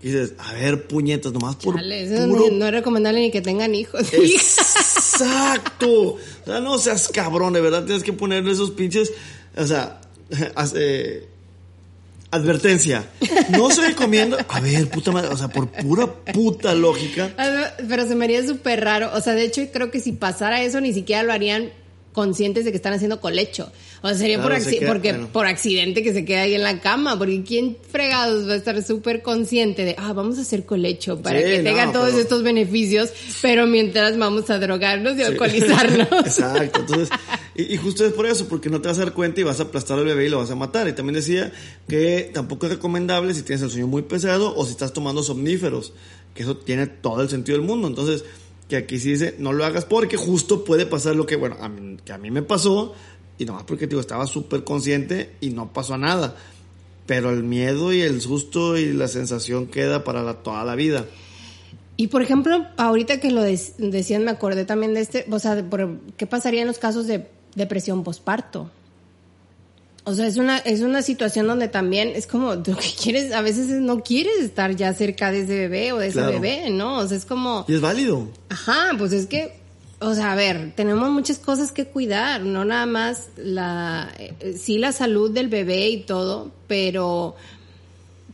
y 0.00 0.08
dices, 0.08 0.34
a 0.38 0.52
ver, 0.52 0.86
puñetas, 0.86 1.32
nomás 1.32 1.56
por 1.56 1.74
Chale, 1.74 2.04
eso 2.04 2.28
puro 2.28 2.50
no, 2.50 2.56
no 2.58 2.66
es 2.66 2.72
recomendable 2.72 3.20
ni 3.20 3.30
que 3.32 3.40
tengan 3.40 3.74
hijos. 3.74 4.02
Exacto. 4.12 5.90
O 5.90 6.18
sea, 6.44 6.60
no 6.60 6.78
seas 6.78 7.08
cabrón, 7.08 7.52
de 7.52 7.60
verdad 7.60 7.84
tienes 7.84 8.04
que 8.04 8.12
ponerle 8.12 8.52
esos 8.52 8.70
pinches, 8.70 9.12
o 9.56 9.66
sea, 9.66 10.00
eh, 10.76 11.28
advertencia. 12.30 13.08
No 13.50 13.70
se 13.70 13.88
recomienda, 13.88 14.46
a 14.48 14.60
ver, 14.60 14.88
puta 14.88 15.10
madre, 15.10 15.30
o 15.30 15.36
sea, 15.36 15.48
por 15.48 15.68
pura 15.68 16.06
puta 16.06 16.74
lógica. 16.74 17.34
Pero 17.88 18.06
se 18.06 18.14
me 18.14 18.26
haría 18.26 18.46
súper 18.46 18.84
raro. 18.84 19.10
O 19.14 19.20
sea, 19.20 19.34
de 19.34 19.44
hecho, 19.44 19.62
creo 19.72 19.90
que 19.90 20.00
si 20.00 20.12
pasara 20.12 20.62
eso, 20.62 20.80
ni 20.80 20.92
siquiera 20.92 21.22
lo 21.22 21.32
harían 21.32 21.70
conscientes 22.12 22.64
de 22.64 22.70
que 22.72 22.76
están 22.76 22.92
haciendo 22.94 23.20
colecho. 23.20 23.70
O 24.02 24.08
sea, 24.08 24.16
sería 24.16 24.36
Claro, 24.38 24.54
por, 24.54 24.60
se 24.62 24.70
acci- 24.70 24.78
queda- 24.80 24.88
porque, 24.92 25.12
bueno. 25.12 25.28
por 25.32 25.46
accidente 25.46 26.02
que 26.02 26.12
se 26.12 26.24
queda 26.24 26.42
ahí 26.42 26.54
en 26.54 26.62
la 26.62 26.80
cama, 26.80 27.16
porque 27.18 27.42
¿quién 27.44 27.76
fregados 27.90 28.48
va 28.48 28.52
a 28.54 28.56
estar 28.56 28.82
súper 28.84 29.22
consciente 29.22 29.84
de, 29.84 29.94
ah, 29.98 30.12
vamos 30.12 30.38
a 30.38 30.42
hacer 30.42 30.64
colecho 30.64 31.20
para 31.20 31.38
Sí, 31.40 31.44
que 31.46 31.58
tenga 31.62 31.86
no, 31.86 31.92
todos 31.92 32.10
pero- 32.10 32.20
estos 32.22 32.42
beneficios, 32.42 33.10
pero 33.42 33.66
mientras 33.66 34.16
vamos 34.18 34.48
a 34.50 34.58
drogarnos 34.58 35.16
y 35.18 35.22
alcoholizarnos? 35.22 36.08
Exacto, 36.26 36.80
entonces, 36.80 37.08
y, 37.54 37.74
y 37.74 37.76
justo 37.76 38.04
es 38.06 38.12
por 38.12 38.26
eso, 38.26 38.46
porque 38.48 38.68
no 38.70 38.80
te 38.80 38.88
vas 38.88 38.98
a 38.98 39.04
dar 39.04 39.14
cuenta 39.14 39.40
y 39.40 39.44
vas 39.44 39.60
a 39.60 39.64
aplastar 39.64 39.98
al 39.98 40.04
bebé 40.04 40.26
y 40.26 40.28
lo 40.28 40.38
vas 40.38 40.50
a 40.50 40.54
matar. 40.56 40.88
Y 40.88 40.92
también 40.92 41.14
decía 41.14 41.52
que 41.88 42.30
tampoco 42.32 42.66
es 42.66 42.72
recomendable 42.72 43.34
si 43.34 43.42
tienes 43.42 43.62
el 43.62 43.70
sueño 43.70 43.86
muy 43.86 44.02
pesado 44.02 44.54
o 44.56 44.64
si 44.64 44.72
estás 44.72 44.92
tomando 44.92 45.22
somníferos, 45.22 45.92
que 46.34 46.42
eso 46.44 46.56
tiene 46.56 46.86
todo 46.86 47.20
el 47.22 47.28
sentido 47.28 47.58
del 47.58 47.66
mundo. 47.66 47.88
Entonces, 47.88 48.24
que 48.68 48.76
aquí 48.76 48.98
sí 48.98 49.12
dice, 49.12 49.34
no 49.38 49.52
lo 49.52 49.64
hagas 49.64 49.84
porque 49.84 50.16
justo 50.16 50.64
puede 50.64 50.86
pasar 50.86 51.16
lo 51.16 51.26
que, 51.26 51.36
bueno, 51.36 51.56
a 51.60 51.68
mí, 51.68 51.96
que 52.04 52.12
a 52.12 52.18
mí 52.18 52.30
me 52.30 52.42
pasó, 52.42 52.94
y 53.38 53.44
nomás 53.44 53.64
porque 53.64 53.86
digo, 53.86 54.00
estaba 54.00 54.26
súper 54.26 54.64
consciente 54.64 55.34
y 55.40 55.50
no 55.50 55.72
pasó 55.72 55.96
nada. 55.96 56.36
Pero 57.06 57.30
el 57.30 57.42
miedo 57.42 57.92
y 57.92 58.02
el 58.02 58.20
susto 58.20 58.76
y 58.76 58.92
la 58.92 59.08
sensación 59.08 59.66
queda 59.66 60.04
para 60.04 60.34
toda 60.42 60.64
la 60.64 60.74
vida. 60.74 61.06
Y 61.96 62.08
por 62.08 62.22
ejemplo, 62.22 62.66
ahorita 62.76 63.18
que 63.18 63.30
lo 63.30 63.42
decían, 63.42 64.24
me 64.24 64.30
acordé 64.30 64.64
también 64.64 64.92
de 64.94 65.00
este, 65.00 65.26
o 65.30 65.38
sea, 65.38 65.54
de 65.54 65.64
por- 65.64 65.98
¿qué 66.16 66.26
pasaría 66.26 66.60
en 66.60 66.68
los 66.68 66.78
casos 66.78 67.06
de 67.06 67.26
depresión 67.54 68.04
posparto? 68.04 68.70
O 70.08 70.14
sea, 70.14 70.26
es 70.26 70.36
una, 70.36 70.58
es 70.58 70.80
una 70.80 71.02
situación 71.02 71.46
donde 71.46 71.68
también 71.68 72.08
es 72.14 72.26
como, 72.26 72.54
lo 72.54 72.62
que 72.62 72.90
quieres, 73.02 73.32
a 73.32 73.42
veces 73.42 73.68
es- 73.70 73.80
no 73.80 74.02
quieres 74.02 74.40
estar 74.40 74.74
ya 74.74 74.92
cerca 74.94 75.30
de 75.30 75.42
ese 75.42 75.54
bebé 75.54 75.92
o 75.92 75.98
de 75.98 76.08
ese 76.08 76.22
bebé, 76.22 76.70
¿no? 76.70 76.96
O 76.98 77.06
sea, 77.06 77.16
es 77.16 77.24
como, 77.24 77.64
Y 77.68 77.74
es 77.74 77.80
válido. 77.80 78.26
ajá, 78.48 78.90
pues 78.98 79.12
es 79.12 79.26
que, 79.26 79.52
o 80.00 80.14
sea, 80.14 80.32
a 80.32 80.34
ver, 80.36 80.72
tenemos 80.76 81.10
muchas 81.10 81.38
cosas 81.38 81.72
que 81.72 81.84
cuidar, 81.86 82.40
no 82.42 82.64
nada 82.64 82.86
más 82.86 83.26
la, 83.36 84.10
eh, 84.18 84.56
sí 84.58 84.78
la 84.78 84.92
salud 84.92 85.30
del 85.30 85.48
bebé 85.48 85.88
y 85.90 86.02
todo, 86.04 86.52
pero 86.68 87.34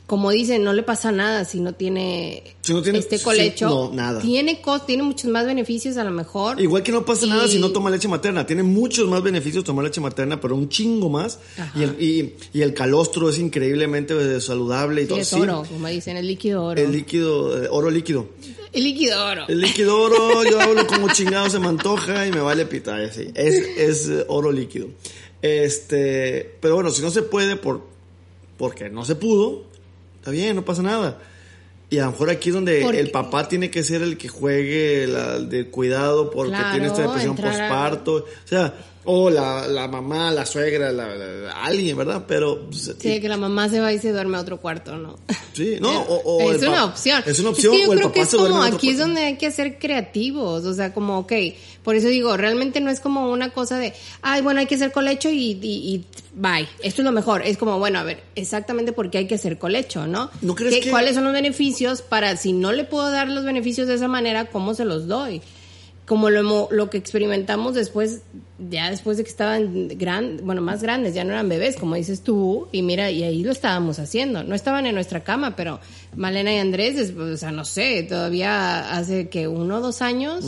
como 0.06 0.30
dicen, 0.30 0.62
no 0.64 0.74
le 0.74 0.82
pasa 0.82 1.12
nada 1.12 1.46
si 1.46 1.60
no 1.60 1.72
tiene, 1.72 2.42
Si 2.60 2.74
no 2.74 2.82
tiene- 2.82 2.98
este 2.98 3.18
colecho. 3.20 3.68
no, 3.70 3.90
nada. 3.90 4.20
Tiene 4.20 4.60
cos, 4.60 4.84
tiene 4.84 5.02
muchos 5.02 5.30
más 5.30 5.46
beneficios 5.46 5.96
a 5.96 6.04
lo 6.04 6.10
mejor. 6.10 6.60
Igual 6.60 6.82
que 6.82 6.92
no 6.92 7.06
pasa 7.06 7.24
nada 7.26 7.48
si 7.48 7.58
no 7.58 7.70
toma 7.72 7.88
leche 7.88 8.06
materna. 8.06 8.46
Tiene 8.46 8.62
muchos 8.62 9.08
más 9.08 9.22
beneficios 9.22 9.64
tomar 9.64 9.84
leche 9.86 10.02
materna, 10.02 10.38
pero 10.42 10.56
un 10.56 10.68
chingo 10.68 11.08
más. 11.08 11.38
Ajá. 11.56 11.72
Y 11.78 11.82
el, 11.84 12.02
y, 12.02 12.34
y 12.52 12.60
el 12.60 12.74
calostro 12.74 13.30
es 13.30 13.38
increíblemente 13.38 14.14
eh, 14.36 14.40
saludable 14.42 15.00
y 15.00 15.04
Sí, 15.04 15.08
todo. 15.08 15.18
es 15.20 15.28
Sí, 15.28 15.40
oro, 15.40 15.64
como 15.66 15.88
dicen, 15.88 16.18
el 16.18 16.26
líquido 16.26 16.64
oro. 16.64 16.80
El 16.82 16.92
líquido, 16.92 17.64
eh, 17.64 17.68
oro 17.70 17.90
líquido. 17.90 18.28
El 18.74 18.84
líquido 18.84 19.24
oro. 19.24 19.44
El 19.48 19.60
líquido 19.60 19.98
oro, 20.02 20.44
yo 20.44 20.60
hablo 20.60 20.86
como 20.86 21.10
chingado 21.14 21.48
se 21.48 21.58
me 21.60 21.68
antoja 21.68 22.26
y 22.26 22.30
me 22.30 22.40
vale 22.40 22.66
pitar 22.66 23.00
así. 23.00 23.28
Es, 23.34 23.54
es 23.78 24.08
eh, 24.08 24.24
oro 24.28 24.52
líquido. 24.52 24.88
Este, 25.40 26.56
pero 26.60 26.74
bueno, 26.74 26.90
si 26.90 27.00
no 27.00 27.10
se 27.10 27.22
puede 27.22 27.56
por, 27.56 27.82
porque 28.58 28.90
no 28.90 29.04
se 29.04 29.14
pudo, 29.14 29.64
está 30.24 30.30
bien, 30.30 30.56
no 30.56 30.64
pasa 30.64 30.80
nada. 30.82 31.18
Y 31.90 31.98
a 31.98 32.06
lo 32.06 32.12
mejor 32.12 32.30
aquí 32.30 32.48
es 32.48 32.54
donde 32.54 32.80
Porque- 32.80 32.98
el 32.98 33.10
papá 33.10 33.46
tiene 33.46 33.70
que 33.70 33.82
ser 33.82 34.00
el 34.00 34.16
que 34.16 34.28
juegue 34.28 35.06
la, 35.06 35.38
de 35.38 35.66
cuidado 35.68 36.30
porque 36.30 36.52
Claro, 36.52 36.70
tiene 36.70 36.86
esta 36.86 37.02
depresión 37.02 37.36
a- 37.38 37.42
postparto. 37.42 38.14
O 38.14 38.26
sea, 38.48 38.72
o 39.04 39.30
la, 39.30 39.66
la 39.68 39.86
mamá, 39.88 40.30
la 40.30 40.46
suegra, 40.46 40.90
la, 40.92 41.14
la- 41.14 41.52
alguien, 41.62 41.96
¿verdad? 41.96 42.24
Pero... 42.26 42.66
pues, 42.70 42.94
Sí, 42.98 43.20
que 43.20 43.28
la 43.28 43.36
mamá 43.36 43.68
se 43.68 43.80
va 43.80 43.92
y 43.92 43.98
se 43.98 44.12
duerme 44.12 44.36
a 44.38 44.40
otro 44.40 44.60
cuarto, 44.60 44.96
¿no? 44.96 45.18
Sí, 45.52 45.76
no, 45.80 45.90
o, 46.08 46.44
o 46.44 46.52
es 46.52 46.62
una 46.62 46.84
opción. 46.86 47.22
Es 47.26 47.38
una 47.40 47.50
opción, 47.50 47.72
que 47.74 47.82
yo 47.82 47.88
o 47.88 47.92
el 47.92 47.98
creo 47.98 48.08
papá 48.08 48.14
que 48.14 48.20
es 48.22 48.34
como 48.34 48.62
aquí 48.62 48.90
es 48.90 48.98
donde 48.98 49.22
hay 49.22 49.36
que 49.36 49.50
ser 49.50 49.78
creativos, 49.78 50.64
o 50.64 50.74
sea, 50.74 50.92
como, 50.94 51.18
ok, 51.18 51.32
por 51.82 51.96
eso 51.96 52.08
digo, 52.08 52.36
realmente 52.36 52.80
no 52.80 52.90
es 52.90 53.00
como 53.00 53.30
una 53.30 53.50
cosa 53.50 53.78
de, 53.78 53.92
ay, 54.22 54.40
bueno, 54.42 54.60
hay 54.60 54.66
que 54.66 54.76
hacer 54.76 54.90
colecho 54.90 55.28
y, 55.28 55.58
y, 55.60 55.94
y 55.94 56.04
bye, 56.34 56.66
esto 56.82 57.02
es 57.02 57.04
lo 57.04 57.12
mejor. 57.12 57.42
Es 57.42 57.58
como, 57.58 57.78
bueno, 57.78 57.98
a 57.98 58.04
ver, 58.04 58.22
exactamente 58.34 58.92
por 58.92 59.10
qué 59.10 59.18
hay 59.18 59.26
que 59.26 59.34
hacer 59.34 59.58
colecho, 59.58 60.06
¿no? 60.06 60.30
¿No 60.40 60.54
crees 60.54 60.74
¿Qué- 60.76 60.80
que- 60.80 60.90
¿Cuáles 60.90 61.14
son 61.14 61.24
los 61.24 61.32
beneficios 61.34 62.00
para, 62.00 62.36
si 62.36 62.52
no 62.54 62.72
le 62.72 62.84
puedo 62.84 63.10
dar 63.10 63.28
los 63.28 63.44
beneficios 63.44 63.86
de 63.86 63.94
esa 63.94 64.08
manera, 64.08 64.46
cómo 64.46 64.72
se 64.74 64.84
los 64.86 65.06
doy? 65.06 65.42
Como 66.06 66.28
lo, 66.28 66.68
lo 66.70 66.90
que 66.90 66.98
experimentamos 66.98 67.74
después, 67.74 68.20
ya 68.70 68.90
después 68.90 69.16
de 69.16 69.24
que 69.24 69.30
estaban 69.30 69.88
gran, 69.88 70.40
bueno, 70.42 70.60
más 70.60 70.82
grandes, 70.82 71.14
ya 71.14 71.24
no 71.24 71.32
eran 71.32 71.48
bebés, 71.48 71.76
como 71.76 71.94
dices 71.94 72.20
tú, 72.20 72.68
y 72.72 72.82
mira, 72.82 73.10
y 73.10 73.22
ahí 73.22 73.42
lo 73.42 73.52
estábamos 73.52 73.98
haciendo. 73.98 74.44
No 74.44 74.54
estaban 74.54 74.84
en 74.84 74.94
nuestra 74.94 75.24
cama, 75.24 75.56
pero 75.56 75.80
Malena 76.14 76.52
y 76.52 76.58
Andrés, 76.58 77.10
o 77.10 77.36
sea, 77.38 77.52
no 77.52 77.64
sé, 77.64 78.02
todavía 78.02 78.94
hace 78.94 79.30
que 79.30 79.48
uno 79.48 79.78
o 79.78 79.80
dos 79.80 80.02
años, 80.02 80.44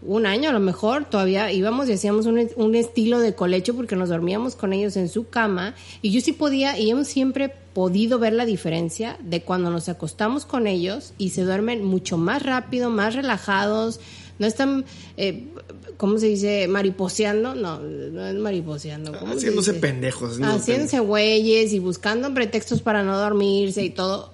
un 0.00 0.26
año 0.26 0.48
a 0.48 0.52
lo 0.52 0.60
mejor, 0.60 1.04
todavía 1.04 1.52
íbamos 1.52 1.88
y 1.88 1.92
hacíamos 1.92 2.24
un, 2.24 2.48
un 2.56 2.74
estilo 2.74 3.18
de 3.18 3.34
colecho 3.34 3.74
porque 3.74 3.96
nos 3.96 4.08
dormíamos 4.08 4.56
con 4.56 4.72
ellos 4.72 4.96
en 4.96 5.10
su 5.10 5.28
cama, 5.28 5.74
y 6.00 6.12
yo 6.12 6.22
sí 6.22 6.32
podía, 6.32 6.78
y 6.78 6.88
hemos 6.88 7.08
siempre 7.08 7.52
podido 7.74 8.18
ver 8.18 8.32
la 8.32 8.44
diferencia 8.44 9.16
de 9.20 9.42
cuando 9.42 9.70
nos 9.70 9.88
acostamos 9.88 10.44
con 10.44 10.66
ellos 10.66 11.12
y 11.18 11.30
se 11.30 11.42
duermen 11.42 11.84
mucho 11.84 12.16
más 12.16 12.42
rápido, 12.42 12.90
más 12.90 13.14
relajados, 13.14 14.00
no 14.38 14.46
están, 14.46 14.84
eh, 15.16 15.48
¿cómo 15.96 16.18
se 16.18 16.26
dice? 16.26 16.68
Mariposeando, 16.68 17.54
no, 17.54 17.80
no 17.80 18.26
es 18.26 18.34
mariposeando. 18.34 19.12
¿cómo 19.18 19.32
se 19.32 19.38
Haciéndose 19.38 19.72
dice? 19.72 19.80
pendejos. 19.80 20.30
haciéndose 20.30 20.58
Haciéndose 20.58 21.00
güeyes 21.00 21.72
y 21.72 21.78
buscando 21.78 22.32
pretextos 22.32 22.82
para 22.82 23.02
no 23.02 23.18
dormirse 23.18 23.82
y 23.82 23.90
todo. 23.90 24.32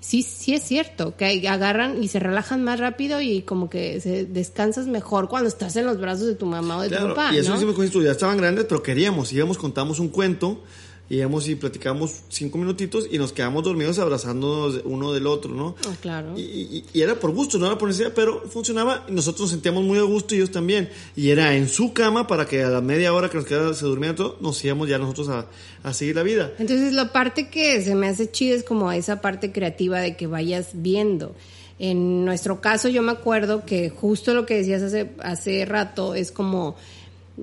Sí, 0.00 0.22
sí 0.22 0.54
es 0.54 0.62
cierto, 0.62 1.16
que 1.16 1.48
agarran 1.48 2.02
y 2.02 2.06
se 2.06 2.20
relajan 2.20 2.62
más 2.62 2.78
rápido 2.78 3.20
y 3.20 3.42
como 3.42 3.68
que 3.68 4.00
se 4.00 4.26
descansas 4.26 4.86
mejor 4.86 5.28
cuando 5.28 5.48
estás 5.48 5.74
en 5.74 5.86
los 5.86 5.98
brazos 6.00 6.28
de 6.28 6.36
tu 6.36 6.46
mamá 6.46 6.78
o 6.78 6.82
de 6.82 6.90
tu 6.90 7.08
papá, 7.08 7.34
y 7.34 7.38
eso 7.38 7.50
¿no? 7.50 7.56
hicimos 7.56 7.74
con 7.74 7.84
esto, 7.84 8.00
ya 8.00 8.12
estaban 8.12 8.36
grandes, 8.36 8.66
pero 8.66 8.80
queríamos, 8.80 9.32
íbamos, 9.32 9.58
contamos 9.58 9.98
un 9.98 10.08
cuento, 10.08 10.62
íbamos 11.10 11.48
y 11.48 11.54
platicamos 11.54 12.20
cinco 12.28 12.58
minutitos 12.58 13.06
y 13.10 13.16
nos 13.18 13.32
quedamos 13.32 13.64
dormidos 13.64 13.98
abrazándonos 13.98 14.82
uno 14.84 15.12
del 15.12 15.26
otro, 15.26 15.54
¿no? 15.54 15.74
Ah, 15.86 15.94
claro. 16.00 16.34
Y, 16.36 16.40
y- 16.42 16.84
y 16.92 17.00
era 17.00 17.14
por 17.18 17.30
gusto, 17.32 17.58
no 17.58 17.66
era 17.66 17.78
por 17.78 17.88
necesidad, 17.88 18.12
pero 18.14 18.42
funcionaba 18.48 19.06
y 19.08 19.12
nosotros 19.12 19.42
nos 19.42 19.50
sentíamos 19.50 19.84
muy 19.84 19.98
a 19.98 20.02
gusto 20.02 20.34
y 20.34 20.38
ellos 20.38 20.50
también. 20.50 20.90
Y 21.16 21.30
era 21.30 21.54
en 21.54 21.68
su 21.68 21.92
cama 21.94 22.26
para 22.26 22.46
que 22.46 22.62
a 22.62 22.68
la 22.68 22.80
media 22.80 23.12
hora 23.14 23.30
que 23.30 23.38
nos 23.38 23.46
quedaba 23.46 23.72
se 23.74 23.86
durmiera 23.86 24.14
todo, 24.14 24.36
nos 24.40 24.62
íbamos 24.64 24.88
ya 24.88 24.98
nosotros 24.98 25.28
a, 25.30 25.46
a 25.82 25.92
seguir 25.94 26.16
la 26.16 26.22
vida. 26.22 26.52
Entonces 26.58 26.92
la 26.92 27.12
parte 27.12 27.48
que 27.48 27.80
se 27.82 27.94
me 27.94 28.08
hace 28.08 28.30
chida 28.30 28.54
es 28.56 28.62
como 28.64 28.92
esa 28.92 29.20
parte 29.22 29.50
creativa 29.50 30.00
de 30.00 30.16
que 30.16 30.26
vayas 30.26 30.68
viendo. 30.74 31.34
En 31.80 32.24
nuestro 32.24 32.60
caso 32.60 32.88
yo 32.88 33.02
me 33.02 33.12
acuerdo 33.12 33.64
que 33.64 33.88
justo 33.88 34.34
lo 34.34 34.44
que 34.46 34.56
decías 34.56 34.82
hace, 34.82 35.10
hace 35.20 35.64
rato 35.64 36.14
es 36.16 36.32
como, 36.32 36.74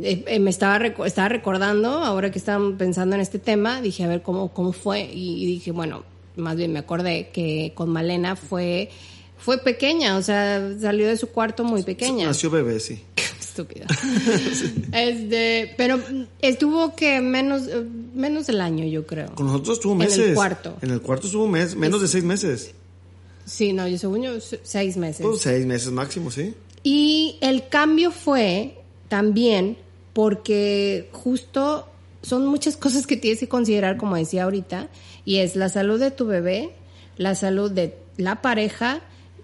eh, 0.02 0.24
eh, 0.28 0.40
me 0.40 0.50
estaba, 0.50 0.86
estaba 1.06 1.30
recordando, 1.30 1.90
ahora 1.90 2.32
que 2.32 2.40
estábamos 2.40 2.74
pensando 2.78 3.16
en 3.16 3.22
este 3.22 3.40
tema, 3.40 3.82
dije 3.82 4.04
a 4.04 4.08
ver 4.08 4.22
cómo, 4.22 4.54
cómo 4.54 4.72
fue 4.74 5.02
y, 5.14 5.44
y 5.44 5.46
dije, 5.46 5.72
bueno, 5.72 6.04
más 6.36 6.56
bien 6.58 6.74
me 6.74 6.80
acordé 6.80 7.30
que 7.34 7.72
con 7.76 7.90
Malena 7.90 8.36
fue, 8.36 8.90
fue 9.38 9.58
pequeña, 9.60 10.18
o 10.18 10.22
sea, 10.22 10.74
salió 10.80 11.08
de 11.08 11.18
su 11.18 11.28
cuarto 11.30 11.64
muy 11.64 11.84
pequeña. 11.84 12.28
Nació 12.28 12.50
bebé, 12.50 12.80
sí. 12.80 13.02
Estúpida. 13.40 13.86
Este, 14.92 15.74
pero 15.78 16.00
estuvo 16.42 16.96
que 16.96 17.22
menos, 17.22 17.64
menos 18.14 18.48
del 18.48 18.62
año, 18.62 18.86
yo 18.86 19.06
creo. 19.06 19.34
Con 19.36 19.48
nosotros 19.48 19.78
estuvo 19.78 19.94
En 19.94 20.02
el 20.02 20.08
meses. 20.10 20.36
cuarto. 20.36 20.78
En 20.82 20.92
el 20.92 21.02
cuarto 21.02 21.28
estuvo 21.28 21.48
mes, 21.48 21.76
menos 21.76 22.02
de 22.02 22.08
seis 22.08 22.24
meses. 22.24 22.72
Sí, 23.46 23.74
no, 23.74 23.88
yo 23.88 23.98
según 23.98 24.24
yo, 24.24 24.40
se- 24.42 24.60
seis 24.64 24.98
meses. 24.98 25.26
Pues 25.26 25.42
seis 25.42 25.66
meses 25.66 25.92
máximo, 25.92 26.32
sí. 26.32 26.54
Y 26.84 27.38
el 27.42 27.68
cambio 27.68 28.12
fue 28.12 28.78
también 29.08 29.78
porque 30.16 31.10
justo 31.12 31.86
son 32.24 32.48
muchas 32.48 32.78
cosas 32.84 33.06
que 33.06 33.18
tienes 33.18 33.42
que 33.42 33.50
considerar, 33.50 33.98
como 33.98 34.16
decía 34.16 34.46
ahorita, 34.46 34.88
y 35.26 35.38
es 35.38 35.58
la 35.58 35.68
salud 35.68 36.00
de 36.00 36.10
tu 36.10 36.26
bebé, 36.26 36.72
la 37.18 37.36
salud 37.36 37.70
de 37.70 37.98
la 38.18 38.42
pareja, 38.42 39.02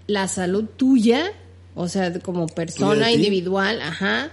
la 0.08 0.30
salud 0.30 0.64
tuya, 0.78 1.34
o 1.76 1.90
sea, 1.90 2.18
como 2.22 2.48
persona 2.48 3.12
individual, 3.18 3.82
ajá, 3.82 4.32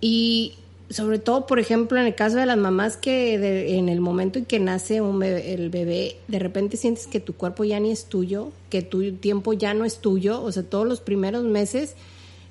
y 0.00 0.54
sobre 0.88 1.18
todo, 1.18 1.46
por 1.46 1.58
ejemplo, 1.58 1.98
en 1.98 2.06
el 2.06 2.14
caso 2.14 2.36
de 2.36 2.46
las 2.46 2.58
mamás 2.58 2.96
que 2.96 3.38
de- 3.38 3.76
en 3.78 3.88
el 3.88 4.00
momento 4.00 4.38
en 4.38 4.44
que 4.44 4.60
nace 4.60 5.00
un 5.00 5.18
bebé- 5.18 5.46
el 5.54 5.68
bebé, 5.70 6.16
de 6.28 6.38
repente 6.38 6.76
sientes 6.76 7.08
que 7.08 7.18
tu 7.18 7.32
cuerpo 7.34 7.64
ya 7.64 7.80
ni 7.80 7.90
es 7.90 8.04
tuyo, 8.04 8.52
que 8.70 8.82
tu 8.82 9.12
tiempo 9.14 9.52
ya 9.52 9.74
no 9.74 9.84
es 9.84 9.98
tuyo, 9.98 10.40
o 10.42 10.52
sea, 10.52 10.62
todos 10.62 10.86
los 10.86 11.00
primeros 11.00 11.42
meses 11.44 11.94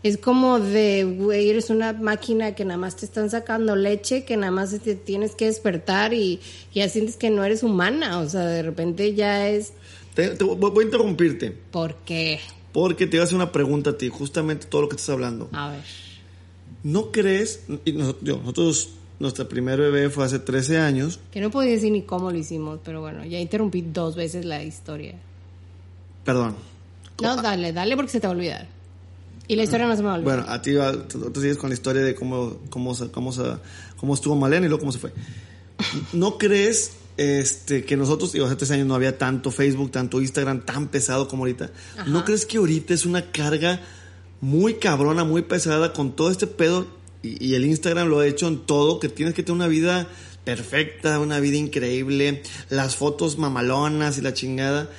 es 0.03 0.17
como 0.17 0.59
de, 0.59 1.03
güey, 1.03 1.49
eres 1.49 1.69
una 1.69 1.93
máquina 1.93 2.55
que 2.55 2.65
nada 2.65 2.77
más 2.77 2.95
te 2.95 3.05
están 3.05 3.29
sacando 3.29 3.75
leche, 3.75 4.23
que 4.25 4.35
nada 4.37 4.51
más 4.51 4.71
te 4.79 4.95
tienes 4.95 5.35
que 5.35 5.45
despertar 5.45 6.13
y 6.13 6.39
ya 6.73 6.89
sientes 6.89 7.17
que 7.17 7.29
no 7.29 7.43
eres 7.43 7.61
humana, 7.63 8.19
o 8.19 8.27
sea, 8.29 8.41
de 8.45 8.63
repente 8.63 9.13
ya 9.13 9.47
es, 9.49 9.73
Te- 10.15 10.29
te- 10.29 10.43
voy 10.43 10.83
a 10.83 10.85
interrumpirte. 10.85 11.51
¿por 11.51 11.95
qué? 12.05 12.39
Porque 12.73 13.05
te 13.05 13.17
voy 13.17 13.21
a 13.21 13.23
hacer 13.25 13.35
una 13.35 13.51
pregunta 13.51 13.91
a 13.91 13.97
ti, 13.97 14.09
justamente 14.09 14.65
todo 14.65 14.81
lo 14.83 14.89
que 14.89 14.95
estás 14.95 15.09
hablando. 15.09 15.49
A 15.51 15.69
ver. 15.71 15.81
¿No 16.83 17.11
crees? 17.11 17.63
Y 17.85 17.91
nosotros, 17.91 18.89
nuestra 19.19 19.47
primer 19.47 19.79
bebé 19.79 20.09
fue 20.09 20.25
hace 20.25 20.39
13 20.39 20.79
años. 20.79 21.19
Que 21.31 21.41
no 21.41 21.51
podía 21.51 21.71
decir 21.73 21.91
ni 21.91 22.01
cómo 22.01 22.31
lo 22.31 22.37
hicimos, 22.37 22.79
pero 22.83 23.01
bueno, 23.01 23.23
ya 23.25 23.39
interrumpí 23.39 23.81
dos 23.81 24.15
veces 24.15 24.45
la 24.45 24.63
historia. 24.63 25.13
Perdón. 26.23 26.55
No, 27.21 27.35
dale, 27.35 27.71
dale 27.71 27.95
porque 27.95 28.11
se 28.13 28.19
te 28.19 28.25
va 28.27 28.33
a 28.33 28.35
olvidar. 28.35 28.67
Y 29.51 29.57
la 29.57 29.63
historia 29.63 29.85
no 29.85 29.97
se 29.97 30.01
me 30.01 30.07
olvida. 30.07 30.33
Bueno, 30.33 30.45
a 30.47 30.61
ti 30.61 30.71
tú, 31.09 31.41
sigues 31.41 31.57
con 31.57 31.71
la 31.71 31.73
historia 31.73 32.01
de 32.01 32.15
cómo, 32.15 32.55
cómo, 32.69 32.95
cómo, 33.11 33.33
cómo 33.97 34.13
estuvo 34.13 34.33
Malena 34.33 34.65
y 34.65 34.69
luego 34.69 34.79
cómo 34.79 34.93
se 34.93 34.99
fue. 34.99 35.11
¿No 36.13 36.37
crees 36.37 36.93
este, 37.17 37.83
que 37.83 37.97
nosotros, 37.97 38.31
digo, 38.31 38.45
hace 38.45 38.55
tres 38.55 38.71
años 38.71 38.87
no 38.87 38.95
había 38.95 39.17
tanto 39.17 39.51
Facebook, 39.51 39.91
tanto 39.91 40.21
Instagram 40.21 40.61
tan 40.61 40.87
pesado 40.87 41.27
como 41.27 41.43
ahorita? 41.43 41.69
¿No 42.07 42.23
crees 42.23 42.45
que 42.45 42.59
ahorita 42.59 42.93
es 42.93 43.05
una 43.05 43.29
carga 43.29 43.81
muy 44.39 44.75
cabrona, 44.75 45.25
muy 45.25 45.41
pesada 45.41 45.91
con 45.91 46.15
todo 46.15 46.31
este 46.31 46.47
pedo? 46.47 46.87
Y, 47.21 47.45
y 47.45 47.55
el 47.55 47.65
Instagram 47.65 48.07
lo 48.07 48.21
ha 48.21 48.27
hecho 48.27 48.47
en 48.47 48.59
todo, 48.59 49.01
que 49.01 49.09
tienes 49.09 49.33
que 49.33 49.43
tener 49.43 49.57
una 49.57 49.67
vida 49.67 50.07
perfecta, 50.45 51.19
una 51.19 51.41
vida 51.41 51.57
increíble, 51.57 52.41
las 52.69 52.95
fotos 52.95 53.37
mamalonas 53.37 54.17
y 54.17 54.21
la 54.21 54.33
chingada. 54.33 54.89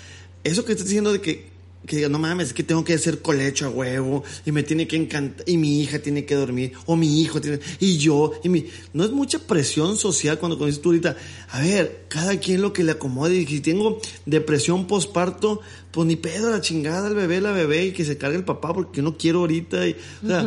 Eso 0.45 0.67
que 0.67 0.73
estás 0.73 0.89
diciendo 0.89 1.11
de 1.11 1.23
que, 1.23 1.52
que 1.87 1.97
digas, 1.97 2.11
no 2.11 2.19
mames, 2.19 2.49
es 2.49 2.53
que 2.55 2.63
tengo 2.63 2.85
que 2.85 2.95
hacer 2.95 3.21
colecho 3.21 3.67
a 3.67 3.71
huevo 3.71 4.23
y 4.47 4.53
me 4.53 4.63
tiene 4.63 4.87
que 4.87 4.97
encantar, 4.97 5.45
y 5.49 5.57
mi 5.57 5.81
hija 5.81 5.99
tiene 5.99 6.25
que 6.25 6.35
dormir, 6.35 6.73
o 6.87 6.97
mi 6.97 7.21
hijo 7.21 7.41
tiene, 7.41 7.61
y 7.81 7.99
yo, 7.99 8.33
y 8.45 8.49
mi. 8.49 8.67
No 8.93 9.05
es 9.05 9.11
mucha 9.11 9.41
presión 9.41 9.97
social 9.97 10.39
cuando 10.39 10.57
como 10.57 10.67
dices 10.67 10.83
tú 10.83 10.91
ahorita, 10.91 11.17
a 11.51 11.61
ver, 11.61 12.05
cada 12.09 12.39
quien 12.39 12.63
lo 12.63 12.73
que 12.73 12.85
le 12.85 12.93
acomode, 12.93 13.35
y 13.35 13.47
si 13.47 13.61
tengo 13.61 14.01
depresión 14.27 14.87
posparto, 14.87 15.61
pues 15.93 16.07
ni 16.07 16.17
pedo, 16.17 16.51
la 16.51 16.61
chingada, 16.61 17.07
el 17.09 17.15
bebé, 17.15 17.41
la 17.41 17.53
bebé, 17.53 17.85
y 17.87 17.93
que 17.93 18.05
se 18.05 18.17
cargue 18.19 18.39
el 18.39 18.45
papá 18.45 18.73
porque 18.73 18.97
yo 18.97 19.03
no 19.03 19.17
quiero 19.19 19.41
ahorita. 19.41 19.87
Y, 19.87 19.97
o 20.25 20.27
sea, 20.27 20.43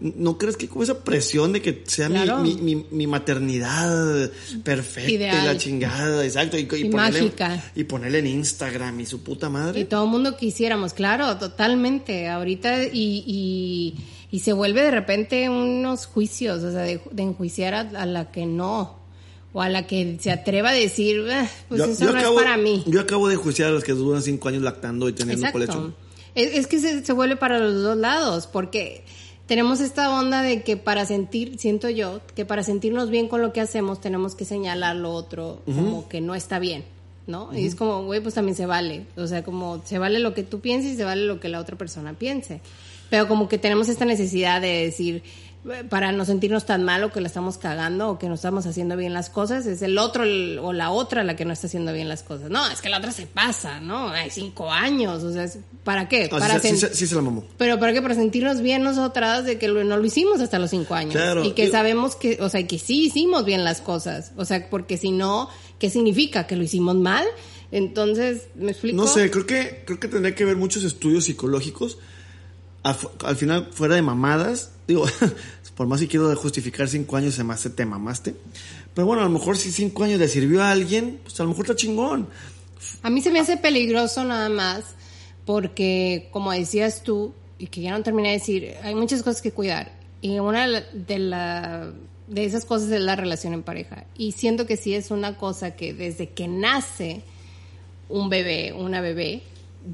¿no 0.00 0.38
crees 0.38 0.56
que 0.56 0.68
como 0.68 0.82
esa 0.82 1.04
presión 1.04 1.52
de 1.52 1.60
que 1.62 1.82
sea 1.86 2.08
mi- 2.08 2.14
Claro. 2.22 2.38
mi, 2.42 2.54
mi, 2.54 2.86
mi 2.90 3.06
maternidad 3.06 4.30
perfecta 4.64 5.12
y 5.42 5.46
la 5.46 5.56
chingada, 5.58 6.24
exacto, 6.24 6.56
y, 6.58 6.62
y 6.62 6.86
Y 6.86 6.88
ponerle, 6.88 7.20
mágica. 7.22 7.64
y 7.74 7.84
ponerle 7.84 8.18
en 8.20 8.26
Instagram 8.28 8.98
y 9.00 9.06
su 9.06 9.22
puta 9.22 9.48
madre? 9.48 9.80
Y 9.80 9.84
todo 9.84 10.04
el 10.04 10.10
mundo 10.10 10.36
quisiéramos, 10.36 10.92
claro, 10.94 11.36
totalmente. 11.36 12.28
Ahorita 12.28 12.84
y, 12.84 13.22
y, 13.26 13.94
y 14.30 14.38
se 14.40 14.52
vuelve 14.52 14.82
de 14.82 14.90
repente 14.90 15.48
unos 15.48 16.06
juicios, 16.06 16.62
o 16.64 16.70
sea, 16.72 16.80
de, 16.80 17.00
de 17.10 17.22
enjuiciar 17.22 17.74
a, 17.74 17.80
a 17.80 18.06
la 18.06 18.30
que 18.30 18.46
no, 18.46 18.98
o 19.56 19.62
a 19.62 19.70
la 19.70 19.86
que 19.86 20.18
se 20.20 20.30
atreva 20.30 20.68
a 20.68 20.72
decir, 20.74 21.24
"Ah, 21.32 21.48
pues 21.68 21.78
Yo- 21.78 21.86
eso 21.86 22.04
yo 22.04 22.12
no 22.12 22.18
acabo- 22.18 22.38
es 22.38 22.44
para 22.44 22.56
mí. 22.58 22.84
Yo 22.86 23.00
acabo 23.00 23.26
de 23.28 23.36
juiciar 23.36 23.70
a 23.70 23.72
los 23.72 23.84
que 23.84 23.92
duran 23.92 24.20
cinco 24.20 24.48
años 24.50 24.62
lactando 24.62 25.08
y 25.08 25.14
teniendo. 25.14 25.46
Exacto. 25.46 25.94
Es, 26.34 26.52
es 26.54 26.66
que 26.66 26.78
se, 26.78 27.02
se 27.02 27.12
vuelve 27.14 27.36
para 27.36 27.58
los 27.58 27.82
dos 27.82 27.96
lados, 27.96 28.46
porque 28.46 29.02
tenemos 29.46 29.80
esta 29.80 30.10
onda 30.14 30.42
de 30.42 30.62
que 30.62 30.76
para 30.76 31.06
sentir, 31.06 31.58
siento 31.58 31.88
yo, 31.88 32.20
que 32.34 32.44
para 32.44 32.62
sentirnos 32.64 33.08
bien 33.08 33.28
con 33.28 33.40
lo 33.40 33.54
que 33.54 33.62
hacemos 33.62 34.00
tenemos 34.00 34.34
que 34.34 34.44
señalar 34.44 34.96
lo 34.96 35.12
otro 35.12 35.62
como 35.64 36.06
que 36.08 36.20
no 36.20 36.34
está 36.34 36.58
bien, 36.58 36.84
¿no? 37.26 37.48
Y 37.56 37.64
es 37.64 37.74
como, 37.76 38.04
güey, 38.04 38.20
pues 38.20 38.34
también 38.34 38.56
se 38.56 38.66
vale. 38.66 39.06
O 39.16 39.26
sea, 39.26 39.42
como 39.42 39.80
se 39.86 39.98
vale 39.98 40.18
lo 40.18 40.34
que 40.34 40.42
tú 40.42 40.60
pienses 40.60 40.92
y 40.92 40.96
se 40.96 41.04
vale 41.04 41.24
lo 41.24 41.40
que 41.40 41.48
la 41.48 41.60
otra 41.60 41.76
persona 41.78 42.12
piense. 42.12 42.60
Pero 43.08 43.28
como 43.28 43.48
que 43.48 43.56
tenemos 43.56 43.88
esta 43.88 44.04
necesidad 44.04 44.60
de 44.60 44.82
decir, 44.84 45.22
para 45.88 46.12
no 46.12 46.24
sentirnos 46.24 46.64
tan 46.66 46.84
mal 46.84 47.02
o 47.04 47.12
que 47.12 47.20
la 47.20 47.26
estamos 47.28 47.58
cagando 47.58 48.08
o 48.10 48.18
que 48.18 48.28
no 48.28 48.34
estamos 48.34 48.66
haciendo 48.66 48.96
bien 48.96 49.12
las 49.12 49.30
cosas, 49.30 49.66
es 49.66 49.82
el 49.82 49.98
otro 49.98 50.22
el- 50.24 50.58
o 50.62 50.72
la 50.72 50.90
otra 50.90 51.24
la 51.24 51.34
que 51.36 51.44
no 51.44 51.52
está 51.52 51.66
haciendo 51.66 51.92
bien 51.92 52.08
las 52.08 52.22
cosas. 52.22 52.50
No, 52.50 52.66
es 52.70 52.80
que 52.80 52.88
la 52.88 52.98
otra 52.98 53.12
se 53.12 53.26
pasa, 53.26 53.80
¿no? 53.80 54.08
Hay 54.10 54.30
cinco 54.30 54.70
años, 54.70 55.22
o 55.22 55.32
sea, 55.32 55.48
¿para 55.84 56.08
qué? 56.08 56.28
Ah, 56.32 56.38
para 56.38 56.60
sí, 56.60 56.68
sí, 56.70 56.76
sí, 56.76 56.86
sí 56.92 57.06
se 57.06 57.14
la 57.14 57.22
mamó. 57.22 57.44
pero 57.58 57.78
para 57.80 57.92
qué? 57.92 58.00
Para 58.02 58.14
sentirnos 58.14 58.60
bien 58.60 58.82
nosotras 58.82 59.44
de 59.44 59.58
que 59.58 59.68
lo- 59.68 59.82
no 59.84 59.96
lo 59.96 60.04
hicimos 60.04 60.40
hasta 60.40 60.58
los 60.58 60.70
cinco 60.70 60.94
años. 60.94 61.14
Claro. 61.14 61.44
Y 61.44 61.52
que 61.52 61.62
Digo- 61.62 61.72
sabemos 61.72 62.16
que, 62.16 62.38
o 62.40 62.48
sea, 62.48 62.66
que 62.66 62.78
sí 62.78 63.06
hicimos 63.06 63.44
bien 63.44 63.64
las 63.64 63.80
cosas. 63.80 64.32
O 64.36 64.44
sea, 64.44 64.68
porque 64.70 64.96
si 64.98 65.10
no, 65.10 65.48
¿qué 65.78 65.90
significa? 65.90 66.46
¿Que 66.46 66.56
lo 66.56 66.62
hicimos 66.62 66.94
mal? 66.96 67.24
Entonces, 67.72 68.42
¿me 68.54 68.70
explico? 68.70 68.96
No 68.96 69.06
sé, 69.08 69.30
creo 69.30 69.44
que, 69.46 69.82
creo 69.84 69.98
que 69.98 70.08
tendría 70.08 70.34
que 70.34 70.44
haber 70.44 70.56
muchos 70.56 70.84
estudios 70.84 71.24
psicológicos. 71.24 71.98
Al, 72.84 72.96
al 73.24 73.34
final, 73.36 73.68
fuera 73.72 73.96
de 73.96 74.02
mamadas, 74.02 74.70
digo, 74.86 75.04
por 75.76 75.86
más 75.86 76.00
que 76.00 76.08
quiero 76.08 76.34
justificar 76.36 76.88
cinco 76.88 77.16
años, 77.16 77.34
se 77.34 77.44
me 77.44 77.52
hace 77.54 77.70
te 77.70 77.84
mamaste. 77.84 78.34
Pero 78.94 79.06
bueno, 79.06 79.22
a 79.22 79.26
lo 79.26 79.30
mejor 79.30 79.56
si 79.58 79.70
cinco 79.70 80.04
años 80.04 80.18
le 80.18 80.26
sirvió 80.28 80.62
a 80.62 80.70
alguien, 80.70 81.20
pues 81.22 81.38
a 81.38 81.42
lo 81.42 81.50
mejor 81.50 81.66
está 81.66 81.76
chingón. 81.76 82.28
A 83.02 83.10
mí 83.10 83.20
se 83.20 83.30
me 83.30 83.40
hace 83.40 83.56
peligroso 83.56 84.24
nada 84.24 84.48
más 84.48 84.84
porque, 85.44 86.28
como 86.32 86.50
decías 86.52 87.02
tú, 87.02 87.34
y 87.58 87.66
que 87.68 87.80
ya 87.82 87.90
no 87.96 88.02
terminé 88.02 88.28
de 88.32 88.38
decir, 88.38 88.74
hay 88.82 88.94
muchas 88.94 89.22
cosas 89.22 89.42
que 89.42 89.52
cuidar. 89.52 89.92
Y 90.20 90.38
una 90.38 90.66
de, 90.66 91.18
la- 91.18 91.92
de, 92.26 92.44
esas 92.44 92.64
cosas 92.64 92.90
es 92.90 93.00
la 93.00 93.14
relación 93.16 93.52
en 93.52 93.62
pareja. 93.62 94.04
Y 94.16 94.32
siento 94.32 94.66
que 94.66 94.76
sí 94.76 94.94
es 94.94 95.10
una 95.10 95.36
cosa 95.36 95.76
que 95.76 95.92
desde 95.94 96.30
que 96.30 96.48
nace 96.48 97.22
un 98.08 98.28
bebé, 98.28 98.72
una 98.72 99.00
bebé, 99.00 99.42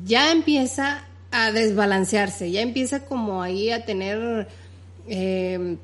ya 0.05 0.33
empieza 0.33 1.07
a 1.31 1.51
desbalancearse, 1.53 2.51
ya 2.51 2.61
empieza 2.61 3.05
como 3.05 3.43
ahí 3.43 3.71
a 3.71 3.85
tener... 3.85 4.49
eh, 5.09 5.77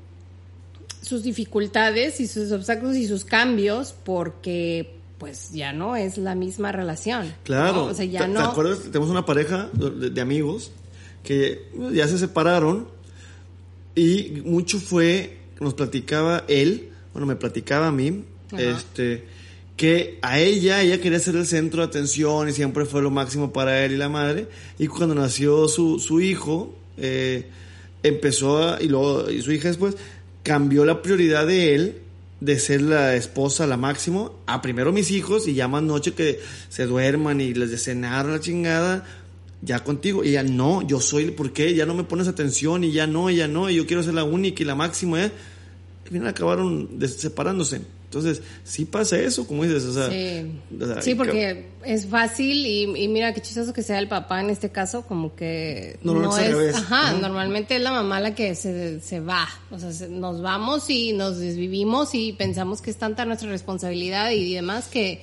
sus 1.03 1.23
dificultades 1.23 2.21
y 2.21 2.27
sus 2.27 2.53
obstáculos 2.53 2.97
y 2.97 3.07
sus 3.07 3.25
cambios 3.25 3.95
porque 4.05 4.95
pues 5.19 5.51
ya 5.53 5.73
no 5.73 5.97
es 5.97 6.17
la 6.19 6.35
misma 6.35 6.71
relación. 6.73 7.35
Claro. 7.45 7.73
¿no? 7.73 7.85
O 7.87 7.95
sea, 7.95 8.05
ya 8.05 8.21
¿Te, 8.21 8.29
no. 8.29 8.41
te 8.41 8.47
acuerdas? 8.47 8.79
Tenemos 8.85 9.11
una 9.11 9.27
pareja 9.27 9.69
de, 9.73 10.11
de 10.11 10.21
amigos 10.21 10.71
que 11.25 11.67
ya 11.93 12.07
se 12.07 12.19
separaron 12.19 12.89
y 13.95 14.43
mucho 14.45 14.79
fue, 14.79 15.39
nos 15.61 15.75
platicaba 15.75 16.45
él, 16.47 16.91
bueno, 17.13 17.27
me 17.27 17.37
platicaba 17.37 17.89
a 17.89 17.93
mí, 17.93 18.25
Ajá. 18.53 18.63
este, 18.63 19.27
que 19.77 20.19
a 20.23 20.39
ella, 20.39 20.83
ella 20.83 21.01
quería 21.01 21.19
ser 21.19 21.37
el 21.37 21.47
centro 21.47 21.83
de 21.83 21.89
atención 21.89 22.49
y 22.49 22.53
siempre 22.53 22.85
fue 22.85 23.03
lo 23.03 23.11
máximo 23.11 23.53
para 23.53 23.85
él 23.85 23.93
y 23.93 23.97
la 23.97 24.09
madre. 24.09 24.49
Y 24.79 24.87
cuando 24.87 25.15
nació 25.15 25.69
su, 25.69 25.99
su 25.99 26.21
hijo, 26.21 26.75
eh, 26.97 27.47
empezó 28.03 28.81
y 28.81 28.89
luego, 28.89 29.31
y 29.31 29.43
su 29.43 29.53
hija 29.53 29.69
después, 29.69 29.97
cambió 30.43 30.85
la 30.85 31.03
prioridad 31.03 31.47
de 31.47 31.75
él 31.75 32.03
de 32.41 32.59
ser 32.59 32.83
la 32.83 33.17
esposa, 33.17 33.67
la 33.67 33.77
máximo, 33.77 34.39
a 34.47 34.63
primero 34.63 34.93
mis 34.93 35.11
hijos 35.11 35.49
y 35.49 35.55
ya 35.55 35.67
más 35.67 35.83
noche 35.83 36.13
que 36.13 36.41
se 36.69 36.87
duerman 36.87 37.41
y 37.41 37.53
les 37.53 37.71
de 37.71 37.79
cenar 37.79 38.27
la 38.27 38.41
chingada, 38.41 39.05
ya 39.61 39.83
contigo. 39.83 40.25
Y 40.25 40.31
ella, 40.31 40.45
no, 40.45 40.87
yo 40.87 41.01
soy, 41.01 41.33
¿por 41.33 41.53
qué? 41.53 41.75
Ya 41.75 41.85
no 41.87 41.95
me 41.95 42.05
pones 42.05 42.29
atención 42.29 42.85
y 42.85 42.93
ya 42.93 43.07
no, 43.07 43.29
ya 43.31 43.49
no, 43.49 43.69
y 43.69 43.77
yo 43.77 43.87
quiero 43.87 44.03
ser 44.03 44.15
la 44.15 44.25
única 44.25 44.63
y 44.63 44.67
la 44.67 44.77
máxima, 44.77 45.25
¿eh? 45.25 45.33
Final 46.05 46.29
acabaron 46.29 46.89
separándose. 47.07 47.83
Entonces, 48.09 48.41
sí 48.65 48.87
pasa 48.87 49.19
eso, 49.19 49.47
como 49.47 49.65
dices, 49.65 49.85
o 49.85 49.93
sea. 49.93 50.09
Sí, 50.09 50.51
o 50.81 50.87
sea, 50.87 51.03
Sí, 51.03 51.15
porque 51.15 51.67
es 51.85 52.07
fácil 52.07 52.65
y, 52.67 52.85
y 53.05 53.07
mira 53.09 53.35
qué 53.35 53.43
chistoso 53.43 53.75
que 53.75 53.83
sea 53.83 53.99
el 53.99 54.09
papá 54.09 54.41
en 54.41 54.49
este 54.49 54.71
caso, 54.71 55.03
como 55.03 55.37
que 55.37 55.99
Normalmente 56.03 56.37
no 56.37 56.41
es 56.41 56.47
al 56.47 56.51
es, 56.53 56.57
revés, 56.59 56.75
ajá, 56.77 57.13
¿no? 57.13 57.19
normalmente 57.21 57.77
es 57.77 57.83
la 57.83 57.93
mamá 57.93 58.19
la 58.21 58.35
que 58.35 58.55
se, 58.55 59.01
se 59.01 59.21
va, 59.21 59.47
o 59.71 59.79
sea, 59.79 59.93
se- 59.93 60.09
nos 60.09 60.41
vamos 60.41 60.89
y 60.89 61.13
nos 61.13 61.37
desvivimos 61.39 62.15
y 62.15 62.33
pensamos 62.33 62.81
que 62.81 62.91
es 62.91 62.97
tanta 62.97 63.27
nuestra 63.27 63.51
responsabilidad 63.51 64.31
y 64.31 64.55
demás 64.55 64.87
que, 64.87 65.21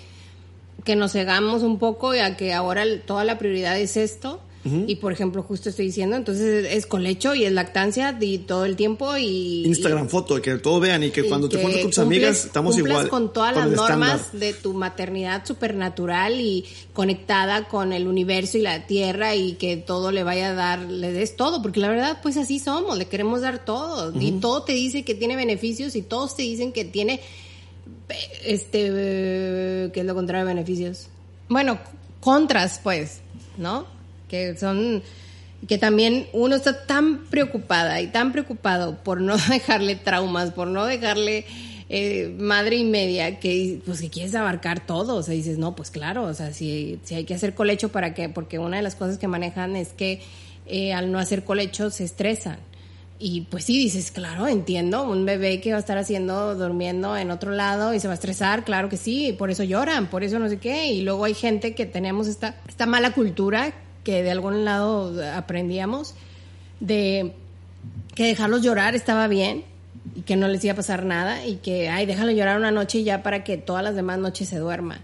que 0.84 0.95
nos 0.95 1.13
cegamos 1.13 1.63
un 1.63 1.80
poco 1.80 2.13
y 2.13 2.19
a 2.19 2.38
que 2.38 2.54
ahora 2.54 2.84
toda 3.08 3.24
la 3.26 3.39
prioridad 3.39 3.80
es 3.80 3.98
esto. 3.98 4.39
Y 4.88 4.95
por 4.95 5.13
ejemplo, 5.13 5.43
justo 5.43 5.69
estoy 5.69 5.86
diciendo, 5.86 6.15
entonces 6.15 6.65
es 6.71 6.88
colecho 6.88 7.36
y 7.36 7.45
es 7.45 7.51
lactancia 7.51 8.17
y 8.19 8.39
todo 8.39 8.65
el 8.65 8.75
tiempo 8.75 9.15
y... 9.15 9.63
Instagram 9.65 10.08
y- 10.08 10.10
foto, 10.10 10.41
que 10.41 10.56
todo 10.58 10.80
vean 10.80 11.04
y 11.04 11.12
que 11.12 11.21
y 11.21 11.30
cuando 11.30 11.47
te 11.47 11.58
que 11.58 11.62
juntas 11.63 11.82
con 11.82 11.91
tus 11.91 11.99
cumples- 11.99 12.06
amigas 12.06 12.45
estamos 12.45 12.75
igual. 12.78 13.08
con 13.10 13.32
todas 13.32 13.54
con 13.54 13.69
las 13.69 13.75
normas 13.75 14.39
de 14.39 14.54
tu 14.54 14.73
maternidad 14.73 15.45
supernatural 15.45 16.39
y 16.41 16.65
conectada 16.93 17.67
con 17.67 17.93
el 17.93 18.08
universo 18.08 18.58
y 18.58 18.62
la 18.62 18.88
tierra 18.88 19.36
y 19.36 19.54
que 19.54 19.78
todo 19.78 20.12
le 20.12 20.23
vaya 20.23 20.49
a 20.49 20.54
dar, 20.56 20.80
le 20.80 21.12
des 21.12 21.36
todo, 21.36 21.62
porque 21.62 21.80
la 21.80 21.89
verdad 21.89 22.19
pues 22.23 22.36
así 22.36 22.58
somos, 22.58 22.97
le 22.97 23.06
queremos 23.06 23.41
dar 23.41 23.63
todo 23.65 24.19
y 24.19 24.32
todo 24.39 24.63
te 24.63 24.71
dice 24.73 25.04
que 25.06 25.13
tiene 25.13 25.36
beneficios 25.36 25.95
y 25.95 26.01
todos 26.01 26.36
te 26.36 26.41
dicen 26.41 26.73
que 26.73 26.86
tiene 26.86 27.19
este 28.43 29.91
que 29.93 29.99
es 29.99 30.06
lo 30.06 30.15
contrario 30.15 30.45
de 30.47 30.54
beneficios. 30.54 31.08
Bueno, 31.49 31.78
contras 32.19 32.80
pues, 32.84 33.19
¿no? 33.58 33.93
Que 34.28 34.58
son 34.58 35.04
que 35.68 35.78
también 35.78 36.28
uno 36.34 36.56
está 36.56 36.86
tan 36.86 37.26
preocupada 37.26 38.02
y 38.02 38.08
tan 38.08 38.32
preocupado 38.32 38.98
por 39.04 39.22
no 39.22 39.38
dejarle 39.50 39.96
traumas, 39.96 40.52
por 40.52 40.68
no 40.68 40.86
dejarle 40.86 41.46
eh, 41.90 42.36
madre 42.38 42.78
y 42.78 42.84
media, 42.84 43.40
que 43.40 43.80
pues 43.86 44.02
que 44.02 44.10
quieres 44.10 44.36
abarcar 44.36 44.86
todo, 44.86 45.16
o 45.16 45.24
sea, 45.24 45.34
dices, 45.34 45.58
no, 45.58 45.76
pues 45.76 45.92
claro, 45.92 46.24
o 46.24 46.34
sea, 46.34 46.54
si, 46.54 47.00
si 47.04 47.16
hay 47.16 47.26
que 47.26 47.36
hacer 47.36 47.54
colecho 47.54 47.90
para 47.90 48.14
que, 48.14 48.30
porque 48.30 48.60
una 48.60 48.78
de 48.78 48.84
las 48.84 48.96
cosas 48.96 49.18
que 49.18 49.28
manejan 49.28 49.76
es 49.76 49.90
que 49.90 50.22
eh, 50.66 50.94
al 50.94 51.12
no 51.12 51.20
hacer 51.20 51.44
colecho 51.44 51.90
se 51.90 52.04
estresan. 52.04 52.58
Y 53.18 53.42
pues 53.42 53.64
sí, 53.64 53.78
dices, 53.78 54.12
claro, 54.12 54.46
entiendo, 54.46 55.10
un 55.10 55.26
bebé 55.26 55.62
que 55.62 55.72
va 55.72 55.78
a 55.78 55.80
estar 55.80 55.98
haciendo, 55.98 56.56
durmiendo 56.56 57.16
en 57.16 57.32
otro 57.32 57.52
lado 57.52 57.94
y 57.94 58.00
se 58.02 58.08
va 58.08 58.14
a 58.14 58.16
estresar, 58.16 58.66
claro 58.66 58.90
que 58.90 58.98
sí, 58.98 59.34
por 59.38 59.50
eso 59.50 59.64
lloran, 59.64 60.10
por 60.10 60.24
eso 60.26 60.38
no 60.38 60.50
sé 60.50 60.58
qué. 60.58 60.88
Y 60.92 61.02
luego 61.02 61.24
hay 61.24 61.34
gente 61.34 61.76
que 61.76 61.86
tenemos 61.86 62.28
esta, 62.28 62.58
esta 62.68 62.86
mala 62.86 63.14
cultura 63.14 63.74
que 64.06 64.24
de 64.24 64.32
algún 64.32 64.64
lado 64.64 65.14
aprendíamos 65.34 66.16
de 66.80 67.34
que 68.16 68.24
dejarlos 68.26 68.62
llorar 68.62 68.95
estaba 68.95 69.28
bien 69.28 69.66
y 70.16 70.22
que 70.22 70.38
no 70.38 70.47
les 70.47 70.64
iba 70.64 70.72
a 70.74 70.76
pasar 70.78 71.03
nada 71.03 71.45
y 71.45 71.56
que, 71.58 71.89
ay, 71.89 72.06
déjalo 72.06 72.32
llorar 72.32 72.58
una 72.58 72.72
noche 72.72 72.99
y 72.99 73.03
ya 73.03 73.22
para 73.24 73.43
que 73.43 73.58
todas 73.58 73.84
las 73.84 73.95
demás 73.95 74.20
noches 74.20 74.47
se 74.47 74.58
duerma. 74.60 75.01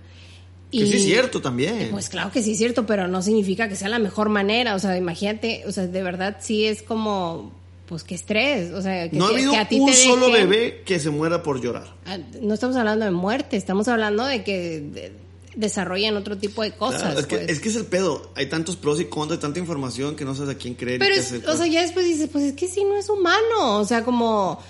Que 0.71 0.85
sí 0.87 0.95
es 0.95 1.03
cierto 1.03 1.41
también. 1.41 1.89
Pues 1.91 2.07
claro 2.07 2.31
que 2.31 2.41
sí 2.41 2.51
es 2.53 2.57
cierto, 2.57 2.85
pero 2.85 3.09
no 3.09 3.21
significa 3.21 3.67
que 3.67 3.75
sea 3.75 3.89
la 3.89 3.99
mejor 3.99 4.29
manera. 4.29 4.73
O 4.75 4.79
sea, 4.79 4.95
imagínate, 4.95 5.63
o 5.67 5.71
sea, 5.73 5.85
de 5.87 6.01
verdad 6.03 6.37
sí 6.39 6.65
es 6.65 6.81
como, 6.81 7.51
pues 7.87 8.05
qué 8.05 8.15
estrés. 8.15 8.71
O 8.71 8.81
sea, 8.81 9.09
que, 9.09 9.17
no 9.17 9.25
ha 9.25 9.29
habido 9.31 9.51
que 9.51 9.57
a 9.57 9.67
ti 9.67 9.79
un 9.81 9.87
te 9.87 9.93
solo 9.93 10.31
bebé 10.31 10.83
que 10.85 10.97
se 10.99 11.09
muera 11.09 11.43
por 11.43 11.59
llorar. 11.61 11.87
Ah, 12.05 12.17
No 12.41 12.53
estamos 12.53 12.77
hablando 12.77 13.03
de 13.03 13.11
muerte, 13.11 13.57
estamos 13.57 13.89
hablando 13.89 14.23
de 14.23 14.43
que 14.45 14.79
de- 14.79 15.11
desarrollan 15.55 16.15
otro 16.17 16.37
tipo 16.37 16.61
de 16.63 16.71
cosas. 16.71 17.01
Claro, 17.01 17.19
es, 17.19 17.25
que, 17.25 17.37
pues. 17.37 17.49
es 17.49 17.59
que 17.59 17.69
es 17.69 17.75
el 17.75 17.85
pedo. 17.85 18.31
Hay 18.35 18.47
tantos 18.47 18.75
pros 18.77 18.99
y 19.01 19.05
contras, 19.05 19.39
tanta 19.39 19.59
información 19.59 20.15
que 20.15 20.25
no 20.25 20.33
sabes 20.35 20.55
a 20.55 20.57
quién 20.57 20.75
creer. 20.75 20.99
Pero, 20.99 21.15
es- 21.15 21.33
o 21.47 21.57
sea, 21.57 21.67
ya 21.67 21.81
después 21.81 22.05
dices, 22.05 22.29
pues 22.31 22.45
es 22.45 22.53
que 22.53 22.67
si 22.67 22.83
no 22.83 22.95
es 22.97 23.09
humano. 23.09 23.77
O 23.79 23.85
sea, 23.85 24.03
como, 24.03 24.61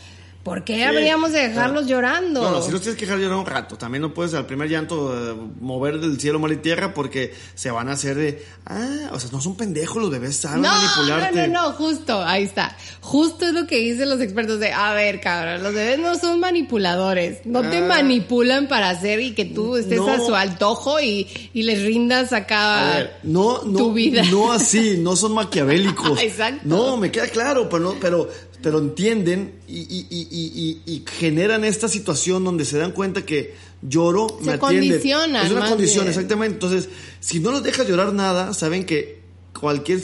¿por 0.43 0.63
qué 0.63 0.85
habríamos 0.85 1.31
de 1.31 1.47
dejarlos 1.49 1.85
llorando? 1.87 2.41
No, 2.41 2.51
no, 2.51 2.61
si 2.61 2.71
los 2.71 2.81
tienes 2.81 2.97
que 2.99 3.05
dejar 3.05 3.19
llorar 3.21 3.37
un 3.37 3.45
rato. 3.45 3.77
También 3.77 4.01
no 4.01 4.13
puedes 4.13 4.33
al 4.33 4.45
primer 4.45 4.69
llanto 4.69 5.13
eh, 5.31 5.35
mover 5.59 5.99
del 5.99 6.19
cielo, 6.19 6.39
mar 6.39 6.51
y 6.51 6.57
tierra 6.57 6.93
porque 6.93 7.33
se 7.55 7.69
van 7.71 7.89
a 7.89 7.93
hacer 7.93 8.15
de. 8.15 8.43
Ah, 8.65 9.09
o 9.11 9.19
sea, 9.19 9.29
no 9.31 9.41
son 9.41 9.55
pendejos 9.55 10.01
los 10.01 10.09
bebés, 10.11 10.37
saben 10.37 10.61
No, 10.61 10.69
manipularte. 10.69 11.47
no, 11.47 11.53
no, 11.53 11.63
no, 11.69 11.71
justo, 11.73 12.23
ahí 12.23 12.43
está. 12.43 12.75
Justo 13.01 13.45
es 13.45 13.53
lo 13.53 13.67
que 13.67 13.77
dicen 13.77 14.09
los 14.09 14.21
expertos 14.21 14.59
de, 14.59 14.71
a 14.71 14.93
ver, 14.93 15.19
cabrón, 15.21 15.63
los 15.63 15.73
bebés 15.73 15.99
no 15.99 16.15
son 16.15 16.39
manipuladores, 16.39 17.45
no 17.45 17.61
te 17.61 17.77
Ah. 17.77 17.85
manipulan 17.87 18.67
para 18.67 18.89
hacer 18.89 19.19
y 19.19 19.31
que 19.33 19.45
tú 19.45 19.75
estés 19.75 19.97
No. 19.99 20.09
a 20.09 20.17
su 20.19 20.35
antojo 20.35 20.99
y, 20.99 21.27
y 21.53 21.63
les 21.63 21.83
rindas 21.83 22.33
acá 22.33 22.91
A 22.91 22.95
ver, 22.97 23.13
no, 23.23 23.63
no, 23.63 23.77
tu 23.77 23.93
vida. 23.93 24.23
no 24.31 24.51
así, 24.51 24.97
no 24.99 25.15
son 25.15 25.33
maquiavélicos. 25.33 26.19
Exacto. 26.21 26.61
No, 26.63 26.97
me 26.97 27.11
queda 27.11 27.27
claro, 27.27 27.67
pero 27.69 27.83
no, 27.83 27.95
pero, 27.99 28.29
pero 28.61 28.79
entienden 28.79 29.53
y, 29.67 29.79
y, 29.79 30.07
y, 30.09 30.81
y, 30.85 31.03
generan 31.07 31.65
esta 31.65 31.87
situación 31.87 32.43
donde 32.43 32.65
se 32.65 32.77
dan 32.77 32.91
cuenta 32.91 33.25
que 33.25 33.55
lloro, 33.81 34.37
Se 34.39 34.45
me 34.45 34.53
atienden. 34.53 34.93
Es 34.93 35.51
una 35.51 35.67
condición, 35.67 36.05
bien. 36.05 36.09
exactamente. 36.09 36.53
Entonces, 36.53 36.89
si 37.19 37.39
no 37.39 37.51
los 37.51 37.63
dejas 37.63 37.87
llorar 37.87 38.13
nada, 38.13 38.53
saben 38.53 38.85
que 38.85 39.21
cualquier 39.59 40.01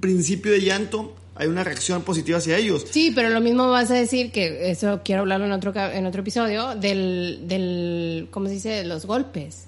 principio 0.00 0.52
de 0.52 0.60
llanto 0.60 1.14
hay 1.34 1.48
una 1.48 1.64
reacción 1.64 2.02
positiva 2.02 2.38
hacia 2.38 2.58
ellos. 2.58 2.84
Sí, 2.90 3.12
pero 3.14 3.30
lo 3.30 3.40
mismo 3.40 3.70
vas 3.70 3.90
a 3.90 3.94
decir 3.94 4.32
que 4.32 4.70
eso 4.70 5.00
quiero 5.04 5.22
hablarlo 5.22 5.46
en 5.46 5.52
otro 5.52 5.72
en 5.74 6.06
otro 6.06 6.20
episodio 6.20 6.74
del 6.74 7.44
del 7.48 8.28
¿cómo 8.30 8.46
se 8.48 8.54
dice? 8.54 8.68
de 8.70 8.84
los 8.84 9.06
golpes. 9.06 9.64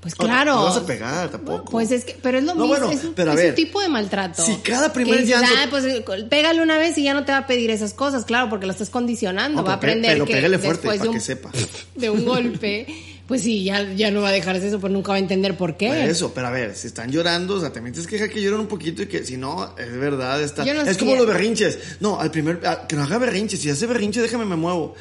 Pues 0.00 0.14
claro. 0.14 0.54
no 0.54 0.64
vas 0.64 0.76
a 0.76 0.86
pegar 0.86 1.28
tampoco. 1.30 1.70
Pues 1.72 1.90
es 1.90 2.04
que, 2.04 2.16
pero 2.22 2.38
es 2.38 2.44
lo 2.44 2.54
No, 2.54 2.66
mismo, 2.66 2.78
bueno, 2.78 2.90
es, 2.92 3.04
un, 3.04 3.14
pero 3.14 3.32
a 3.32 3.34
es 3.34 3.40
ver, 3.40 3.48
un 3.50 3.54
tipo 3.56 3.80
de 3.80 3.88
maltrato. 3.88 4.44
si 4.44 4.54
cada 4.58 4.92
primer 4.92 5.24
llanto- 5.26 5.50
"Ah, 5.56 5.66
pues 5.70 5.84
eh, 5.84 6.04
pégale 6.30 6.62
una 6.62 6.78
vez 6.78 6.96
y 6.98 7.02
ya 7.02 7.14
no 7.14 7.24
te 7.24 7.32
va 7.32 7.38
a 7.38 7.46
pedir 7.48 7.70
esas 7.70 7.94
cosas, 7.94 8.24
claro, 8.24 8.48
porque 8.48 8.66
lo 8.66 8.72
estás 8.72 8.90
condicionando, 8.90 9.60
No, 9.62 9.66
va 9.66 9.72
a 9.72 9.76
aprender 9.76 10.12
pero 10.12 10.24
que 10.24 10.34
pégale 10.34 10.58
fuerte 10.60 10.88
de 10.88 10.96
para 10.98 11.10
un, 11.10 11.14
que 11.16 11.20
sepa. 11.20 11.50
de 11.96 12.10
un 12.10 12.24
golpe, 12.24 12.86
pues 13.26 13.42
sí, 13.42 13.64
ya, 13.64 13.92
ya 13.94 14.12
no 14.12 14.22
va 14.22 14.28
a 14.28 14.32
dejarse 14.32 14.68
eso, 14.68 14.78
pues 14.78 14.92
nunca 14.92 15.10
va 15.10 15.16
a 15.16 15.18
entender 15.18 15.56
por 15.56 15.76
qué. 15.76 16.04
Eso, 16.08 16.32
pero 16.32 16.46
a 16.46 16.50
ver, 16.50 16.76
si 16.76 16.86
están 16.86 17.10
llorando, 17.10 17.54
o 17.56 17.60
sea, 17.60 17.72
también 17.72 17.92
tienes 17.92 18.08
que 18.08 18.16
dejar 18.20 18.30
que 18.30 18.40
lloren 18.40 18.60
un 18.60 18.68
poquito 18.68 19.02
y 19.02 19.06
que 19.06 19.24
si 19.24 19.36
no, 19.36 19.74
es 19.76 19.92
verdad, 19.98 20.40
está. 20.40 20.64
Yo 20.64 20.74
no 20.74 20.82
es 20.82 20.90
sé. 20.96 20.98
como 21.00 21.16
los 21.16 21.26
berrinches. 21.26 21.76
No, 21.98 22.20
al 22.20 22.30
primer, 22.30 22.64
a- 22.64 22.86
que 22.86 22.94
no 22.94 23.02
haga 23.02 23.18
berrinches. 23.18 23.58
Si 23.60 23.68
hace 23.68 23.84
berrinche, 23.86 24.22
déjame 24.22 24.44
me 24.44 24.54
muevo. 24.56 24.94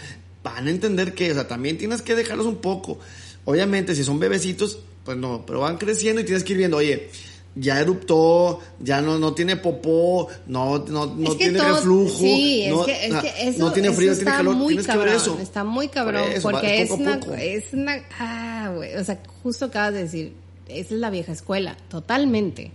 Van 0.43 0.66
a 0.66 0.72
entender 0.72 1.14
que, 1.14 1.30
o 1.32 1.34
sea, 1.36 1.48
también 1.48 1.78
tienes 1.78 2.02
que 2.02 2.16
dejarlos 2.16 2.48
un 2.48 2.58
poco. 2.58 2.98
Obviamente, 3.45 3.95
si 3.95 4.04
son 4.04 4.20
bebecitos, 4.20 4.80
pues 5.08 5.18
no, 5.18 5.43
pero 5.45 5.62
van 5.62 5.78
creciendo 5.78 6.22
y 6.22 6.26
tienes 6.26 6.43
que 6.43 6.51
ir 6.51 6.58
viendo, 6.60 6.78
oye, 6.78 7.10
ya 7.55 7.80
eruptó, 7.80 8.60
ya 8.80 9.01
no, 9.01 9.18
no 9.18 9.34
tiene 9.34 9.55
popó, 9.58 10.28
no, 10.47 10.80
no, 10.80 11.05
no 11.08 11.32
Es 11.32 11.38
tiene 11.38 11.58
todo- 11.58 11.76
reflujo, 11.78 12.20
Sí, 12.20 12.64
es 12.66 12.70
no, 12.72 12.86
que, 12.86 13.05
es 13.08 13.16
que 13.16 13.47
eso, 13.49 13.60
no 13.60 13.72
tiene 13.72 13.91
frío, 13.93 14.12
está 14.12 14.24
tiene 14.26 14.38
calor, 14.38 14.55
muy 14.55 14.68
tienes 14.68 14.86
cabrón, 14.86 15.03
que 15.05 15.10
ver 15.12 15.18
eso. 15.22 15.39
Está 15.41 15.64
muy 15.64 15.88
cabrón, 15.88 16.24
Por 16.24 16.32
eso, 16.34 16.47
va- 16.47 16.51
porque 16.51 16.82
es 16.82 16.91
una, 16.91 17.20
es 17.41 17.64
una, 17.74 18.03
ah, 18.20 18.72
güey, 18.76 18.93
o 18.95 19.03
sea, 19.05 19.18
justo 19.41 19.66
acabas 19.66 19.93
de 19.93 20.03
decir, 20.03 20.34
esa 20.68 20.93
es 20.93 20.99
la 20.99 21.10
vieja 21.10 21.32
escuela, 21.32 21.78
totalmente. 21.89 22.72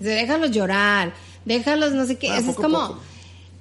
O 0.00 0.04
sea, 0.04 0.14
déjalos 0.16 0.50
llorar, 0.50 1.14
déjalos 1.44 1.92
no 1.92 2.04
sé 2.04 2.16
qué, 2.16 2.30
Ah, 2.30 2.38
eso 2.38 2.50
es 2.50 2.56
poco 2.56 2.62
como, 2.62 2.88
poco. 2.88 3.00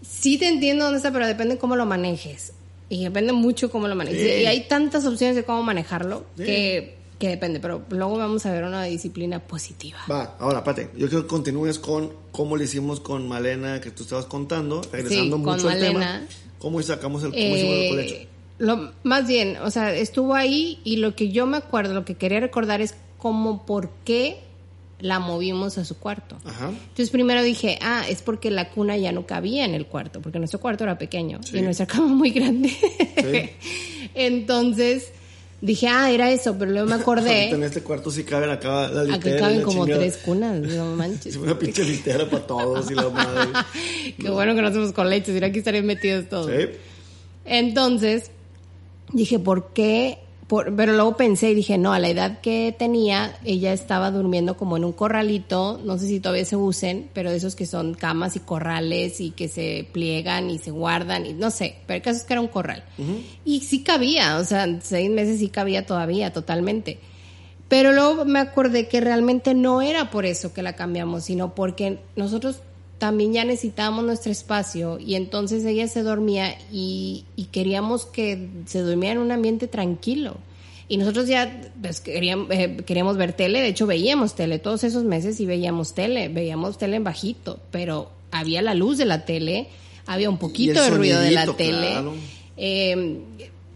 sí 0.01 0.37
te 0.37 0.47
entiendo 0.47 0.85
dónde 0.85 0.97
está, 0.97 1.11
pero 1.11 1.27
depende 1.27 1.57
cómo 1.57 1.75
lo 1.75 1.85
manejes. 1.85 2.53
Y 2.89 3.03
depende 3.03 3.33
mucho 3.33 3.69
cómo 3.69 3.87
lo 3.87 3.95
manejes. 3.95 4.19
Sí. 4.19 4.41
Y 4.41 4.45
hay 4.47 4.61
tantas 4.67 5.05
opciones 5.05 5.35
de 5.35 5.43
cómo 5.43 5.61
manejarlo 5.61 6.25
Sí. 6.37 6.43
que, 6.45 6.95
que 7.19 7.27
depende, 7.27 7.59
pero 7.59 7.83
luego 7.89 8.17
vamos 8.17 8.45
a 8.45 8.51
ver 8.53 8.63
una 8.63 8.83
disciplina 8.85 9.39
positiva. 9.39 9.99
Va, 10.09 10.35
ahora, 10.39 10.59
espérate. 10.59 10.89
Yo 10.97 11.07
quiero 11.09 11.23
que 11.23 11.27
continúes 11.27 11.77
con 11.77 12.13
cómo 12.31 12.55
le 12.55 12.63
hicimos 12.63 13.01
con 13.01 13.27
Malena, 13.27 13.81
que 13.81 13.91
tú 13.91 14.03
estabas 14.03 14.25
contando, 14.25 14.81
regresando 14.91 15.37
Sí, 15.37 15.43
con 15.43 15.55
mucho 15.55 15.69
al 15.69 15.79
tema. 15.79 16.21
¿Cómo 16.59 16.81
sacamos 16.81 17.23
el, 17.23 17.31
cómo 17.31 17.55
hicimos 17.55 17.75
el 17.75 17.89
colecho? 17.89 18.15
Eh, 18.15 18.27
lo, 18.59 18.91
más 19.03 19.27
bien, 19.27 19.57
o 19.57 19.69
sea, 19.69 19.93
estuvo 19.93 20.33
ahí 20.33 20.79
y 20.83 20.97
lo 20.97 21.15
que 21.15 21.29
yo 21.29 21.45
me 21.45 21.57
acuerdo, 21.57 21.93
lo 21.93 22.05
que 22.05 22.15
quería 22.15 22.39
recordar 22.39 22.81
es 22.81 22.95
cómo, 23.17 23.65
por 23.65 23.89
qué 24.05 24.39
la 24.99 25.19
movimos 25.19 25.77
a 25.77 25.85
su 25.85 25.97
cuarto. 25.97 26.37
Ajá. 26.45 26.69
Entonces 26.69 27.09
primero 27.09 27.41
dije, 27.43 27.79
ah, 27.81 28.03
es 28.07 28.21
porque 28.21 28.51
la 28.51 28.69
cuna 28.69 28.97
ya 28.97 29.11
no 29.13 29.25
cabía 29.25 29.63
en 29.65 29.73
el 29.73 29.85
cuarto, 29.85 30.21
porque 30.21 30.39
nuestro 30.39 30.59
cuarto 30.59 30.83
era 30.85 30.97
pequeño 30.97 31.39
Sí. 31.43 31.57
y 31.57 31.61
nuestra 31.61 31.85
cama 31.87 32.07
muy 32.07 32.31
grande. 32.31 32.71
Entonces 34.13 35.11
dije, 35.61 35.87
ah, 35.87 36.11
era 36.11 36.31
eso, 36.31 36.55
pero 36.57 36.71
luego 36.71 36.87
me 36.87 36.95
acordé, 37.01 37.49
en 37.49 37.63
este 37.63 37.81
cuarto 37.81 38.11
sí 38.11 38.23
cabe 38.23 38.47
la, 38.47 38.59
cava- 38.59 38.89
la 38.89 39.01
acá 39.01 39.15
litera. 39.17 39.39
caben 39.39 39.57
la 39.59 39.63
como 39.63 39.83
chingada. 39.85 40.01
tres 40.01 40.17
cunas, 40.17 40.59
no 40.61 40.85
manches. 40.95 41.27
Es 41.27 41.35
una 41.37 41.57
pinche 41.59 41.83
litera 41.83 42.29
para 42.29 42.45
todos 42.47 42.89
y 42.91 42.95
la 42.95 43.09
madre. 43.09 43.49
Qué 44.17 44.29
bueno 44.29 44.55
que 44.55 44.61
no 44.61 44.67
hacemos 44.67 44.91
con 44.93 45.09
leche, 45.09 45.33
si 45.33 45.39
no 45.39 45.45
aquí 45.45 45.59
estarían 45.59 45.85
metidos 45.85 46.27
todos. 46.29 46.49
Sí. 46.51 46.67
Entonces, 47.45 48.31
dije, 49.13 49.39
¿por 49.39 49.73
qué? 49.73 50.19
Por- 50.49 50.75
pero 50.75 50.93
luego 50.93 51.15
pensé 51.15 51.51
y 51.51 51.53
dije, 51.53 51.77
no, 51.77 51.93
a 51.93 51.99
la 51.99 52.09
edad 52.09 52.39
que 52.41 52.75
tenía, 52.77 53.37
ella 53.45 53.71
estaba 53.71 54.09
durmiendo 54.09 54.57
como 54.57 54.77
en 54.77 54.83
un 54.83 54.93
corralito, 54.93 55.79
no 55.85 55.99
sé 55.99 56.07
si 56.07 56.19
todavía 56.19 56.43
se 56.43 56.55
usen, 56.55 57.07
pero 57.13 57.29
de 57.29 57.37
esos 57.37 57.55
que 57.55 57.67
son 57.67 57.93
camas 57.93 58.35
y 58.35 58.39
corrales 58.39 59.21
y 59.21 59.29
que 59.29 59.47
se 59.47 59.87
pliegan 59.91 60.49
y 60.49 60.57
se 60.57 60.71
guardan, 60.71 61.27
y 61.27 61.33
no 61.33 61.51
sé, 61.51 61.75
pero 61.85 61.97
el 61.97 62.01
caso 62.01 62.17
es 62.17 62.23
que 62.23 62.33
era 62.33 62.41
un 62.41 62.47
corral. 62.47 62.83
Y 63.45 63.59
sí 63.59 63.83
cabía, 63.83 64.39
o 64.39 64.43
sea, 64.43 64.67
seis 64.81 65.11
meses 65.11 65.37
sí 65.37 65.49
cabía 65.49 65.85
todavía, 65.85 66.33
totalmente. 66.33 66.97
Pero 67.67 67.91
luego 67.91 68.25
me 68.25 68.39
acordé 68.39 68.87
que 68.87 69.01
realmente 69.01 69.53
no 69.53 69.83
era 69.83 70.09
por 70.09 70.25
eso 70.25 70.51
que 70.51 70.63
la 70.63 70.73
cambiamos, 70.73 71.25
sino 71.25 71.53
porque 71.53 71.99
nosotros 72.15 72.63
también 72.99 73.33
ya 73.33 73.45
necesitábamos 73.45 74.03
nuestro 74.03 74.31
espacio 74.31 74.99
y 74.99 75.15
entonces 75.15 75.65
ella 75.65 75.87
se 75.87 76.03
dormía 76.03 76.55
y, 76.71 77.25
y 77.35 77.45
queríamos 77.45 78.05
que 78.05 78.49
se 78.65 78.81
durmiera 78.81 79.15
en 79.15 79.21
un 79.21 79.31
ambiente 79.31 79.67
tranquilo. 79.67 80.37
Y 80.89 80.97
nosotros 80.97 81.27
ya 81.27 81.61
pues, 81.81 82.01
queríamos, 82.01 82.47
eh, 82.51 82.77
queríamos 82.85 83.15
ver 83.15 83.33
tele, 83.33 83.61
de 83.61 83.67
hecho 83.67 83.87
veíamos 83.87 84.35
tele 84.35 84.59
todos 84.59 84.83
esos 84.83 85.03
meses 85.03 85.39
y 85.39 85.45
veíamos 85.45 85.93
tele, 85.93 86.29
veíamos 86.29 86.77
tele 86.77 86.97
en 86.97 87.03
bajito, 87.03 87.59
pero 87.71 88.09
había 88.31 88.61
la 88.61 88.73
luz 88.73 88.97
de 88.97 89.05
la 89.05 89.23
tele, 89.23 89.67
había 90.05 90.29
un 90.29 90.37
poquito 90.37 90.81
de 90.81 90.89
ruido 90.89 91.19
de 91.21 91.31
la 91.31 91.45
tele. 91.55 91.91
claro. 91.91 92.13
Eh, 92.57 93.21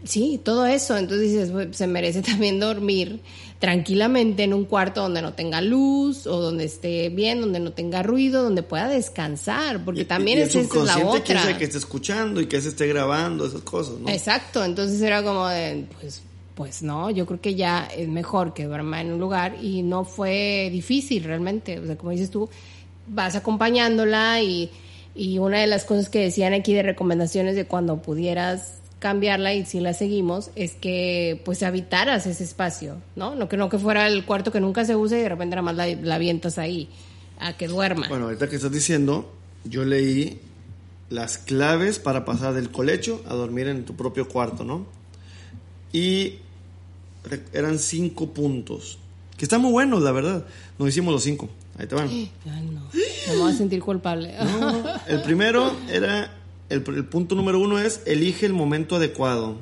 sí, 0.04 0.40
todo 0.44 0.66
eso. 0.66 0.96
Entonces 0.96 1.30
dices, 1.32 1.50
"Pues, 1.50 1.76
se 1.76 1.86
merece 1.86 2.22
también 2.22 2.60
dormir 2.60 3.20
tranquilamente 3.58 4.42
en 4.42 4.52
un 4.52 4.64
cuarto 4.66 5.00
donde 5.00 5.22
no 5.22 5.32
tenga 5.32 5.60
luz 5.62 6.26
o 6.26 6.40
donde 6.40 6.64
esté 6.64 7.08
bien, 7.08 7.40
donde 7.40 7.60
no 7.60 7.72
tenga 7.72 8.02
ruido, 8.02 8.42
donde 8.42 8.62
pueda 8.62 8.88
descansar, 8.88 9.84
porque 9.84 10.02
Y- 10.02 10.04
también 10.04 10.38
y 10.38 10.42
el 10.42 10.48
esa 10.48 10.60
es 10.60 10.74
la 10.74 10.98
otra. 11.06 11.40
sabe 11.42 11.56
que 11.56 11.64
esté 11.64 11.78
escuchando 11.78 12.40
y 12.42 12.46
que 12.46 12.60
se 12.60 12.68
esté 12.68 12.86
grabando, 12.86 13.46
esas 13.46 13.62
cosas, 13.62 13.94
¿no? 14.00 14.08
Exacto, 14.10 14.62
entonces 14.64 15.00
era 15.00 15.22
como 15.22 15.46
de, 15.48 15.86
pues, 16.00 16.20
pues 16.54 16.82
no, 16.82 17.10
yo 17.10 17.24
creo 17.26 17.40
que 17.40 17.54
ya 17.54 17.88
es 17.96 18.06
mejor 18.08 18.52
que 18.52 18.64
duerma 18.64 19.00
en 19.00 19.12
un 19.12 19.18
lugar 19.18 19.56
y 19.62 19.82
no 19.82 20.04
fue 20.04 20.68
difícil 20.70 21.24
realmente, 21.24 21.78
o 21.78 21.86
sea, 21.86 21.96
como 21.96 22.10
dices 22.10 22.30
tú, 22.30 22.50
vas 23.08 23.34
acompañándola 23.34 24.42
y, 24.42 24.70
y 25.14 25.38
una 25.38 25.60
de 25.60 25.66
las 25.68 25.84
cosas 25.84 26.10
que 26.10 26.18
decían 26.20 26.52
aquí 26.52 26.74
de 26.74 26.82
recomendaciones 26.82 27.56
de 27.56 27.64
cuando 27.66 28.02
pudieras 28.02 28.74
cambiarla 29.04 29.52
y 29.52 29.66
si 29.66 29.80
la 29.80 29.92
seguimos 29.92 30.50
es 30.56 30.72
que 30.72 31.42
pues 31.44 31.62
habitaras 31.62 32.26
ese 32.26 32.42
espacio, 32.42 33.02
¿no? 33.16 33.34
No 33.34 33.50
que 33.50 33.58
no 33.58 33.68
que 33.68 33.78
fuera 33.78 34.06
el 34.06 34.24
cuarto 34.24 34.50
que 34.50 34.60
nunca 34.60 34.86
se 34.86 34.96
use 34.96 35.18
y 35.18 35.22
de 35.22 35.28
repente 35.28 35.56
nada 35.56 35.60
más 35.60 35.76
la, 35.76 35.86
la 35.88 36.14
avientas 36.14 36.56
ahí 36.56 36.88
a 37.38 37.54
que 37.54 37.68
duerma. 37.68 38.08
Bueno, 38.08 38.24
ahorita 38.24 38.48
que 38.48 38.56
estás 38.56 38.72
diciendo, 38.72 39.30
yo 39.64 39.84
leí 39.84 40.40
las 41.10 41.36
claves 41.36 41.98
para 41.98 42.24
pasar 42.24 42.54
del 42.54 42.70
colecho 42.70 43.22
a 43.28 43.34
dormir 43.34 43.68
en 43.68 43.84
tu 43.84 43.94
propio 43.94 44.26
cuarto, 44.26 44.64
¿no? 44.64 44.86
Y 45.92 46.36
eran 47.52 47.78
cinco 47.78 48.30
puntos. 48.30 48.98
Que 49.36 49.44
están 49.44 49.60
muy 49.60 49.72
buenos, 49.72 50.02
la 50.02 50.12
verdad. 50.12 50.46
Nos 50.78 50.88
hicimos 50.88 51.12
los 51.12 51.22
cinco. 51.22 51.50
Ahí 51.76 51.86
te 51.86 51.94
van. 51.94 52.08
Ay, 52.08 52.30
no, 52.46 52.80
no 52.80 52.90
me 53.28 53.36
voy 53.36 53.52
a 53.52 53.54
sentir 53.54 53.80
culpable. 53.80 54.34
No, 54.38 54.82
el 55.06 55.20
primero 55.20 55.76
era, 55.92 56.32
el, 56.68 56.84
el 56.94 57.04
punto 57.04 57.34
número 57.34 57.58
uno 57.60 57.78
es, 57.78 58.02
elige 58.06 58.46
el 58.46 58.52
momento 58.52 58.96
adecuado. 58.96 59.56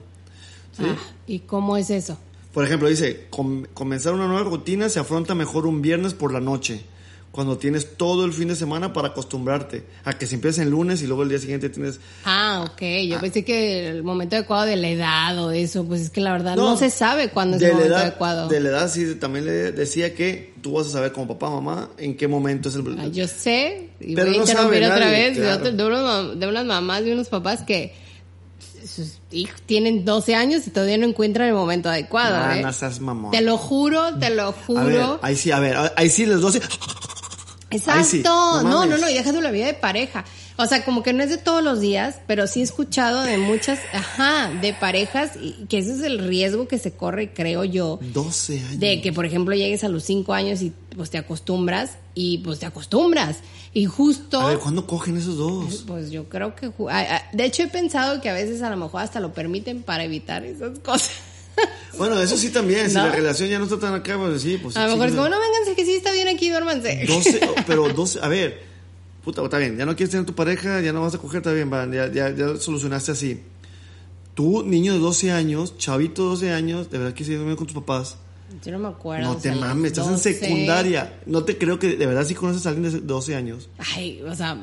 ¿Sí? 0.76 0.84
Ah, 0.86 0.96
¿Y 1.26 1.40
cómo 1.40 1.76
es 1.76 1.90
eso? 1.90 2.18
Por 2.52 2.64
ejemplo, 2.64 2.88
dice, 2.88 3.26
"Com- 3.30 3.64
comenzar 3.74 4.12
una 4.14 4.26
nueva 4.26 4.42
rutina 4.44 4.88
se 4.88 5.00
afronta 5.00 5.34
mejor 5.34 5.66
un 5.66 5.82
viernes 5.82 6.14
por 6.14 6.32
la 6.32 6.40
noche, 6.40 6.84
cuando 7.32 7.56
tienes 7.56 7.96
todo 7.96 8.26
el 8.26 8.32
fin 8.34 8.48
de 8.48 8.54
semana 8.56 8.92
para 8.92 9.08
acostumbrarte 9.08 9.84
a 10.04 10.12
que 10.18 10.26
si 10.26 10.34
empiezas 10.34 10.58
el 10.66 10.70
lunes 10.70 11.00
y 11.02 11.06
luego 11.06 11.22
el 11.22 11.30
día 11.30 11.38
siguiente 11.38 11.70
tienes... 11.70 11.98
Ah, 12.26 12.62
ok. 12.70 12.82
Yo 13.08 13.18
pensé 13.20 13.42
que 13.42 13.88
el 13.88 14.02
momento 14.04 14.36
adecuado 14.36 14.66
de 14.66 14.76
la 14.76 14.88
edad 14.90 15.38
o 15.42 15.50
eso, 15.50 15.82
pues 15.86 16.02
es 16.02 16.10
que 16.10 16.20
la 16.20 16.32
verdad 16.32 16.56
no, 16.56 16.76
se 16.76 16.90
sabe 16.90 17.30
cuándo 17.30 17.56
es 17.56 17.62
de 17.62 17.68
el 17.68 17.72
momento 17.72 17.94
edad, 17.94 18.02
adecuado. 18.02 18.48
De 18.48 18.60
la 18.60 18.68
edad 18.68 18.90
sí, 18.92 19.14
también 19.14 19.46
le 19.46 19.72
decía 19.72 20.14
que 20.14 20.52
tú 20.60 20.72
vas 20.74 20.86
a 20.88 20.90
saber 20.90 21.12
como 21.12 21.26
papá, 21.26 21.48
mamá, 21.48 21.88
en 21.96 22.18
qué 22.18 22.28
momento 22.28 22.68
es 22.68 22.74
el... 22.74 22.96
Ah, 22.98 23.06
yo 23.06 23.26
sé, 23.26 23.88
y 23.98 24.14
Pero 24.14 24.26
voy 24.28 24.34
a 24.34 24.38
no 24.38 24.44
interrumpir 24.44 24.82
sabe 24.82 24.92
otra 24.94 25.10
vez, 25.10 25.34
de, 25.36 25.42
claro. 25.42 25.56
otro- 25.58 25.72
de 25.72 25.84
mam- 25.84 26.34
de 26.34 26.46
unas 26.48 26.64
mamás 26.66 27.02
y 27.06 27.12
unos 27.12 27.28
papás 27.28 27.62
que 27.62 27.94
sus 28.86 29.20
hijos 29.30 29.62
tienen 29.64 30.04
12 30.04 30.34
años 30.34 30.66
y 30.66 30.70
todavía 30.70 30.98
no 30.98 31.06
encuentran 31.06 31.48
el 31.48 31.54
momento 31.54 31.88
adecuado. 31.88 32.36
Ah, 32.36 32.58
¿eh? 32.58 32.62
no 32.62 32.72
seas 32.74 33.00
mamón. 33.00 33.30
Te 33.30 33.40
lo 33.40 33.56
juro, 33.56 34.18
te 34.18 34.28
lo 34.28 34.42
A 34.42 34.50
ver, 34.50 34.54
juro. 34.66 35.18
ahí 35.22 35.34
sí, 35.36 35.50
a 35.50 35.60
ver, 35.60 35.76
ahí 35.96 36.10
sí 36.10 36.26
les 36.26 36.40
doy... 36.42 36.60
Exacto. 37.72 38.04
Sí, 38.04 38.22
no, 38.22 38.62
no 38.62 38.86
no, 38.86 39.08
y 39.08 39.14
deja 39.14 39.32
de 39.32 39.40
la 39.40 39.50
vida 39.50 39.66
de 39.66 39.74
pareja. 39.74 40.24
O 40.56 40.66
sea, 40.66 40.84
como 40.84 41.02
que 41.02 41.12
no 41.12 41.22
es 41.22 41.30
de 41.30 41.38
todos 41.38 41.62
los 41.62 41.80
días, 41.80 42.16
pero 42.26 42.46
sí 42.46 42.60
he 42.60 42.62
escuchado 42.62 43.22
de 43.22 43.38
muchas, 43.38 43.78
ajá, 43.92 44.50
de 44.60 44.74
parejas, 44.74 45.32
y 45.40 45.64
que 45.66 45.78
ese 45.78 45.94
es 45.94 46.00
el 46.02 46.18
riesgo 46.18 46.68
que 46.68 46.78
se 46.78 46.92
corre, 46.92 47.32
creo 47.32 47.64
yo, 47.64 47.98
12 48.12 48.58
años. 48.58 48.78
de 48.78 49.00
que, 49.00 49.12
por 49.12 49.24
ejemplo, 49.24 49.54
llegues 49.54 49.82
a 49.82 49.88
los 49.88 50.04
cinco 50.04 50.34
años 50.34 50.60
y 50.62 50.72
pues 50.94 51.10
te 51.10 51.18
acostumbras, 51.18 51.92
y 52.14 52.38
pues 52.38 52.58
te 52.58 52.66
acostumbras. 52.66 53.38
Y 53.72 53.86
justo... 53.86 54.40
A 54.40 54.48
ver, 54.48 54.58
¿cuándo 54.58 54.86
cogen 54.86 55.16
esos 55.16 55.38
dos? 55.38 55.84
Pues 55.86 56.10
yo 56.10 56.28
creo 56.28 56.54
que... 56.54 56.70
De 57.32 57.44
hecho, 57.44 57.62
he 57.62 57.68
pensado 57.68 58.20
que 58.20 58.28
a 58.28 58.34
veces 58.34 58.60
a 58.60 58.68
lo 58.68 58.76
mejor 58.76 59.00
hasta 59.00 59.18
lo 59.20 59.32
permiten 59.32 59.82
para 59.82 60.04
evitar 60.04 60.44
esas 60.44 60.78
cosas. 60.80 61.12
Bueno, 61.98 62.20
eso 62.20 62.36
sí 62.38 62.48
también, 62.48 62.88
si 62.88 62.96
¿No? 62.96 63.06
la 63.06 63.12
relación 63.12 63.50
ya 63.50 63.58
no 63.58 63.64
está 63.64 63.78
tan 63.78 63.94
acá, 63.94 64.16
pues 64.16 64.40
sí, 64.40 64.58
pues... 64.60 64.76
a 64.76 64.86
lo 64.86 64.92
mejor 64.92 65.06
es 65.06 65.12
sí, 65.12 65.16
como, 65.18 65.28
no, 65.28 65.38
vénganse, 65.38 65.74
que 65.76 65.84
sí 65.84 65.92
está 65.94 66.10
bien 66.10 66.26
aquí, 66.26 66.48
duérmanse. 66.48 67.04
12, 67.06 67.40
pero 67.66 67.92
12, 67.92 68.20
a 68.22 68.28
ver, 68.28 68.62
puta, 69.22 69.42
está 69.44 69.58
bien, 69.58 69.76
ya 69.76 69.84
no 69.84 69.94
quieres 69.94 70.10
tener 70.10 70.24
tu 70.24 70.34
pareja, 70.34 70.80
ya 70.80 70.92
no 70.92 71.02
vas 71.02 71.14
a 71.14 71.18
coger, 71.18 71.38
está 71.38 71.52
bien, 71.52 71.70
va, 71.70 71.86
ya, 71.86 72.10
ya, 72.10 72.34
ya 72.34 72.56
solucionaste 72.56 73.12
así. 73.12 73.42
Tú, 74.34 74.62
niño 74.62 74.94
de 74.94 75.00
12 75.00 75.32
años, 75.32 75.76
chavito 75.76 76.22
de 76.22 76.28
12 76.30 76.52
años, 76.52 76.90
de 76.90 76.98
verdad 76.98 77.12
que 77.12 77.24
durmiendo 77.24 77.56
con 77.56 77.66
tus 77.66 77.76
papás. 77.76 78.16
Yo 78.64 78.72
no 78.72 78.78
me 78.78 78.88
acuerdo. 78.88 79.26
No 79.26 79.32
o 79.32 79.36
te 79.36 79.50
sea, 79.50 79.54
mames, 79.54 79.92
estás 79.92 80.08
12. 80.08 80.30
en 80.30 80.40
secundaria. 80.40 81.20
No 81.26 81.44
te 81.44 81.58
creo 81.58 81.78
que 81.78 81.96
de 81.96 82.06
verdad 82.06 82.24
sí 82.24 82.34
conoces 82.34 82.66
a 82.66 82.70
alguien 82.70 82.90
de 82.90 83.00
12 83.00 83.34
años. 83.34 83.68
Ay, 83.94 84.22
o 84.22 84.34
sea, 84.34 84.58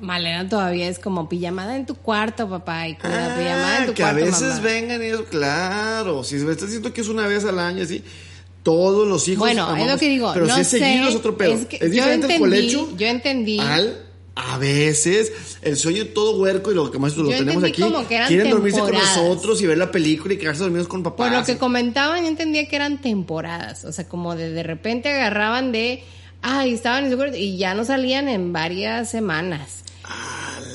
Malena 0.00 0.48
todavía 0.48 0.88
es 0.88 0.98
como 0.98 1.28
pijamada 1.28 1.76
en 1.76 1.86
tu 1.86 1.94
cuarto, 1.94 2.48
papá, 2.48 2.88
y 2.88 2.94
cuida 2.96 3.36
pijamada 3.38 3.78
en 3.78 3.84
tu 3.86 3.92
Ah, 3.92 3.94
que 3.94 4.02
cuarto, 4.02 4.18
a 4.20 4.24
veces 4.24 4.42
mamá. 4.42 4.60
vengan 4.60 5.02
eso, 5.02 5.24
claro. 5.26 6.24
Si 6.24 6.36
me 6.36 6.52
estás 6.52 6.68
diciendo 6.68 6.92
que 6.92 7.00
es 7.02 7.08
una 7.08 7.26
vez 7.26 7.44
al 7.44 7.58
año, 7.58 7.82
así. 7.84 8.02
Todos 8.62 9.08
los 9.08 9.26
hijos. 9.28 9.40
Bueno, 9.40 9.74
es 9.76 9.86
lo 9.90 9.98
que 9.98 10.08
digo, 10.08 10.30
Pero 10.32 10.46
no 10.46 10.54
si 10.54 10.60
es 10.60 10.68
seguido 10.68 11.04
sé, 11.06 11.10
es 11.10 11.16
otro 11.16 11.36
pedo. 11.36 11.52
es 11.52 11.60
Es, 11.62 11.66
que 11.66 11.78
yo 11.80 11.88
diferente 11.88 12.26
el 12.26 12.32
entendí, 12.32 12.38
colecho. 12.74 12.96
yo 12.96 13.06
entendí. 13.06 13.58
Al. 13.58 13.98
A 14.34 14.56
veces, 14.56 15.30
el 15.60 15.76
sueño 15.76 16.06
todo 16.14 16.38
huerco 16.40 16.72
y 16.72 16.74
lo 16.74 16.90
que 16.90 16.98
más 16.98 17.14
lo 17.18 17.24
Yo 17.30 17.36
tenemos 17.36 17.56
entendí 17.62 17.82
aquí. 17.82 17.92
como 17.92 18.08
que 18.08 18.14
eran 18.16 18.28
quieren 18.28 18.50
dormirse 18.50 18.80
con 18.80 18.92
nosotros 18.92 19.60
y 19.60 19.66
ver 19.66 19.76
la 19.76 19.90
película 19.90 20.32
y 20.32 20.38
quedarse 20.38 20.62
dormidos 20.62 20.88
con 20.88 21.02
papá. 21.02 21.24
Por 21.28 21.32
lo 21.38 21.44
que 21.44 21.58
comentaban, 21.58 22.22
yo 22.22 22.28
entendía 22.28 22.66
que 22.66 22.76
eran 22.76 23.02
temporadas. 23.02 23.84
O 23.84 23.92
sea, 23.92 24.08
como 24.08 24.34
de, 24.34 24.50
de 24.50 24.62
repente 24.62 25.10
agarraban 25.10 25.70
de. 25.72 26.02
Ay, 26.42 26.74
estaban 26.74 27.04
en 27.04 27.10
su 27.10 27.16
cuarto 27.16 27.36
y 27.36 27.56
ya 27.56 27.74
no 27.74 27.84
salían 27.84 28.28
en 28.28 28.52
varias 28.52 29.10
semanas. 29.10 29.84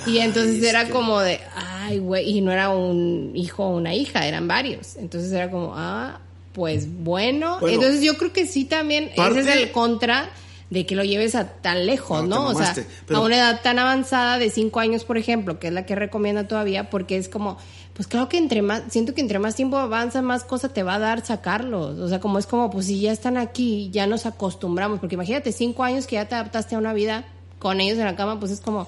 Y 0.05 0.20
entonces 0.20 0.63
era 0.63 0.89
como 0.89 1.20
de. 1.20 1.41
Ay, 1.55 1.99
güey. 1.99 2.30
Y 2.38 2.41
no 2.41 2.51
era 2.51 2.70
un 2.70 3.34
hijo 3.36 3.65
o 3.65 3.76
una 3.78 3.93
hija, 3.93 4.26
eran 4.26 4.47
varios. 4.47 4.95
Entonces 4.95 5.32
era 5.34 5.51
como, 5.51 5.74
ah, 5.76 6.20
pues 6.53 6.88
bueno. 7.03 7.57
Bueno. 7.59 7.76
entonces 7.76 8.01
yo 8.01 8.18
creo 8.18 8.32
que 8.32 8.45
sí 8.47 8.63
también. 8.65 9.11
Parte- 9.15 9.41
Ese 9.41 9.51
es 9.51 9.57
el 9.57 9.72
contra 9.72 10.30
de 10.70 10.86
que 10.86 10.95
lo 10.95 11.03
lleves 11.03 11.36
a 11.36 11.47
tan 11.47 11.86
lejos, 11.86 12.26
No, 12.28 12.47
O 12.47 12.55
sea, 12.55 12.74
pero- 13.05 13.20
a 13.20 13.22
una 13.22 13.36
edad 13.38 13.61
tan 13.61 13.80
avanzada 13.80 14.38
de 14.38 14.49
cinco 14.49 14.80
años, 14.82 15.03
por 15.05 15.18
ejemplo, 15.18 15.59
que 15.59 15.68
es 15.68 15.74
la 15.74 15.86
que 15.86 15.95
recomienda 15.95 16.45
todavía, 16.47 16.89
porque 16.89 17.15
es 17.18 17.30
como, 17.30 17.57
pues 17.97 18.07
claro 18.07 18.29
que 18.29 18.37
entre 18.37 18.61
más, 18.61 18.83
siento 18.89 19.15
que 19.15 19.21
entre 19.21 19.39
más 19.39 19.55
tiempo 19.55 19.75
avanza, 19.75 20.21
más 20.21 20.43
cosa 20.43 20.69
te 20.69 20.83
va 20.83 20.95
a 20.95 20.99
dar 20.99 21.25
sacarlos. 21.25 21.97
O 21.97 22.07
sea, 22.07 22.19
como 22.19 22.37
es 22.37 22.45
como, 22.45 22.69
pues 22.69 22.85
si 22.85 23.01
ya 23.01 23.11
están 23.11 23.37
aquí, 23.37 23.89
ya 23.91 24.05
nos 24.05 24.27
acostumbramos, 24.27 24.99
porque 24.99 25.15
imagínate, 25.15 25.51
cinco 25.51 25.83
años 25.83 26.05
que 26.05 26.13
ya 26.13 26.27
te 26.27 26.35
adaptaste 26.35 26.75
a 26.75 26.77
una 26.77 26.93
vida 26.93 27.25
con 27.57 27.81
ellos 27.81 27.97
en 27.97 28.05
la 28.05 28.15
cama, 28.15 28.39
pues 28.39 28.51
es 28.51 28.61
como, 28.61 28.87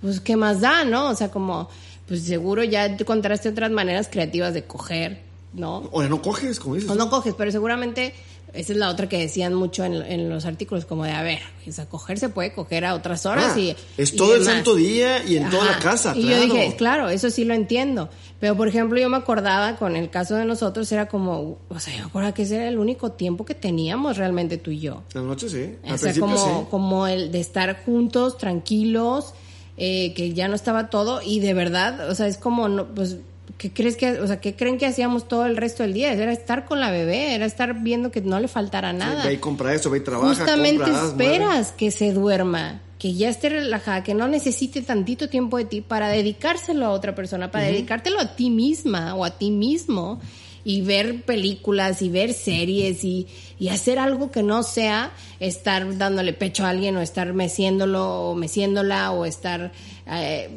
pues 0.00 0.20
qué 0.20 0.36
más 0.36 0.60
da, 0.60 0.84
¿no? 0.84 1.08
O 1.08 1.14
sea, 1.16 1.32
como, 1.32 1.68
pues 2.06 2.22
seguro 2.22 2.62
ya 2.62 2.96
te 2.96 3.02
encontraste 3.02 3.48
otras 3.48 3.72
maneras 3.72 4.08
creativas 4.08 4.54
de 4.54 4.62
coger, 4.62 5.22
¿no? 5.52 5.78
O 5.90 6.04
no 6.04 6.22
coges, 6.22 6.60
como 6.60 6.76
dices. 6.76 6.88
O 6.88 6.94
no 6.94 7.10
coges, 7.10 7.34
pero 7.36 7.50
seguramente 7.50 8.14
esa 8.56 8.72
es 8.72 8.78
la 8.78 8.88
otra 8.90 9.08
que 9.08 9.18
decían 9.18 9.54
mucho 9.54 9.84
en, 9.84 9.94
en 9.94 10.28
los 10.28 10.44
artículos, 10.46 10.84
como 10.86 11.04
de, 11.04 11.12
a 11.12 11.22
ver, 11.22 11.40
o 11.66 11.72
sea, 11.72 11.86
coger 11.86 12.18
se 12.18 12.28
puede 12.28 12.52
coger 12.52 12.84
a 12.84 12.94
otras 12.94 13.26
horas 13.26 13.52
Ah, 13.54 13.60
y... 13.60 13.76
es 13.96 14.12
y 14.12 14.16
todo 14.16 14.34
el 14.34 14.44
santo 14.44 14.74
día 14.74 15.24
y 15.24 15.36
en 15.36 15.50
toda 15.50 15.64
la 15.64 15.78
casa, 15.78 16.14
Y 16.16 16.22
claro. 16.26 16.44
yo 16.46 16.54
dije, 16.54 16.76
claro, 16.76 17.08
eso 17.08 17.30
sí 17.30 17.44
lo 17.44 17.54
entiendo. 17.54 18.08
Pero, 18.38 18.54
por 18.56 18.68
ejemplo, 18.68 18.98
yo 19.00 19.08
me 19.08 19.16
acordaba 19.16 19.76
con 19.76 19.96
el 19.96 20.10
caso 20.10 20.34
de 20.34 20.44
nosotros, 20.44 20.90
era 20.92 21.06
como, 21.06 21.58
o 21.68 21.80
sea, 21.80 21.94
yo 21.94 22.00
me 22.00 22.06
acuerdo 22.06 22.34
que 22.34 22.42
ese 22.42 22.56
era 22.56 22.68
el 22.68 22.78
único 22.78 23.12
tiempo 23.12 23.44
que 23.46 23.54
teníamos 23.54 24.16
realmente 24.18 24.58
tú 24.58 24.70
y 24.70 24.80
yo. 24.80 25.02
La 25.14 25.22
noche 25.22 25.48
sí. 25.48 25.74
Al 25.84 25.94
O 25.94 25.98
sea, 25.98 26.14
como, 26.14 26.36
sí. 26.36 26.66
como 26.70 27.06
el 27.06 27.32
de 27.32 27.40
estar 27.40 27.84
juntos, 27.84 28.36
tranquilos, 28.36 29.32
eh, 29.78 30.12
que 30.14 30.32
ya 30.34 30.48
no 30.48 30.54
estaba 30.54 30.90
todo 30.90 31.20
y 31.22 31.40
de 31.40 31.54
verdad, 31.54 32.08
o 32.10 32.14
sea, 32.14 32.26
es 32.26 32.36
como, 32.36 32.68
no, 32.68 32.86
pues, 32.94 33.16
¿qué 33.58 33.72
crees 33.72 33.96
que, 33.96 34.20
o 34.20 34.26
sea, 34.26 34.40
qué 34.40 34.54
creen 34.54 34.78
que 34.78 34.86
hacíamos 34.86 35.28
todo 35.28 35.46
el 35.46 35.56
resto 35.56 35.82
del 35.82 35.94
día? 35.94 36.12
Era 36.12 36.32
estar 36.32 36.64
con 36.64 36.80
la 36.80 36.90
bebé, 36.90 37.34
era 37.34 37.46
estar 37.46 37.74
viendo 37.82 38.10
que 38.10 38.20
no 38.20 38.40
le 38.40 38.48
faltara 38.48 38.92
Sí, 38.92 38.98
nada. 38.98 39.24
Ve 39.24 39.34
y 39.34 39.38
compra 39.38 39.74
eso, 39.74 39.90
ve 39.90 39.98
y 39.98 40.00
trabaja. 40.02 40.34
Justamente 40.34 40.84
compra, 40.84 41.06
esperas 41.06 41.72
que 41.72 41.90
se 41.90 42.12
duerma, 42.12 42.82
que 42.98 43.14
ya 43.14 43.28
esté 43.28 43.48
relajada, 43.48 44.02
que 44.02 44.14
no 44.14 44.28
necesite 44.28 44.82
tantito 44.82 45.28
tiempo 45.28 45.58
de 45.58 45.64
ti 45.64 45.80
para 45.80 46.08
dedicárselo 46.08 46.86
a 46.86 46.90
otra 46.90 47.14
persona, 47.14 47.50
para 47.50 47.66
dedicártelo 47.66 48.20
a 48.20 48.36
ti 48.36 48.50
misma 48.50 49.14
o 49.14 49.24
a 49.24 49.38
ti 49.38 49.50
mismo 49.50 50.20
y 50.64 50.82
ver 50.82 51.22
películas 51.22 52.02
y 52.02 52.08
ver 52.08 52.32
series 52.32 53.04
y, 53.04 53.28
y 53.56 53.68
hacer 53.68 54.00
algo 54.00 54.32
que 54.32 54.42
no 54.42 54.64
sea 54.64 55.12
estar 55.38 55.96
dándole 55.96 56.32
pecho 56.32 56.66
a 56.66 56.70
alguien 56.70 56.96
o 56.96 57.00
estar 57.00 57.32
meciéndolo 57.34 58.30
o 58.30 58.34
meciéndola 58.34 59.12
o 59.12 59.26
estar 59.26 59.70
eh, 60.08 60.50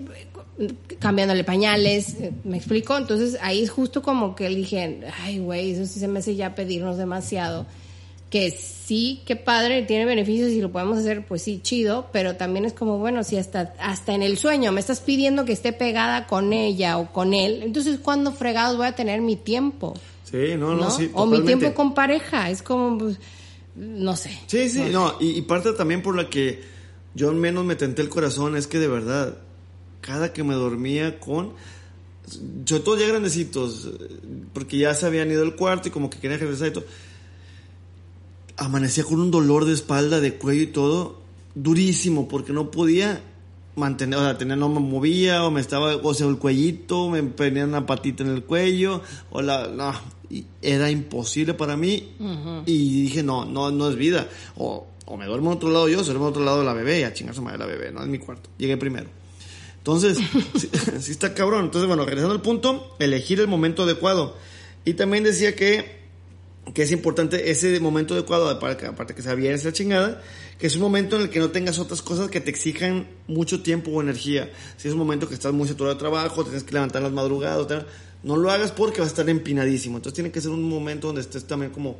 cambiándole 0.99 1.43
pañales, 1.43 2.15
eh, 2.19 2.31
¿me 2.43 2.57
explico? 2.57 2.97
Entonces 2.97 3.37
ahí 3.41 3.63
es 3.63 3.69
justo 3.69 4.01
como 4.01 4.35
que 4.35 4.49
dije, 4.49 5.01
ay 5.21 5.39
güey, 5.39 5.71
eso 5.71 5.85
sí 5.85 5.99
se 5.99 6.07
me 6.07 6.19
hace 6.19 6.35
ya 6.35 6.55
pedirnos 6.55 6.97
demasiado 6.97 7.65
que 8.29 8.51
sí, 8.51 9.21
qué 9.25 9.35
padre, 9.35 9.81
tiene 9.83 10.05
beneficios 10.05 10.49
y 10.51 10.61
lo 10.61 10.71
podemos 10.71 10.99
hacer, 10.99 11.25
pues 11.25 11.41
sí, 11.41 11.59
chido, 11.63 12.09
pero 12.13 12.35
también 12.35 12.65
es 12.65 12.73
como, 12.73 12.99
bueno, 12.99 13.23
si 13.23 13.37
hasta, 13.37 13.73
hasta 13.79 14.13
en 14.13 14.21
el 14.21 14.37
sueño 14.37 14.71
me 14.71 14.79
estás 14.79 15.01
pidiendo 15.01 15.45
que 15.45 15.53
esté 15.53 15.73
pegada 15.73 16.27
con 16.27 16.53
ella 16.53 16.97
o 16.99 17.11
con 17.11 17.33
él, 17.33 17.63
entonces 17.63 17.99
¿cuándo 17.99 18.31
fregados 18.31 18.77
voy 18.77 18.87
a 18.87 18.95
tener 18.95 19.21
mi 19.21 19.35
tiempo? 19.35 19.95
Sí, 20.25 20.55
no, 20.57 20.75
no, 20.75 20.83
¿no? 20.83 20.91
sí. 20.91 21.09
o 21.13 21.25
mi 21.25 21.41
tiempo 21.41 21.73
con 21.73 21.95
pareja, 21.95 22.51
es 22.51 22.61
como, 22.61 22.99
pues, 22.99 23.19
no 23.75 24.15
sé. 24.15 24.37
Sí, 24.45 24.69
sí, 24.69 24.83
no, 24.91 25.15
y, 25.19 25.37
y 25.37 25.41
parte 25.41 25.73
también 25.73 26.03
por 26.03 26.15
la 26.15 26.29
que 26.29 26.61
yo 27.15 27.31
menos 27.33 27.65
me 27.65 27.75
tenté 27.75 28.03
el 28.03 28.09
corazón 28.09 28.55
es 28.55 28.67
que 28.67 28.77
de 28.77 28.87
verdad, 28.87 29.39
cada 30.01 30.33
que 30.33 30.43
me 30.43 30.53
dormía 30.53 31.19
con, 31.19 31.53
sobre 32.65 32.83
todo 32.83 32.99
ya 32.99 33.07
grandecitos, 33.07 33.89
porque 34.53 34.77
ya 34.77 34.93
se 34.93 35.05
habían 35.05 35.31
ido 35.31 35.43
al 35.43 35.55
cuarto 35.55 35.87
y 35.87 35.91
como 35.91 36.09
que 36.09 36.19
querían 36.19 36.39
regresar 36.39 36.67
y 36.67 36.71
todo, 36.71 36.85
amanecía 38.57 39.03
con 39.03 39.19
un 39.19 39.31
dolor 39.31 39.65
de 39.65 39.73
espalda, 39.73 40.19
de 40.19 40.35
cuello 40.35 40.61
y 40.63 40.67
todo, 40.67 41.21
durísimo, 41.55 42.27
porque 42.27 42.53
no 42.53 42.71
podía 42.71 43.21
mantener, 43.75 44.19
o 44.19 44.21
sea, 44.23 44.37
tenía, 44.37 44.55
no 44.55 44.69
me 44.69 44.79
movía, 44.79 45.43
o 45.45 45.51
me 45.51 45.61
estaba, 45.61 45.95
o 45.95 46.13
sea, 46.13 46.27
el 46.27 46.37
cuellito, 46.37 47.09
me 47.09 47.23
ponía 47.23 47.65
una 47.65 47.85
patita 47.85 48.23
en 48.23 48.29
el 48.29 48.43
cuello, 48.43 49.01
o 49.31 49.41
la, 49.41 49.67
no, 49.67 49.93
y 50.29 50.45
era 50.61 50.91
imposible 50.91 51.53
para 51.53 51.77
mí, 51.77 52.11
y 52.65 53.03
dije, 53.03 53.23
no, 53.23 53.45
no, 53.45 53.71
no 53.71 53.89
es 53.89 53.95
vida, 53.95 54.27
o, 54.57 54.85
o 55.05 55.17
me 55.17 55.25
duermo 55.25 55.51
en 55.51 55.57
otro 55.57 55.69
lado 55.69 55.87
yo, 55.87 55.99
se 55.99 56.07
duermo 56.07 56.27
en 56.27 56.31
otro 56.31 56.43
lado 56.43 56.63
la 56.63 56.73
bebé, 56.73 56.99
y 56.99 57.03
a 57.03 57.13
chingar 57.13 57.33
su 57.33 57.41
madre 57.41 57.59
la 57.59 57.65
bebé, 57.65 57.91
no 57.91 58.01
es 58.01 58.07
mi 58.07 58.19
cuarto, 58.19 58.49
llegué 58.57 58.75
primero. 58.77 59.18
Entonces, 59.79 60.17
sí, 60.99 61.11
está 61.11 61.33
cabrón. 61.33 61.65
Entonces, 61.65 61.87
bueno, 61.87 62.05
regresando 62.05 62.35
al 62.35 62.41
punto, 62.41 62.95
elegir 62.99 63.39
el 63.39 63.47
momento 63.47 63.83
adecuado. 63.83 64.37
Y 64.85 64.93
también 64.93 65.23
decía 65.23 65.55
que 65.55 65.99
que 66.73 66.83
es 66.83 66.91
importante 66.91 67.49
ese 67.49 67.79
momento 67.79 68.13
adecuado, 68.13 68.57
que, 68.77 68.85
aparte 68.85 69.15
que 69.15 69.21
sea 69.21 69.35
bien 69.35 69.53
esa 69.53 69.73
chingada, 69.73 70.21
que 70.57 70.67
es 70.67 70.75
un 70.75 70.81
momento 70.81 71.15
en 71.15 71.23
el 71.23 71.29
que 71.29 71.39
no 71.39 71.49
tengas 71.49 71.79
otras 71.79 72.01
cosas 72.01 72.29
que 72.29 72.41
te 72.41 72.49
exijan 72.49 73.07
mucho 73.27 73.61
tiempo 73.61 73.91
o 73.91 74.01
energía. 74.01 74.51
Si 74.77 74.87
es 74.87 74.93
un 74.93 74.99
momento 74.99 75.27
que 75.27 75.33
estás 75.33 75.53
muy 75.53 75.67
saturado 75.67 75.95
de 75.95 75.99
trabajo, 75.99 76.43
tienes 76.43 76.63
que 76.63 76.73
levantar 76.73 77.01
las 77.01 77.11
madrugadas, 77.11 77.85
no 78.23 78.35
lo 78.35 78.51
hagas 78.51 78.71
porque 78.71 78.99
vas 78.99 79.09
a 79.09 79.11
estar 79.11 79.29
empinadísimo. 79.29 79.97
Entonces 79.97 80.15
tiene 80.15 80.31
que 80.31 80.41
ser 80.41 80.51
un 80.51 80.63
momento 80.63 81.07
donde 81.07 81.21
estés 81.21 81.45
también 81.45 81.71
como 81.71 81.97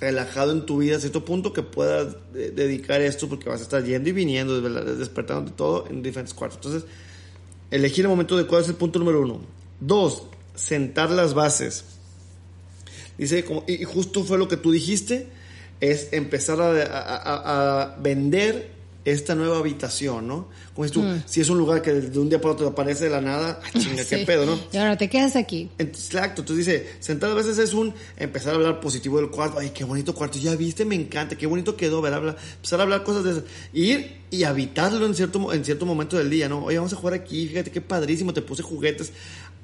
relajado 0.00 0.52
en 0.52 0.64
tu 0.64 0.78
vida 0.78 0.96
a 0.96 1.00
cierto 1.00 1.24
punto 1.24 1.52
que 1.52 1.62
puedas 1.62 2.16
dedicar 2.32 3.00
esto 3.00 3.28
porque 3.28 3.48
vas 3.48 3.60
a 3.60 3.64
estar 3.64 3.84
yendo 3.84 4.08
y 4.08 4.12
viniendo, 4.12 4.60
desvela- 4.60 4.84
despertando 4.84 5.50
de 5.50 5.56
todo 5.56 5.86
en 5.88 6.02
diferentes 6.02 6.34
cuartos. 6.34 6.58
Entonces, 6.58 6.88
elegir 7.70 8.04
el 8.04 8.08
momento 8.08 8.34
adecuado 8.36 8.62
es 8.62 8.70
el 8.70 8.76
punto 8.76 8.98
número 8.98 9.22
uno. 9.22 9.40
Dos, 9.80 10.24
sentar 10.54 11.10
las 11.10 11.34
bases. 11.34 11.84
Dice, 13.16 13.44
como, 13.44 13.64
y 13.66 13.82
justo 13.84 14.22
fue 14.22 14.38
lo 14.38 14.46
que 14.48 14.56
tú 14.56 14.70
dijiste, 14.70 15.28
es 15.80 16.12
empezar 16.12 16.58
a 16.60 17.96
vender 18.00 18.77
esta 19.12 19.34
nueva 19.34 19.58
habitación, 19.58 20.26
¿no? 20.28 20.48
Como 20.74 20.84
dices 20.86 20.92
tú, 20.92 21.22
si 21.26 21.40
es 21.40 21.48
un 21.48 21.58
lugar 21.58 21.82
que 21.82 21.92
de 21.92 22.18
un 22.18 22.28
día 22.28 22.40
para 22.40 22.54
otro 22.54 22.68
aparece 22.68 23.04
de 23.04 23.10
la 23.10 23.20
nada, 23.20 23.60
ah, 23.62 23.68
chinga, 23.78 24.04
qué 24.04 24.18
pedo, 24.18 24.46
¿no? 24.46 24.58
Y 24.72 24.76
ahora 24.76 24.96
te 24.96 25.08
quedas 25.08 25.36
aquí. 25.36 25.68
Exacto, 25.78 26.42
entonces 26.42 26.66
dice, 26.66 26.88
sentar 27.00 27.30
a 27.30 27.34
veces 27.34 27.58
es 27.58 27.74
un 27.74 27.92
empezar 28.16 28.52
a 28.52 28.56
hablar 28.56 28.80
positivo 28.80 29.18
del 29.18 29.30
cuarto, 29.30 29.58
ay, 29.58 29.70
qué 29.70 29.84
bonito 29.84 30.14
cuarto, 30.14 30.38
ya 30.38 30.54
viste, 30.56 30.84
me 30.84 30.94
encanta, 30.94 31.36
qué 31.36 31.46
bonito 31.46 31.76
quedó, 31.76 32.00
ver, 32.00 32.14
hablar, 32.14 32.36
empezar 32.56 32.80
a 32.80 32.82
hablar 32.84 33.02
cosas 33.04 33.24
de 33.24 33.30
esas, 33.32 33.44
ir 33.72 34.18
y 34.30 34.44
habitarlo 34.44 35.06
en 35.06 35.14
cierto, 35.14 35.52
en 35.52 35.64
cierto 35.64 35.86
momento 35.86 36.16
del 36.16 36.30
día, 36.30 36.48
¿no? 36.48 36.64
Oye, 36.64 36.76
vamos 36.78 36.92
a 36.92 36.96
jugar 36.96 37.14
aquí, 37.14 37.48
fíjate 37.48 37.70
qué 37.70 37.80
padrísimo, 37.80 38.32
te 38.32 38.42
puse 38.42 38.62
juguetes, 38.62 39.12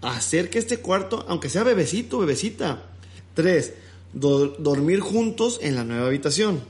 hacer 0.02 0.50
que 0.50 0.58
este 0.58 0.78
cuarto, 0.78 1.24
aunque 1.28 1.48
sea 1.48 1.62
bebecito, 1.64 2.18
bebecita. 2.18 2.82
Tres, 3.34 3.72
do- 4.12 4.48
dormir 4.58 5.00
juntos 5.00 5.58
en 5.62 5.74
la 5.76 5.84
nueva 5.84 6.06
habitación. 6.06 6.60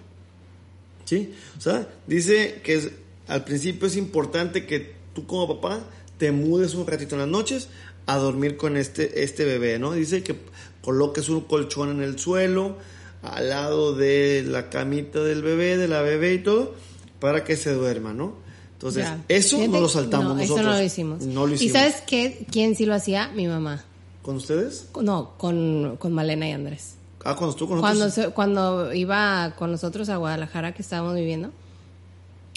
¿Sí? 1.04 1.34
O 1.58 1.60
sea, 1.60 1.88
dice 2.06 2.60
que 2.64 2.74
es- 2.76 2.90
al 3.28 3.44
principio 3.44 3.86
es 3.88 3.96
importante 3.96 4.66
que 4.66 4.94
tú 5.14 5.26
como 5.26 5.60
papá 5.60 5.80
te 6.18 6.32
mudes 6.32 6.74
un 6.74 6.86
ratito 6.86 7.14
en 7.14 7.20
las 7.22 7.28
noches 7.28 7.68
a 8.06 8.16
dormir 8.16 8.56
con 8.56 8.76
este, 8.76 9.22
este 9.24 9.44
bebé, 9.44 9.78
¿no? 9.78 9.92
Dice 9.92 10.22
que 10.22 10.36
coloques 10.82 11.28
un 11.28 11.40
colchón 11.42 11.90
en 11.90 12.02
el 12.02 12.18
suelo, 12.18 12.76
al 13.22 13.48
lado 13.48 13.94
de 13.94 14.44
la 14.46 14.68
camita 14.68 15.22
del 15.22 15.42
bebé, 15.42 15.76
de 15.78 15.88
la 15.88 16.02
bebé 16.02 16.34
y 16.34 16.38
todo, 16.42 16.74
para 17.20 17.44
que 17.44 17.56
se 17.56 17.72
duerma, 17.72 18.12
¿no? 18.12 18.34
Entonces, 18.74 19.04
Ya. 19.04 19.24
eso 19.28 19.56
Fíjate- 19.56 19.72
no 19.72 19.80
lo 19.80 19.88
saltamos 19.88 20.28
no, 20.28 20.34
nosotros. 20.34 20.58
Eso 20.60 20.68
no 20.70 20.76
lo 20.76 20.82
hicimos. 20.84 21.22
No 21.22 21.46
lo 21.46 21.54
hicimos. 21.54 21.70
¿Y 21.70 21.78
sabes 21.78 22.02
qué? 22.06 22.46
¿Quién 22.52 22.76
sí 22.76 22.84
lo 22.84 22.94
hacía? 22.94 23.28
Mi 23.28 23.46
mamá. 23.46 23.82
¿Con 24.20 24.36
ustedes? 24.36 24.88
No, 25.00 25.32
con, 25.38 25.96
con 25.98 26.12
Malena 26.12 26.48
y 26.48 26.52
Andrés. 26.52 26.96
Ah, 27.24 27.34
cuando 27.36 27.50
estuvo 27.52 27.68
con 27.70 27.80
Cuando, 27.80 28.04
nosotros. 28.04 28.26
se- 28.26 28.32
cuando 28.34 28.92
iba 28.92 29.54
con 29.58 29.70
nosotros 29.72 30.08
a 30.10 30.16
Guadalajara, 30.18 30.72
que 30.74 30.82
estábamos 30.82 31.14
viviendo, 31.14 31.50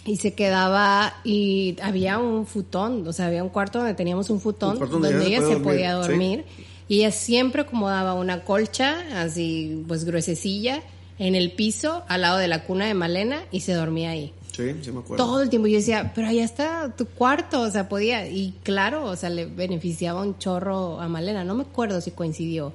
y 0.05 0.18
se 0.18 0.34
quedaba, 0.34 1.15
y 1.24 1.76
había 1.82 2.18
un 2.20 2.45
futón, 2.45 3.05
o 3.07 3.13
sea, 3.13 3.28
había 3.28 3.43
un 3.43 3.49
cuarto 3.49 3.80
donde 3.80 3.93
teníamos 3.93 4.30
un 4.30 4.39
futón, 4.39 4.74
Un 4.82 4.89
donde, 4.89 5.11
donde 5.11 5.26
ella 5.28 5.38
ella 5.39 5.47
se 5.47 5.57
podía 5.57 5.93
dormir, 5.93 6.43
dormir, 6.43 6.45
y 6.88 6.99
ella 6.99 7.11
siempre 7.11 7.61
acomodaba 7.63 8.13
una 8.13 8.43
colcha, 8.45 8.95
así, 9.22 9.84
pues 9.88 10.05
gruesecilla, 10.05 10.82
en 11.20 11.36
el 11.36 11.51
piso, 11.51 12.03
al 12.07 12.22
lado 12.22 12.38
de 12.38 12.47
la 12.47 12.63
cuna 12.63 12.86
de 12.86 12.93
Malena, 12.93 13.41
y 13.51 13.61
se 13.61 13.74
dormía 13.74 14.11
ahí. 14.11 14.34
Sí, 14.55 14.72
sí 14.82 14.91
me 14.91 14.99
acuerdo. 14.99 15.24
Todo 15.24 15.41
el 15.41 15.49
tiempo 15.49 15.68
yo 15.68 15.78
decía, 15.78 16.11
pero 16.15 16.28
allá 16.28 16.43
está 16.43 16.93
tu 16.95 17.05
cuarto, 17.05 17.61
o 17.61 17.70
sea, 17.70 17.89
podía, 17.89 18.28
y 18.30 18.53
claro, 18.63 19.05
o 19.05 19.15
sea, 19.15 19.30
le 19.30 19.45
beneficiaba 19.45 20.22
un 20.22 20.38
chorro 20.39 20.99
a 21.01 21.07
Malena, 21.07 21.43
no 21.43 21.53
me 21.55 21.63
acuerdo 21.63 21.99
si 22.01 22.11
coincidió 22.11 22.72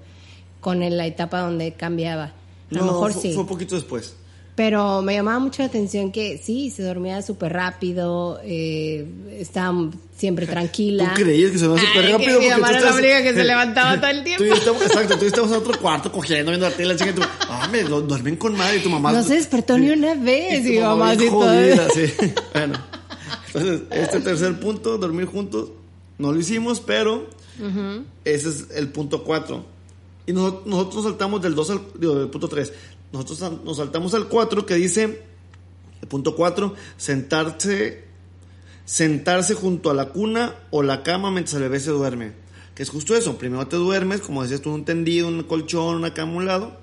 con 0.62 0.80
la 0.80 1.06
etapa 1.06 1.40
donde 1.40 1.72
cambiaba, 1.74 2.24
a 2.24 2.32
lo 2.70 2.78
No, 2.80 2.86
mejor 2.86 3.12
fue, 3.12 3.20
sí, 3.22 3.32
fue 3.34 3.46
poquito 3.46 3.74
después. 3.74 4.14
pero 4.54 5.02
me 5.02 5.12
llamaba 5.14 5.38
mucho 5.40 5.60
la 5.62 5.66
atención 5.68 6.12
que 6.12 6.38
sí, 6.42 6.70
se 6.70 6.82
dormía 6.84 7.20
súper 7.20 7.52
rápido, 7.52 8.38
eh, 8.44 9.06
estaba 9.38 9.90
siempre 10.16 10.46
tranquila. 10.56 11.12
Tú 11.16 11.22
creías 11.22 11.50
que 11.50 11.58
se 11.58 11.66
dormía 11.66 11.84
súper 11.88 12.12
rápido 12.12 12.38
que 12.38 12.44
mi 12.46 12.50
mamá 12.52 12.70
era 12.70 12.80
la 12.80 12.94
única 12.94 13.22
que 13.24 13.34
se 13.34 13.44
levantaba 13.44 13.96
todo 14.00 14.10
el 14.10 14.22
tiempo. 14.24 14.44
Tú 14.44 14.50
y 14.50 14.52
estamos, 14.56 14.82
exacto, 14.82 15.14
tú 15.14 15.18
y 15.18 15.22
yo 15.22 15.26
estamos 15.26 15.50
en 15.50 15.56
otro 15.58 15.80
cuarto 15.80 16.12
cogiendo, 16.12 16.50
viendo 16.52 16.68
la 16.68 16.74
tele, 16.76 16.96
chica, 16.96 17.10
y 17.10 17.14
tú, 17.14 17.22
ah, 17.48 17.68
me 17.70 17.82
lo 17.82 18.00
duermen 18.02 18.36
con 18.36 18.56
madre 18.56 18.76
y 18.78 18.80
tu 18.82 18.88
mamá. 18.88 19.12
No 19.12 19.22
se 19.24 19.34
despertó 19.34 19.76
ni 19.76 19.90
una 19.90 20.14
vez, 20.14 20.64
y 20.64 20.70
mi 20.70 20.78
mamá 20.78 21.14
bien 21.14 21.20
así 21.20 21.28
jodida, 21.28 21.88
sí. 21.90 22.12
Bueno, 22.54 22.78
entonces, 23.48 23.80
este 23.90 24.20
tercer 24.20 24.60
punto, 24.60 24.96
dormir 24.96 25.26
juntos, 25.26 25.70
no 26.18 26.30
lo 26.32 26.38
hicimos, 26.38 26.80
pero 26.80 27.26
ese 28.24 28.48
es 28.48 28.66
el 28.76 28.88
punto 28.88 29.24
4. 29.24 29.71
Y 30.26 30.32
nos- 30.32 30.64
nosotros 30.66 30.96
nos 30.96 31.04
saltamos 31.04 31.42
del 31.42 31.54
2 31.54 31.70
al 31.70 31.80
digo, 31.98 32.14
del 32.14 32.28
punto 32.28 32.48
3. 32.48 32.72
Nosotros 33.12 33.64
nos 33.64 33.76
saltamos 33.76 34.14
al 34.14 34.28
4 34.28 34.64
que 34.66 34.74
dice, 34.74 35.22
el 36.00 36.08
punto 36.08 36.34
4, 36.36 36.74
sentarse 36.96 38.04
sentarse 38.84 39.54
junto 39.54 39.90
a 39.90 39.94
la 39.94 40.06
cuna 40.06 40.54
o 40.70 40.82
la 40.82 41.02
cama 41.02 41.30
mientras 41.30 41.54
el 41.54 41.62
bebé 41.62 41.80
se 41.80 41.90
duerme. 41.90 42.32
Que 42.74 42.82
es 42.82 42.90
justo 42.90 43.14
eso. 43.14 43.38
Primero 43.38 43.66
te 43.68 43.76
duermes, 43.76 44.20
como 44.20 44.42
decías 44.42 44.60
tú, 44.60 44.72
un 44.72 44.84
tendido, 44.84 45.28
un 45.28 45.42
colchón, 45.44 45.96
una 45.96 46.14
cama 46.14 46.32
a 46.32 46.36
un 46.36 46.46
lado. 46.46 46.76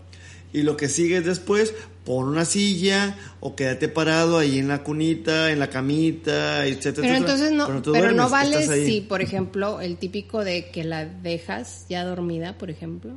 Y 0.53 0.61
lo 0.63 0.77
que 0.77 0.87
sigue 0.87 1.17
es 1.17 1.25
después, 1.25 1.73
pon 2.05 2.27
una 2.27 2.45
silla 2.45 3.17
o 3.39 3.55
quédate 3.55 3.87
parado 3.89 4.37
ahí 4.39 4.57
en 4.59 4.67
la 4.67 4.83
cunita, 4.83 5.51
en 5.51 5.59
la 5.59 5.69
camita, 5.69 6.65
etcétera. 6.65 7.07
Pero 7.07 7.15
etcétera. 7.15 7.17
entonces 7.17 7.51
no, 7.51 7.91
pero 7.91 8.11
no 8.13 8.29
vale 8.29 8.85
si, 8.85 9.01
por 9.01 9.21
ejemplo, 9.21 9.81
el 9.81 9.97
típico 9.97 10.43
de 10.43 10.69
que 10.71 10.83
la 10.83 11.05
dejas 11.05 11.85
ya 11.89 12.03
dormida, 12.05 12.57
por 12.57 12.69
ejemplo. 12.69 13.11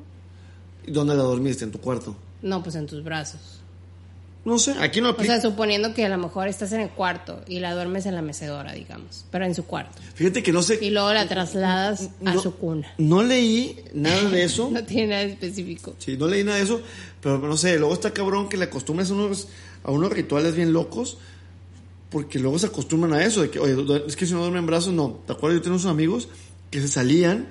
¿Dónde 0.86 1.14
la 1.14 1.22
dormiste? 1.22 1.64
¿En 1.64 1.70
tu 1.72 1.78
cuarto? 1.80 2.16
No, 2.42 2.62
pues 2.62 2.74
en 2.74 2.86
tus 2.86 3.02
brazos. 3.04 3.40
No 4.44 4.58
sé, 4.58 4.72
aquí 4.80 5.00
no 5.00 5.10
O 5.10 5.12
aplica. 5.12 5.34
sea, 5.34 5.40
suponiendo 5.50 5.94
que 5.94 6.04
a 6.04 6.08
lo 6.08 6.18
mejor 6.18 6.48
estás 6.48 6.72
en 6.72 6.80
el 6.80 6.90
cuarto 6.90 7.42
y 7.46 7.60
la 7.60 7.74
duermes 7.74 8.06
en 8.06 8.16
la 8.16 8.22
mecedora, 8.22 8.72
digamos, 8.72 9.24
pero 9.30 9.44
en 9.44 9.54
su 9.54 9.64
cuarto. 9.64 10.02
Fíjate 10.14 10.42
que 10.42 10.52
no 10.52 10.62
sé. 10.62 10.80
Y 10.82 10.90
luego 10.90 11.12
la 11.12 11.28
trasladas 11.28 12.10
a 12.24 12.36
su 12.38 12.52
cuna. 12.56 12.92
No 12.98 13.22
leí 13.22 13.76
nada 13.94 14.28
de 14.30 14.42
eso. 14.42 14.68
No 14.72 14.82
tiene 14.82 15.08
nada 15.08 15.22
específico. 15.22 15.94
Sí, 15.98 16.16
no 16.16 16.26
leí 16.26 16.42
nada 16.42 16.56
de 16.56 16.64
eso, 16.64 16.80
pero 17.20 17.38
no 17.38 17.56
sé, 17.56 17.78
luego 17.78 17.94
está 17.94 18.10
cabrón 18.12 18.48
que 18.48 18.56
le 18.56 18.64
acostumbres 18.64 19.10
a 19.10 19.14
unos, 19.14 19.46
a 19.84 19.92
unos 19.92 20.10
rituales 20.12 20.56
bien 20.56 20.72
locos, 20.72 21.18
porque 22.10 22.40
luego 22.40 22.58
se 22.58 22.66
acostumbran 22.66 23.12
a 23.12 23.24
eso, 23.24 23.42
de 23.42 23.50
que, 23.50 23.60
oye, 23.60 23.76
es 24.08 24.16
que 24.16 24.26
si 24.26 24.32
no 24.32 24.40
duermen 24.40 24.58
en 24.60 24.66
brazos, 24.66 24.92
no. 24.92 25.20
¿Te 25.24 25.34
acuerdas? 25.34 25.58
Yo 25.58 25.62
tenía 25.62 25.76
unos 25.76 25.86
amigos 25.86 26.28
que 26.72 26.80
se 26.80 26.88
salían 26.88 27.46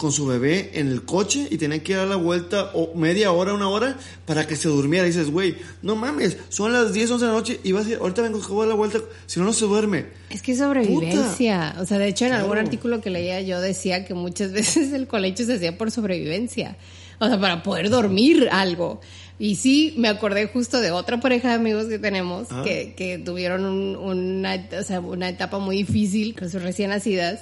con 0.00 0.12
su 0.12 0.24
bebé 0.26 0.70
en 0.80 0.88
el 0.88 1.04
coche 1.04 1.46
y 1.50 1.58
tenían 1.58 1.80
que 1.80 1.94
dar 1.94 2.08
la 2.08 2.16
vuelta 2.16 2.70
o 2.72 2.94
media 2.94 3.32
hora, 3.32 3.52
una 3.52 3.68
hora, 3.68 3.98
para 4.24 4.46
que 4.46 4.56
se 4.56 4.68
durmiera. 4.68 5.06
Y 5.06 5.10
dices, 5.10 5.30
güey, 5.30 5.56
no 5.82 5.94
mames, 5.94 6.38
son 6.48 6.72
las 6.72 6.94
10, 6.94 7.10
11 7.10 7.24
de 7.26 7.30
la 7.30 7.36
noche 7.36 7.60
y 7.62 7.72
vas 7.72 7.84
a 7.86 7.90
ir, 7.90 7.98
ahorita 8.00 8.22
vengo 8.22 8.38
a 8.38 8.58
dar 8.60 8.68
la 8.68 8.74
vuelta, 8.74 8.98
si 9.26 9.38
no, 9.38 9.44
no 9.44 9.52
se 9.52 9.66
duerme. 9.66 10.06
Es 10.30 10.40
que 10.40 10.52
es 10.52 10.58
sobrevivencia. 10.58 11.76
O 11.78 11.84
sea, 11.84 11.98
de 11.98 12.08
hecho, 12.08 12.24
en 12.24 12.32
algún 12.32 12.56
artículo 12.58 13.00
que 13.02 13.10
leía 13.10 13.40
yo 13.42 13.60
decía 13.60 14.04
que 14.04 14.14
muchas 14.14 14.52
veces 14.52 14.92
el 14.94 15.06
colecho 15.06 15.44
se 15.44 15.54
hacía 15.54 15.76
por 15.76 15.90
sobrevivencia. 15.90 16.76
O 17.18 17.26
sea, 17.28 17.38
para 17.38 17.62
poder 17.62 17.90
dormir 17.90 18.48
algo. 18.50 19.00
Y 19.38 19.56
sí, 19.56 19.94
me 19.98 20.08
acordé 20.08 20.46
justo 20.46 20.80
de 20.80 20.90
otra 20.90 21.20
pareja 21.20 21.48
de 21.48 21.54
amigos 21.54 21.84
que 21.86 21.98
tenemos 21.98 22.46
Ah. 22.50 22.62
que, 22.64 22.94
que 22.96 23.18
tuvieron 23.18 23.64
un- 23.64 23.96
una, 23.96 24.66
o 24.78 24.82
sea, 24.82 25.00
una 25.00 25.28
etapa 25.28 25.58
muy 25.58 25.76
difícil 25.76 26.34
con 26.38 26.48
sus 26.50 26.62
recién 26.62 26.90
nacidas. 26.90 27.40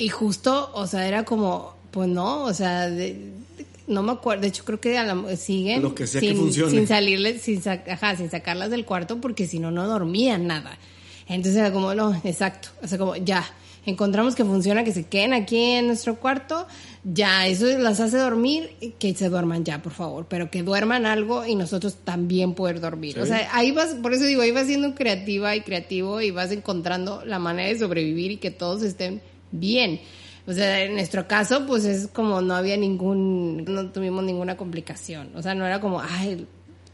Y 0.00 0.08
justo, 0.08 0.70
o 0.74 0.86
sea, 0.86 1.06
era 1.06 1.24
como, 1.24 1.74
pues 1.90 2.08
no, 2.08 2.44
o 2.44 2.54
sea, 2.54 2.88
de- 2.88 3.14
de- 3.14 3.66
no 3.86 4.02
me 4.02 4.12
acuerdo, 4.12 4.42
de 4.42 4.48
hecho 4.48 4.64
creo 4.64 4.80
que 4.80 4.96
a 4.96 5.04
la- 5.04 5.36
siguen 5.36 5.82
Lo 5.82 5.94
que 5.94 6.06
sea 6.06 6.20
que 6.20 6.28
sin, 6.28 6.36
funcione. 6.38 6.70
sin 6.70 6.86
salirles, 6.86 7.42
sin, 7.42 7.60
sa- 7.62 7.82
ajá, 7.88 8.16
sin 8.16 8.30
sacarlas 8.30 8.70
del 8.70 8.84
cuarto 8.86 9.20
porque 9.20 9.46
si 9.46 9.58
no, 9.58 9.70
no 9.70 9.86
dormían 9.86 10.46
nada. 10.46 10.78
Entonces 11.28 11.56
era 11.60 11.72
como, 11.72 11.94
no, 11.94 12.14
exacto, 12.24 12.68
o 12.82 12.86
sea, 12.88 12.96
como 12.98 13.14
ya, 13.16 13.44
encontramos 13.86 14.34
que 14.34 14.44
funciona, 14.44 14.84
que 14.84 14.92
se 14.92 15.04
queden 15.06 15.32
aquí 15.32 15.56
en 15.58 15.86
nuestro 15.88 16.16
cuarto, 16.16 16.66
ya, 17.04 17.46
eso 17.46 17.66
las 17.78 18.00
hace 18.00 18.16
dormir, 18.18 18.70
que 18.98 19.14
se 19.14 19.28
duerman 19.28 19.64
ya, 19.64 19.80
por 19.82 19.92
favor, 19.92 20.26
pero 20.28 20.50
que 20.50 20.62
duerman 20.62 21.04
algo 21.06 21.46
y 21.46 21.54
nosotros 21.56 21.96
también 22.04 22.54
poder 22.54 22.80
dormir. 22.80 23.14
Sí. 23.14 23.20
O 23.20 23.26
sea, 23.26 23.48
ahí 23.52 23.70
vas, 23.70 23.94
por 24.02 24.12
eso 24.14 24.24
digo, 24.24 24.42
ahí 24.42 24.50
vas 24.50 24.66
siendo 24.66 24.94
creativa 24.94 25.54
y 25.56 25.60
creativo 25.62 26.20
y 26.20 26.30
vas 26.30 26.52
encontrando 26.52 27.22
la 27.24 27.38
manera 27.38 27.68
de 27.68 27.78
sobrevivir 27.78 28.32
y 28.32 28.36
que 28.38 28.50
todos 28.50 28.82
estén 28.82 29.20
bien. 29.50 30.00
O 30.46 30.52
sea, 30.52 30.82
en 30.84 30.94
nuestro 30.94 31.28
caso, 31.28 31.66
pues 31.66 31.84
es 31.84 32.08
como 32.08 32.40
no 32.40 32.54
había 32.54 32.76
ningún, 32.76 33.64
no 33.64 33.90
tuvimos 33.90 34.24
ninguna 34.24 34.56
complicación. 34.56 35.30
O 35.36 35.42
sea, 35.42 35.54
no 35.54 35.66
era 35.66 35.80
como, 35.80 36.00
ay, 36.00 36.46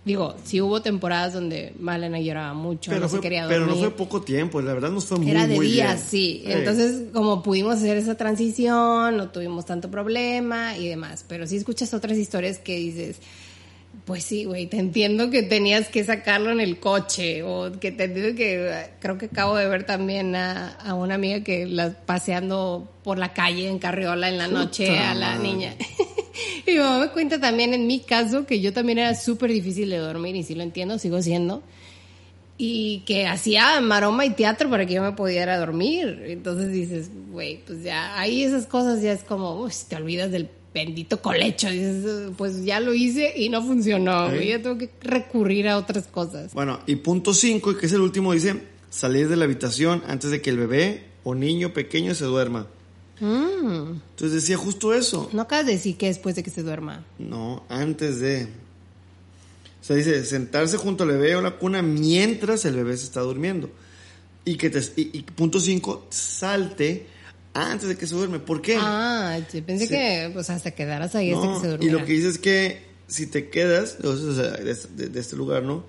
digo, 0.04 0.34
sí 0.44 0.61
hubo 0.61 0.82
temporadas 0.82 1.32
donde 1.32 1.72
Malena 1.78 2.20
lloraba 2.20 2.54
mucho, 2.54 2.90
Pero, 2.90 3.02
no 3.02 3.09
fue, 3.09 3.18
se 3.18 3.22
quería 3.22 3.46
pero 3.48 3.61
dormir. 3.61 3.76
no 3.76 3.80
fue 3.88 3.96
poco 3.96 4.20
tiempo, 4.22 4.61
la 4.61 4.74
verdad 4.74 4.90
nos 4.90 5.07
fue 5.07 5.18
muy, 5.18 5.30
Era 5.30 5.46
de 5.46 5.54
muy 5.54 5.66
días, 5.68 5.94
bien. 5.94 6.09
sí. 6.09 6.42
Entonces, 6.44 7.04
como 7.12 7.42
pudimos 7.42 7.76
hacer 7.76 7.96
esa 7.96 8.16
transición, 8.16 9.16
no 9.16 9.30
tuvimos 9.30 9.64
tanto 9.64 9.90
problema 9.90 10.76
y 10.76 10.88
demás. 10.88 11.24
Pero 11.26 11.46
sí 11.46 11.57
escuchas 11.57 11.94
otras 11.94 12.18
historias 12.18 12.59
que 12.59 12.76
dices, 12.76 13.16
pues 14.07 14.22
sí, 14.22 14.44
güey, 14.44 14.68
te 14.68 14.78
entiendo 14.78 15.30
que 15.30 15.42
tenías 15.42 15.88
que 15.88 16.04
sacarlo 16.04 16.52
en 16.52 16.61
el 16.61 16.78
coche 16.78 17.42
o 17.42 17.72
que 17.80 17.90
te 17.90 18.04
entiendo 18.04 18.36
que 18.36 18.86
creo 19.00 19.18
que 19.18 19.26
acabo 19.26 19.57
de 19.57 19.66
ver 19.68 19.84
también 19.84 20.36
a, 20.36 20.68
a 20.74 20.94
una 20.94 21.16
amiga 21.16 21.40
que 21.42 21.66
la 21.66 21.92
paseando 21.92 22.88
por 23.02 23.18
la 23.18 23.32
calle 23.32 23.68
en 23.68 23.80
carriola 23.80 24.28
en 24.28 24.38
la 24.38 24.46
noche 24.46 24.86
Puta 24.86 25.11
a 25.11 25.14
la 25.16 25.30
madre. 25.32 25.42
niña. 25.42 25.74
y 26.66 26.70
mi 26.70 26.78
mamá 26.78 27.00
me 27.00 27.09
cuenta 27.09 27.40
también 27.40 27.74
en 27.74 27.88
mi 27.88 27.98
caso 27.98 28.46
que 28.46 28.61
yo 28.61 28.72
también 28.72 28.98
era 28.98 29.12
súper 29.16 29.50
difícil 29.50 29.90
de 29.90 29.98
dormir 29.98 30.36
y 30.36 30.44
sí 30.44 30.54
lo 30.54 30.62
entiendo, 30.62 31.00
sigo 31.00 31.20
siendo 31.20 31.64
y 32.59 33.00
que 33.00 33.26
hacía 33.26 33.80
maroma 33.80 34.24
y 34.24 34.30
teatro 34.30 34.70
para 34.70 34.86
que 34.86 34.94
yo 34.94 35.02
me 35.02 35.12
pudiera 35.12 35.59
dormir. 35.59 36.22
Entonces 36.26 36.72
dices, 36.72 37.11
güey, 37.30 37.61
pues 37.66 37.82
ya, 37.82 38.18
ahí 38.18 38.44
esas 38.44 38.66
cosas 38.66 39.02
ya 39.02 39.12
es 39.12 39.22
como, 39.24 39.61
uy, 39.61 39.72
te 39.88 39.96
olvidas 39.96 40.30
del 40.30 40.48
bendito 40.77 41.20
colecho. 41.22 41.68
Pues 42.37 42.64
ya 42.64 42.79
lo 42.81 42.93
hice 42.95 43.33
y 43.37 43.49
no 43.49 43.62
funcionó, 43.62 44.31
Sí. 44.31 44.49
ya 44.49 44.61
tengo 44.62 44.77
que 44.79 44.91
recurrir 45.01 45.68
a 45.68 45.79
otras 45.79 46.07
cosas. 46.07 46.53
Bueno, 46.53 46.81
y 46.87 46.97
punto 46.97 47.33
5, 47.33 47.77
que 47.79 47.87
es 47.87 47.93
el 47.93 48.03
último, 48.03 48.33
dice 48.35 48.62
salir 48.91 49.29
de 49.29 49.37
la 49.37 49.45
habitación 49.47 50.03
antes 50.07 50.31
de 50.31 50.41
que 50.43 50.51
el 50.51 50.59
bebé 50.59 51.05
o 51.24 51.35
niño 51.35 51.72
pequeño 51.72 52.14
se 52.14 52.24
duerma. 52.27 52.66
Mm, 53.20 54.01
Entonces 54.11 54.33
decía 54.43 54.59
justo 54.59 54.93
eso. 54.93 55.31
no 55.33 55.43
acabas 55.43 55.64
de 55.66 55.72
decir 55.72 55.97
que 55.97 56.07
después 56.07 56.37
de 56.37 56.43
que 56.43 56.51
se 56.51 56.62
duerma. 56.62 57.05
No, 57.18 57.64
antes 57.70 58.20
de. 58.20 58.47
sea, 59.81 59.97
dice 59.97 60.24
sentarse 60.24 60.77
junto 60.77 61.05
al 61.05 61.11
bebé 61.11 61.35
o 61.37 61.41
la 61.43 61.53
cuna 61.53 61.81
mientras 61.81 62.64
el 62.66 62.74
bebé 62.77 62.97
se 62.97 63.05
está 63.05 63.20
durmiendo. 63.20 63.70
Y 64.45 64.57
que 64.57 64.68
te, 64.70 64.81
y, 64.97 65.22
punto 65.22 65.59
5, 65.59 66.07
salte 66.11 67.07
antes 67.57 67.88
de 67.88 67.96
que 67.96 68.07
se 68.07 68.14
duerme. 68.14 68.38
¿Por 68.38 68.62
qué? 68.62 68.76
Ah, 68.78 69.38
yo 69.52 69.64
pensé 69.64 69.88
que 69.88 70.30
pues 70.32 70.50
hasta 70.50 70.70
quedaras 70.70 71.14
ahí 71.14 71.32
hasta 71.32 71.54
que 71.54 71.61
se 71.61 71.68
durmiera. 71.68 71.96
Y 71.96 71.98
lo 72.00 72.07
que 72.07 72.12
dice 72.12 72.28
es 72.28 72.38
que 72.38 72.82
si 73.09 73.26
te 73.26 73.48
quedas 73.48 73.98
de, 74.00 75.20
este 75.20 75.36
lugar, 75.36 75.62
¿no? 75.62 75.84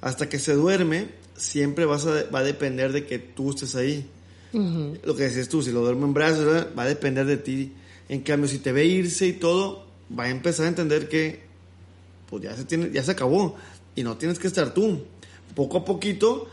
Hasta 0.00 0.28
que 0.28 0.38
se 0.38 0.54
duerme, 0.54 1.08
siempre 1.36 1.84
vas 1.84 2.06
a, 2.06 2.24
va 2.30 2.40
a 2.40 2.44
depender 2.44 2.92
de 2.92 3.06
que 3.06 3.18
tú 3.18 3.50
estés 3.50 3.74
ahí. 3.76 4.08
Lo 4.52 5.16
que 5.16 5.26
dices 5.26 5.48
tú, 5.48 5.62
si 5.62 5.72
lo 5.72 5.80
duermo 5.80 6.06
en 6.06 6.14
brazos, 6.14 6.66
va 6.78 6.84
a 6.84 6.86
depender 6.86 7.26
de 7.26 7.38
ti. 7.38 7.72
En 8.08 8.20
cambio, 8.20 8.48
si 8.48 8.58
te 8.58 8.70
ve 8.70 8.84
irse 8.84 9.26
y 9.26 9.32
todo, 9.32 9.84
va 10.16 10.24
a 10.24 10.28
empezar 10.30 10.66
a 10.66 10.68
entender 10.68 11.08
que 11.08 11.42
pues 12.30 12.44
ya 12.44 12.54
se, 12.54 12.64
tiene, 12.64 12.90
ya 12.92 13.02
se 13.02 13.10
acabó 13.10 13.56
y 13.96 14.04
no 14.04 14.16
tienes 14.16 14.38
que 14.38 14.46
estar 14.46 14.72
tú. 14.72 15.02
Poco 15.56 15.78
a 15.78 15.84
poquito 15.84 16.48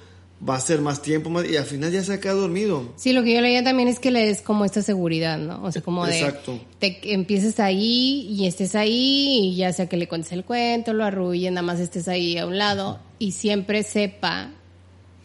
va 0.48 0.56
a 0.56 0.60
ser 0.60 0.82
más 0.82 1.02
tiempo 1.02 1.30
más, 1.30 1.48
y 1.50 1.56
al 1.56 1.66
final 1.66 1.92
ya 1.92 2.04
se 2.04 2.14
ha 2.14 2.20
quedado 2.20 2.42
dormido. 2.42 2.94
Sí, 2.96 3.14
lo 3.14 3.24
que 3.24 3.34
yo 3.34 3.42
leía 3.42 3.64
también 3.64 3.88
es 3.88 4.00
que 4.00 4.12
le 4.12 4.26
des 4.26 4.42
como 4.42 4.66
esta 4.66 4.82
seguridad, 4.82 5.38
¿no? 5.38 5.64
O 5.64 5.72
sea, 5.72 5.82
como 5.82 6.06
de 6.06 6.20
Exacto. 6.20 6.60
te 6.80 7.00
empieces 7.14 7.60
ahí 7.60 8.28
y 8.30 8.48
estés 8.48 8.76
ahí 8.76 9.39
y 9.44 9.56
ya 9.56 9.72
sea 9.72 9.88
que 9.88 9.98
le 9.98 10.08
cuentes 10.08 10.32
el 10.32 10.44
cuento, 10.44 10.94
lo 10.94 11.04
arrulle, 11.04 11.50
nada 11.52 11.62
más 11.62 11.80
estés 11.80 12.08
ahí 12.08 12.38
a 12.38 12.48
un 12.48 12.58
lado 12.58 13.00
y 13.20 13.34
siempre 13.34 13.84
sepa 13.84 14.52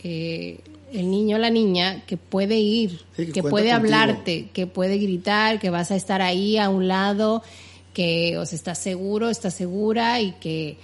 eh, 0.02 0.60
el 0.92 1.10
niño 1.10 1.36
o 1.36 1.38
la 1.38 1.50
niña 1.50 2.04
que 2.06 2.16
puede 2.16 2.58
ir, 2.58 3.00
que, 3.16 3.42
puede 3.42 3.72
hablarte, 3.72 4.50
que 4.52 4.66
puede 4.66 4.98
gritar, 4.98 5.58
que 5.58 5.70
vas 5.70 5.90
a 5.90 5.96
estar 5.96 6.22
ahí 6.22 6.58
a 6.58 6.68
un 6.68 6.88
lado, 6.88 7.42
que 7.94 8.36
o 8.38 8.44
sea, 8.44 8.56
estás 8.56 8.78
seguro, 8.78 9.30
estás 9.30 9.54
segura 9.54 10.20
y 10.20 10.32
que 10.32 10.76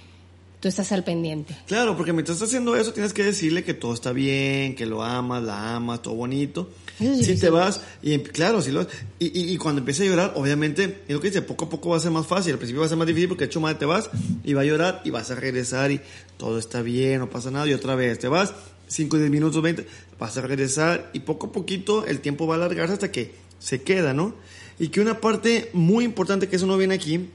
tú 0.63 0.69
estás 0.69 0.93
al 0.93 1.03
pendiente. 1.03 1.57
Claro, 1.67 1.97
porque 1.97 2.13
mientras 2.13 2.37
estás 2.37 2.47
haciendo 2.47 2.77
eso 2.77 2.93
tienes 2.93 3.11
que 3.11 3.21
decirle 3.21 3.65
que 3.65 3.73
todo 3.73 3.93
está 3.93 4.13
bien, 4.13 4.75
que 4.75 4.85
lo 4.85 5.03
amas, 5.03 5.43
la 5.43 5.75
amas, 5.75 6.01
todo 6.01 6.15
bonito. 6.15 6.69
si 6.97 7.35
te 7.37 7.49
vas, 7.49 7.81
y 8.01 8.17
claro, 8.19 8.61
si 8.61 8.71
lo, 8.71 8.83
y, 9.19 9.53
y, 9.53 9.57
cuando 9.57 9.79
empiece 9.79 10.03
a 10.03 10.05
llorar, 10.05 10.31
obviamente, 10.37 11.01
es 11.05 11.13
lo 11.13 11.19
que 11.19 11.27
dice, 11.27 11.41
poco 11.41 11.65
a 11.65 11.69
poco 11.69 11.89
va 11.89 11.97
a 11.97 11.99
ser 11.99 12.11
más 12.11 12.27
fácil, 12.27 12.53
al 12.53 12.59
principio 12.59 12.79
va 12.79 12.85
a 12.85 12.89
ser 12.89 12.97
más 12.97 13.07
difícil 13.07 13.27
porque 13.27 13.43
hecho 13.43 13.59
madre 13.59 13.77
te 13.77 13.83
vas 13.83 14.09
y 14.41 14.53
va 14.53 14.61
a 14.61 14.63
llorar 14.63 15.01
y 15.03 15.09
vas 15.09 15.29
a 15.31 15.35
regresar 15.35 15.91
y 15.91 15.99
todo 16.37 16.57
está 16.57 16.81
bien, 16.81 17.19
no 17.19 17.29
pasa 17.29 17.51
nada 17.51 17.67
y 17.67 17.73
otra 17.73 17.95
vez 17.95 18.19
te 18.19 18.29
vas 18.29 18.53
5, 18.87 19.17
10 19.17 19.29
minutos, 19.29 19.61
20, 19.61 19.85
vas 20.17 20.37
a 20.37 20.41
regresar 20.41 21.09
y 21.11 21.19
poco 21.19 21.47
a 21.47 21.51
poquito 21.51 22.05
el 22.05 22.21
tiempo 22.21 22.47
va 22.47 22.55
a 22.55 22.57
alargarse 22.59 22.93
hasta 22.93 23.11
que 23.11 23.33
se 23.59 23.81
queda, 23.81 24.13
¿no? 24.13 24.33
Y 24.79 24.87
que 24.87 25.01
una 25.01 25.19
parte 25.19 25.71
muy 25.73 26.05
importante 26.05 26.47
que 26.47 26.55
eso 26.55 26.67
no 26.67 26.77
viene 26.77 26.95
aquí, 26.95 27.27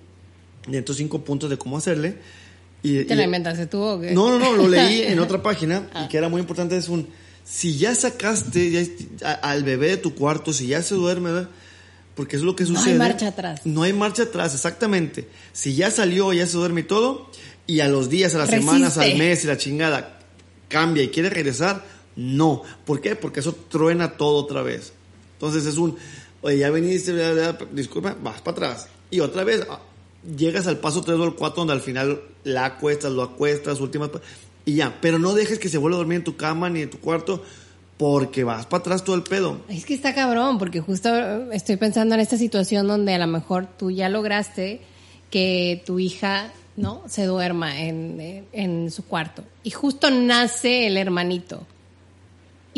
de 0.67 0.79
estos 0.79 0.97
cinco 0.97 1.25
puntos 1.25 1.51
de 1.51 1.59
cómo 1.59 1.77
hacerle. 1.77 2.17
Y, 2.83 3.05
¿Te 3.05 3.17
la 3.17 3.25
inventaste 3.25 3.67
tú 3.67 3.81
o 3.83 4.01
qué? 4.01 4.13
No, 4.13 4.31
no, 4.31 4.39
no, 4.39 4.53
lo 4.53 4.69
leí 4.69 5.03
en 5.07 5.19
otra 5.19 5.43
página 5.43 5.89
y 5.93 5.99
ah. 5.99 6.09
que 6.09 6.17
era 6.17 6.29
muy 6.29 6.41
importante, 6.41 6.77
es 6.77 6.89
un, 6.89 7.09
si 7.45 7.77
ya 7.77 7.95
sacaste 7.95 9.09
al 9.43 9.65
bebé 9.65 9.89
de 9.89 9.97
tu 9.97 10.15
cuarto, 10.15 10.53
si 10.53 10.69
ya 10.69 10.83
se 10.83 10.95
duerme, 10.95 11.33
¿verdad? 11.33 11.51
Porque 12.15 12.37
es 12.37 12.43
lo 12.43 12.55
que 12.55 12.67
sucede. 12.67 12.97
No 12.97 13.05
hay 13.05 13.11
marcha 13.11 13.29
atrás. 13.29 13.61
No 13.65 13.83
hay 13.83 13.93
marcha 13.93 14.25
atrás, 14.25 14.55
exactamente. 14.55 15.29
Si 15.53 15.75
ya 15.75 15.91
salió, 15.91 16.33
ya 16.33 16.47
se 16.47 16.57
duerme 16.57 16.83
y 16.83 16.85
todo, 16.85 17.31
y 17.67 17.81
a 17.81 17.89
los 17.89 18.11
días, 18.11 18.35
a 18.35 18.39
las 18.39 18.51
semanas, 18.51 18.99
al 18.99 19.17
mes 19.17 19.45
y 19.45 19.47
la 19.47 19.57
chingada, 19.57 20.19
cambia 20.69 21.03
y 21.03 21.09
quiere 21.09 21.31
regresar, 21.31 21.85
no. 22.17 22.63
¿Por 22.85 23.01
qué? 23.01 23.17
Porque 23.17 23.41
eso 23.41 23.55
truena 23.55 24.17
todo 24.17 24.37
otra 24.37 24.63
vez. 24.63 24.93
Entonces 25.35 25.65
es 25.67 25.79
un, 25.79 25.97
oye, 26.43 26.59
ya 26.59 26.71
viniste, 26.71 27.15
disculpa, 27.73 28.17
vas 28.21 28.41
para 28.41 28.57
atrás. 28.57 28.89
Y 29.11 29.21
otra 29.21 29.45
vez 29.45 29.67
llegas 30.37 30.67
al 30.67 30.79
paso 30.79 31.03
3 31.03 31.19
o 31.19 31.23
al 31.25 31.35
4 31.35 31.61
donde 31.61 31.75
al 31.75 31.81
final 31.81 32.21
la 32.45 32.65
acuestas, 32.65 33.13
lo 33.13 33.23
acuestas, 33.23 33.81
últimas... 33.81 34.11
Y 34.65 34.75
ya, 34.75 34.99
pero 35.01 35.19
no 35.19 35.35
dejes 35.35 35.59
que 35.59 35.69
se 35.69 35.79
vuelva 35.79 35.97
a 35.97 35.99
dormir 35.99 36.17
en 36.17 36.25
tu 36.25 36.37
cama 36.37 36.69
ni 36.69 36.83
en 36.83 36.91
tu 36.91 36.99
cuarto 36.99 37.43
porque 37.97 38.45
vas 38.45 38.67
para 38.67 38.81
atrás 38.81 39.03
todo 39.03 39.17
el 39.17 39.23
pedo. 39.23 39.61
Es 39.69 39.87
que 39.87 39.95
está 39.95 40.15
cabrón, 40.15 40.59
porque 40.59 40.81
justo 40.81 41.09
estoy 41.53 41.77
pensando 41.77 42.15
en 42.15 42.21
esta 42.21 42.37
situación 42.37 42.87
donde 42.87 43.15
a 43.15 43.19
lo 43.19 43.27
mejor 43.27 43.67
tú 43.67 43.91
ya 43.91 44.09
lograste 44.09 44.81
que 45.31 45.83
tu 45.85 45.99
hija 45.99 46.53
¿no? 46.79 47.03
Se 47.07 47.27
duerma 47.27 47.81
en, 47.81 48.91
su 48.91 49.05
cuarto. 49.05 49.45
Y 49.63 49.71
justo 49.71 50.11
nace 50.11 50.87
el 50.87 50.97
hermanito. 50.97 51.67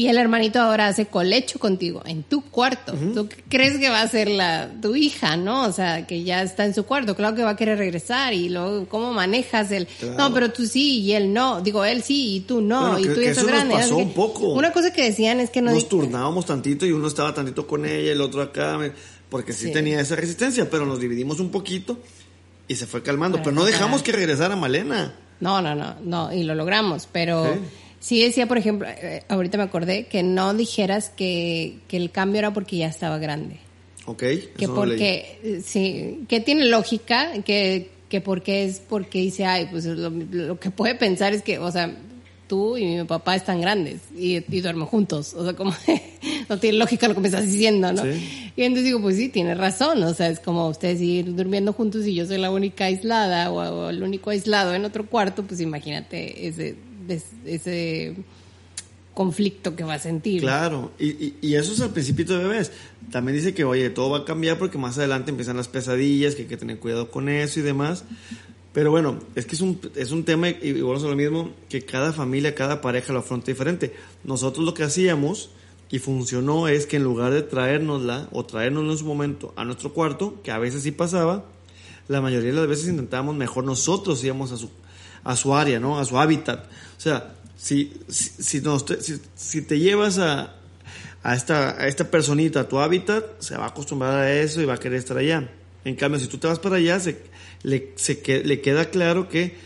Y 0.00 0.08
el 0.08 0.16
hermanito 0.16 0.58
ahora 0.62 0.86
hace 0.86 1.08
colecho 1.08 1.58
contigo 1.58 2.00
en 2.06 2.22
tu 2.22 2.40
cuarto. 2.40 2.94
¿Tú 2.94 3.28
crees 3.50 3.76
que 3.76 3.90
va 3.90 4.00
a 4.00 4.08
ser 4.08 4.30
la, 4.30 4.70
tu 4.80 4.96
hija, 4.96 5.36
no? 5.36 5.66
O 5.66 5.72
sea, 5.72 6.06
que 6.06 6.24
ya 6.24 6.42
está 6.42 6.64
en 6.64 6.72
su 6.72 6.86
cuarto. 6.86 7.14
Claro 7.14 7.36
que 7.36 7.42
va 7.42 7.50
a 7.50 7.56
querer 7.56 7.76
regresar. 7.76 8.32
Y 8.32 8.48
luego, 8.48 8.86
¿cómo 8.88 9.12
manejas 9.12 9.70
el. 9.72 9.86
No, 10.16 10.32
pero 10.32 10.52
tú 10.52 10.64
sí 10.64 11.00
y 11.00 11.12
él 11.12 11.34
no. 11.34 11.60
Digo, 11.60 11.84
él 11.84 12.02
sí 12.02 12.36
y 12.36 12.40
tú 12.40 12.62
no. 12.62 12.98
y 12.98 13.02
tú 13.02 13.20
ya 13.20 13.32
estás 13.32 13.44
grande. 13.44 13.74
pasó 13.74 13.98
un 13.98 14.14
poco. 14.14 14.54
Una 14.54 14.72
cosa 14.72 14.90
que 14.90 15.04
decían 15.04 15.38
es 15.38 15.50
que 15.50 15.60
no. 15.60 15.70
Nos 15.70 15.86
turnábamos 15.86 16.46
tantito 16.46 16.86
y 16.86 16.92
uno 16.92 17.06
estaba 17.06 17.34
tantito 17.34 17.66
con 17.66 17.84
ella, 17.84 18.12
el 18.12 18.22
otro 18.22 18.40
acá. 18.40 18.78
Porque 19.28 19.52
sí. 19.52 19.70
tenía 19.70 20.00
esa 20.00 20.16
resistencia, 20.16 20.70
pero 20.70 20.86
nos 20.86 20.98
dividimos 20.98 21.40
un 21.40 21.50
poquito 21.50 21.98
y 22.68 22.76
se 22.76 22.86
fue 22.86 23.02
calmando. 23.02 23.36
Pero, 23.42 23.52
no 23.52 23.66
dejamos 23.66 24.02
que 24.02 24.12
regresara 24.12 24.56
Malena. 24.56 25.14
No, 25.40 25.60
no, 25.60 25.74
no, 25.74 25.96
no, 26.02 26.32
y 26.32 26.44
lo 26.44 26.54
logramos. 26.54 27.06
Pero 27.12 27.54
sí, 28.00 28.22
decía, 28.22 28.48
por 28.48 28.58
ejemplo, 28.58 28.88
eh, 28.88 29.22
ahorita 29.28 29.58
me 29.58 29.64
acordé, 29.64 30.06
que 30.06 30.22
no 30.22 30.52
dijeras 30.54 31.10
que, 31.10 31.78
que 31.86 31.96
el 31.96 32.10
cambio 32.10 32.40
era 32.40 32.52
porque 32.52 32.76
ya 32.76 32.88
estaba 32.88 33.18
grande. 33.18 33.58
Ok. 34.06 34.24
Que 34.56 34.68
porque, 34.68 35.38
eh, 35.44 35.62
sí, 35.64 36.24
que 36.28 36.40
tiene 36.40 36.64
lógica, 36.64 37.30
que, 37.44 37.90
que 38.08 38.20
porque 38.20 38.64
es 38.64 38.80
porque 38.80 39.20
dice, 39.20 39.44
ay, 39.44 39.68
pues 39.70 39.84
lo, 39.84 40.10
lo 40.10 40.58
que 40.58 40.70
puede 40.70 40.96
pensar 40.96 41.32
es 41.32 41.42
que, 41.42 41.58
o 41.58 41.70
sea, 41.70 41.94
tú 42.50 42.76
y 42.76 42.84
mi 42.84 43.04
papá 43.04 43.36
están 43.36 43.60
grandes 43.60 44.00
y, 44.18 44.38
y 44.38 44.60
duermen 44.60 44.86
juntos. 44.86 45.34
O 45.34 45.44
sea, 45.44 45.52
como 45.52 45.72
no 46.48 46.58
tiene 46.58 46.78
lógica 46.78 47.06
lo 47.06 47.14
que 47.14 47.20
me 47.20 47.28
estás 47.28 47.46
diciendo, 47.46 47.92
¿no? 47.92 48.02
Y 48.04 48.62
entonces 48.64 48.86
digo, 48.86 49.00
pues 49.00 49.16
sí, 49.16 49.28
tienes 49.28 49.56
razón. 49.56 50.02
O 50.02 50.12
sea, 50.12 50.26
es 50.28 50.40
como 50.40 50.66
ustedes 50.66 51.00
ir 51.00 51.32
durmiendo 51.36 51.72
juntos 51.72 52.04
y 52.08 52.14
yo 52.16 52.26
soy 52.26 52.38
la 52.38 52.50
única 52.50 52.86
aislada 52.86 53.52
o, 53.52 53.88
el 53.88 54.02
único 54.02 54.30
aislado 54.30 54.74
en 54.74 54.84
otro 54.84 55.06
cuarto, 55.06 55.44
pues 55.44 55.60
imagínate 55.60 56.48
ese, 56.48 56.74
ese 57.44 58.16
conflicto 59.14 59.76
que 59.76 59.84
va 59.84 59.94
a 59.94 59.98
sentir. 59.98 60.40
Claro, 60.40 60.92
y, 60.98 61.34
y, 61.42 61.54
eso 61.54 61.72
es 61.72 61.80
al 61.80 61.90
principio 61.90 62.24
de 62.26 62.44
bebés. 62.44 62.72
También 63.10 63.36
dice 63.36 63.54
que, 63.54 63.64
oye, 63.64 63.90
todo 63.90 64.10
va 64.10 64.18
a 64.18 64.24
cambiar 64.24 64.58
porque 64.58 64.78
más 64.78 64.96
adelante 64.98 65.30
empiezan 65.30 65.56
las 65.56 65.68
pesadillas, 65.68 66.34
que 66.34 66.42
hay 66.42 66.48
que 66.48 66.56
tener 66.56 66.78
cuidado 66.78 67.10
con 67.10 67.28
eso 67.28 67.60
y 67.60 67.62
demás. 67.62 68.04
Pero 68.72 68.92
bueno, 68.92 69.18
es 69.34 69.46
que 69.46 69.56
es 69.56 69.60
un, 69.62 69.80
es 69.96 70.12
un 70.12 70.24
tema, 70.24 70.48
y 70.48 70.80
bueno, 70.80 70.96
es 70.98 71.02
lo 71.02 71.16
mismo, 71.16 71.50
que 71.68 71.82
cada 71.82 72.12
familia, 72.12 72.54
cada 72.54 72.80
pareja 72.80 73.12
lo 73.12 73.18
afronta 73.18 73.46
diferente. 73.46 73.92
Nosotros 74.22 74.64
lo 74.64 74.74
que 74.74 74.84
hacíamos, 74.84 75.50
y 75.90 75.98
funcionó, 75.98 76.68
es 76.68 76.86
que 76.86 76.96
en 76.96 77.02
lugar 77.02 77.32
de 77.32 77.42
traérnosla, 77.42 78.28
o 78.30 78.44
traérnosla 78.44 78.92
en 78.92 78.98
su 78.98 79.04
momento 79.04 79.52
a 79.56 79.64
nuestro 79.64 79.92
cuarto, 79.92 80.40
que 80.44 80.52
a 80.52 80.58
veces 80.58 80.84
sí 80.84 80.92
pasaba, 80.92 81.44
la 82.06 82.20
mayoría 82.20 82.50
de 82.50 82.56
las 82.56 82.68
veces 82.68 82.88
intentábamos 82.88 83.34
mejor 83.34 83.64
nosotros 83.64 84.22
íbamos 84.22 84.52
a 84.52 84.56
su, 84.56 84.70
a 85.24 85.34
su 85.34 85.54
área, 85.54 85.80
¿no? 85.80 85.98
A 85.98 86.04
su 86.04 86.18
hábitat. 86.18 86.66
O 87.00 87.02
sea, 87.02 87.32
si, 87.56 87.94
si, 88.08 88.60
si, 89.34 89.62
te 89.62 89.78
llevas 89.78 90.18
a, 90.18 90.54
a, 91.22 91.34
esta, 91.34 91.80
a 91.80 91.88
esta 91.88 92.10
personita 92.10 92.60
a 92.60 92.68
tu 92.68 92.78
hábitat, 92.78 93.24
se 93.40 93.56
va 93.56 93.64
a 93.64 93.68
acostumbrar 93.68 94.18
a 94.18 94.30
eso 94.30 94.60
y 94.60 94.66
va 94.66 94.74
a 94.74 94.78
querer 94.78 94.98
estar 94.98 95.16
allá. 95.16 95.50
En 95.86 95.96
cambio, 95.96 96.20
si 96.20 96.26
tú 96.26 96.36
te 96.36 96.46
vas 96.46 96.58
para 96.58 96.76
allá, 96.76 97.00
se, 97.00 97.22
le, 97.62 97.94
se, 97.96 98.44
le 98.44 98.60
queda 98.60 98.90
claro 98.90 99.30
que 99.30 99.56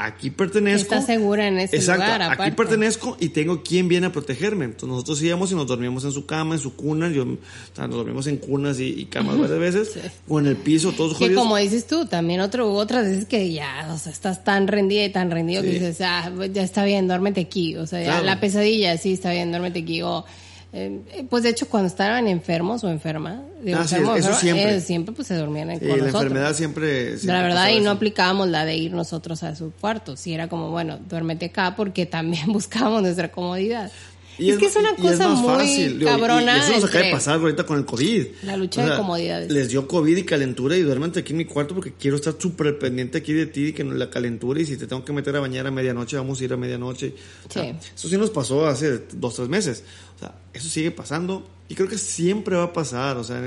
aquí 0.00 0.30
pertenezco. 0.30 0.94
Está 0.94 1.02
segura 1.02 1.46
en 1.46 1.58
ese 1.58 1.80
lugar, 1.80 2.22
aparte. 2.22 2.42
aquí 2.42 2.52
pertenezco 2.52 3.16
y 3.20 3.28
tengo 3.28 3.62
quien 3.62 3.88
viene 3.88 4.06
a 4.06 4.12
protegerme. 4.12 4.64
Entonces 4.64 4.88
nosotros 4.88 5.22
íbamos 5.22 5.52
y 5.52 5.54
nos 5.54 5.66
dormíamos 5.66 6.04
en 6.04 6.12
su 6.12 6.26
cama, 6.26 6.54
en 6.54 6.60
su 6.60 6.74
cuna. 6.74 7.08
Yo, 7.10 7.24
o 7.24 7.36
sea, 7.74 7.86
nos 7.86 7.96
dormimos 7.96 8.26
en 8.26 8.38
cunas 8.38 8.80
y, 8.80 9.06
camas 9.06 9.38
varias 9.38 9.58
veces. 9.58 9.98
O 10.28 10.40
en 10.40 10.46
el 10.46 10.56
piso, 10.56 10.92
todos 10.92 11.18
Que 11.18 11.34
como 11.34 11.56
dices 11.56 11.86
tú, 11.86 12.06
también 12.06 12.40
otro, 12.40 12.72
otras 12.72 13.04
veces 13.04 13.26
que 13.26 13.52
ya, 13.52 13.88
o 13.92 13.98
sea, 13.98 14.12
estás 14.12 14.44
tan 14.44 14.68
rendida 14.68 15.04
y 15.04 15.10
tan 15.10 15.30
rendido 15.30 15.62
que 15.62 15.70
dices, 15.70 16.00
ah, 16.00 16.30
ya 16.52 16.62
está 16.62 16.84
bien, 16.84 17.06
duérmete 17.06 17.40
aquí. 17.40 17.76
O 17.76 17.86
sea, 17.86 18.02
ya 18.02 18.22
la 18.22 18.40
pesadilla, 18.40 18.96
sí, 18.96 19.12
está 19.12 19.32
bien, 19.32 19.50
duérmete 19.50 19.80
aquí. 19.80 20.02
O 20.02 20.24
eh, 20.72 21.26
pues 21.28 21.42
de 21.42 21.48
hecho 21.48 21.68
cuando 21.68 21.88
estaban 21.88 22.28
enfermos 22.28 22.84
o 22.84 22.90
enferma, 22.90 23.42
ah, 23.74 23.84
eso 24.16 24.34
siempre. 24.34 24.76
Eh, 24.76 24.80
siempre 24.80 25.14
pues 25.14 25.26
se 25.26 25.34
dormían 25.34 25.76
con 25.80 25.88
la 25.88 26.06
enfermedad 26.06 26.54
siempre, 26.54 27.16
La 27.24 27.42
verdad 27.42 27.70
y 27.70 27.80
no 27.80 27.90
aplicábamos 27.90 28.48
la 28.48 28.64
de 28.64 28.76
ir 28.76 28.92
nosotros 28.92 29.42
a 29.42 29.56
su 29.56 29.72
cuarto, 29.72 30.16
si 30.16 30.32
era 30.32 30.48
como 30.48 30.70
bueno 30.70 30.98
duérmete 31.08 31.46
acá 31.46 31.74
porque 31.76 32.06
también 32.06 32.46
buscábamos 32.52 33.02
nuestra 33.02 33.32
comodidad 33.32 33.90
es, 34.38 34.58
que 34.58 34.66
es 34.66 34.76
una 34.76 34.94
cosa 34.96 35.28
muy 35.28 35.98
cabrona. 36.04 36.56
Y, 36.56 36.60
eso 36.60 36.72
nos 36.72 36.84
acaba 36.84 37.04
de 37.04 37.12
pasar 37.12 37.40
ahorita 37.40 37.64
con 37.64 37.78
el 37.78 37.84
COVID. 37.84 38.26
La 38.42 38.56
lucha 38.56 38.84
de 38.84 38.96
comodidades. 38.96 39.50
Les 39.50 39.68
dio 39.68 39.86
COVID 39.86 40.16
y 40.16 40.24
calentura 40.24 40.76
y 40.76 40.82
duérmete 40.82 41.20
aquí 41.20 41.32
en 41.32 41.38
mi 41.38 41.44
cuarto 41.44 41.74
porque 41.74 41.92
quiero 41.92 42.16
estar 42.16 42.34
súper 42.38 42.78
pendiente 42.78 43.18
aquí 43.18 43.32
de 43.32 43.46
ti 43.46 43.66
y 43.66 43.72
que 43.72 43.84
no 43.84 43.94
la 43.94 44.10
calentura 44.10 44.60
y 44.60 44.66
si 44.66 44.76
te 44.76 44.86
tengo 44.86 45.04
que 45.04 45.12
meter 45.12 45.36
a 45.36 45.40
bañar 45.40 45.66
a 45.66 45.70
medianoche, 45.70 46.16
vamos 46.16 46.40
a 46.40 46.44
ir 46.44 46.52
a 46.52 46.56
medianoche. 46.56 47.14
sí. 47.48 47.60
Eso 47.94 48.08
sí 48.08 48.16
nos 48.16 48.30
pasó 48.30 48.66
hace 48.66 49.02
dos, 49.12 49.34
tres 49.34 49.48
meses. 49.48 49.84
O 50.16 50.18
sea, 50.18 50.34
eso 50.52 50.68
sigue 50.68 50.90
pasando 50.90 51.46
y 51.68 51.74
creo 51.74 51.88
que 51.88 51.98
siempre 51.98 52.56
va 52.56 52.64
a 52.64 52.72
pasar. 52.72 53.16
O 53.16 53.24
sea, 53.24 53.40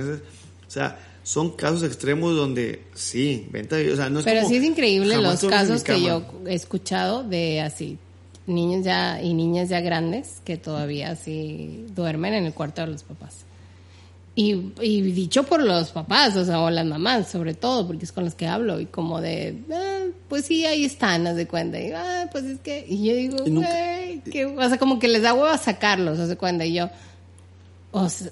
o 0.68 0.72
sea 0.72 1.00
son 1.24 1.52
casos 1.52 1.84
extremos 1.84 2.36
donde 2.36 2.84
sí, 2.94 3.48
venta, 3.50 3.78
o 3.78 3.96
sea, 3.96 4.10
no 4.10 4.20
es 4.20 4.26
Pero 4.26 4.42
como, 4.42 4.50
sí 4.50 4.58
es 4.58 4.64
increíble 4.64 5.18
los 5.18 5.42
casos 5.46 5.84
que 5.84 6.02
yo 6.02 6.26
he 6.46 6.54
escuchado 6.54 7.24
de 7.24 7.62
así 7.62 7.98
niños 8.48 8.84
ya 8.86 9.22
y 9.22 9.34
niñas 9.34 9.70
ya 9.70 9.80
grandes 9.82 10.42
que 10.44 10.58
todavía 10.58 11.12
así 11.12 11.86
duermen 11.96 12.34
en 12.34 12.46
el 12.46 12.54
cuarto 12.54 12.82
de 12.82 12.88
los 12.88 13.04
papás. 13.04 13.46
Y, 14.36 14.72
y 14.82 15.02
dicho 15.02 15.44
por 15.44 15.62
los 15.62 15.92
papás, 15.92 16.36
o 16.36 16.44
sea, 16.44 16.60
o 16.62 16.70
las 16.72 16.86
mamás, 16.88 17.28
sobre 17.30 17.54
todo, 17.54 17.86
porque 17.86 18.06
es 18.06 18.12
con 18.12 18.24
las 18.26 18.34
que 18.34 18.48
hablo, 18.48 18.80
y 18.80 18.88
como 18.88 19.22
de, 19.22 19.62
"Ah, 19.72 20.06
pues 20.28 20.46
sí, 20.46 20.66
ahí 20.66 20.86
están, 20.86 21.28
haz 21.28 21.36
de 21.36 21.48
cuenta. 21.48 21.80
Y, 21.80 21.92
"Ah, 21.92 22.28
pues 22.32 22.44
es 22.46 22.60
que, 22.60 22.84
y 22.90 23.06
yo 23.08 23.16
digo, 23.16 23.38
nunca- 23.46 23.70
güey, 23.70 24.22
que, 24.22 24.46
o 24.48 24.68
sea, 24.70 24.78
como 24.80 24.98
que 24.98 25.08
les 25.08 25.22
da 25.22 25.36
hueva 25.36 25.56
sacarlos, 25.60 26.18
haz 26.20 26.30
de 26.30 26.36
cuenta. 26.36 26.66
Y 26.66 26.74
yo, 26.74 26.90
o 27.92 28.10
sea, 28.10 28.32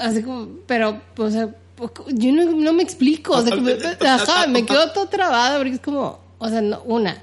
así 0.00 0.22
como, 0.22 0.48
pero, 0.66 1.02
o 1.18 1.30
sea, 1.30 1.50
yo 2.14 2.32
no, 2.32 2.44
no 2.50 2.72
me 2.72 2.82
explico, 2.82 3.34
o 3.34 3.42
sea, 3.42 3.54
como- 3.54 3.68
ajá, 4.08 4.46
me 4.46 4.64
quedo 4.64 4.90
todo 4.92 5.06
trabada 5.08 5.58
porque 5.58 5.74
es 5.74 5.80
como, 5.80 6.18
o 6.38 6.48
sea, 6.48 6.62
no, 6.62 6.80
una, 6.86 7.20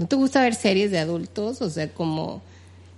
¿no 0.00 0.08
te 0.08 0.16
gusta 0.16 0.42
ver 0.42 0.56
series 0.56 0.90
de 0.90 0.98
adultos? 0.98 1.62
O 1.62 1.70
sea, 1.70 1.92
como, 1.94 2.42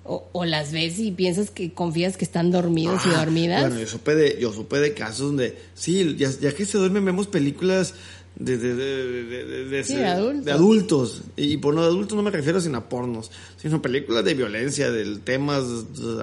o, 0.05 0.24
o 0.32 0.44
las 0.46 0.72
ves 0.72 0.98
y 0.98 1.11
piensas 1.11 1.50
que 1.50 1.72
confías 1.74 2.16
que 2.16 2.24
están 2.24 2.50
dormidos 2.50 3.03
y 3.05 3.11
Ah, 3.11 3.18
dormidas. 3.24 3.61
Bueno, 3.61 3.78
yo 3.78 3.86
supe 3.86 4.14
de, 4.14 4.38
yo 4.40 4.53
supe 4.55 4.78
de 4.80 4.94
casos 4.94 5.26
donde, 5.26 5.59
sí, 5.74 6.16
ya, 6.16 6.30
ya 6.30 6.55
que 6.55 6.64
se 6.64 6.78
duermen 6.78 7.05
vemos 7.05 7.26
películas 7.26 7.94
de, 8.36 8.57
de, 8.57 8.74
de, 8.74 9.07
de, 9.24 9.44
de- 9.44 9.64
de- 9.66 9.84
Sí, 9.84 9.96
de- 9.96 10.07
adultos. 10.07 10.44
de 10.46 10.53
adultos. 10.53 11.22
Y 11.36 11.57
por 11.59 11.74
no 11.74 11.82
de 11.82 11.88
adultos 11.88 12.16
no 12.16 12.22
me 12.22 12.30
refiero 12.30 12.61
sino 12.62 12.78
a 12.78 12.88
pornos, 12.88 13.30
sino 13.59 13.82
películas 13.82 14.24
de 14.24 14.32
violencia, 14.34 14.90
de 14.90 15.18
temas 15.18 15.64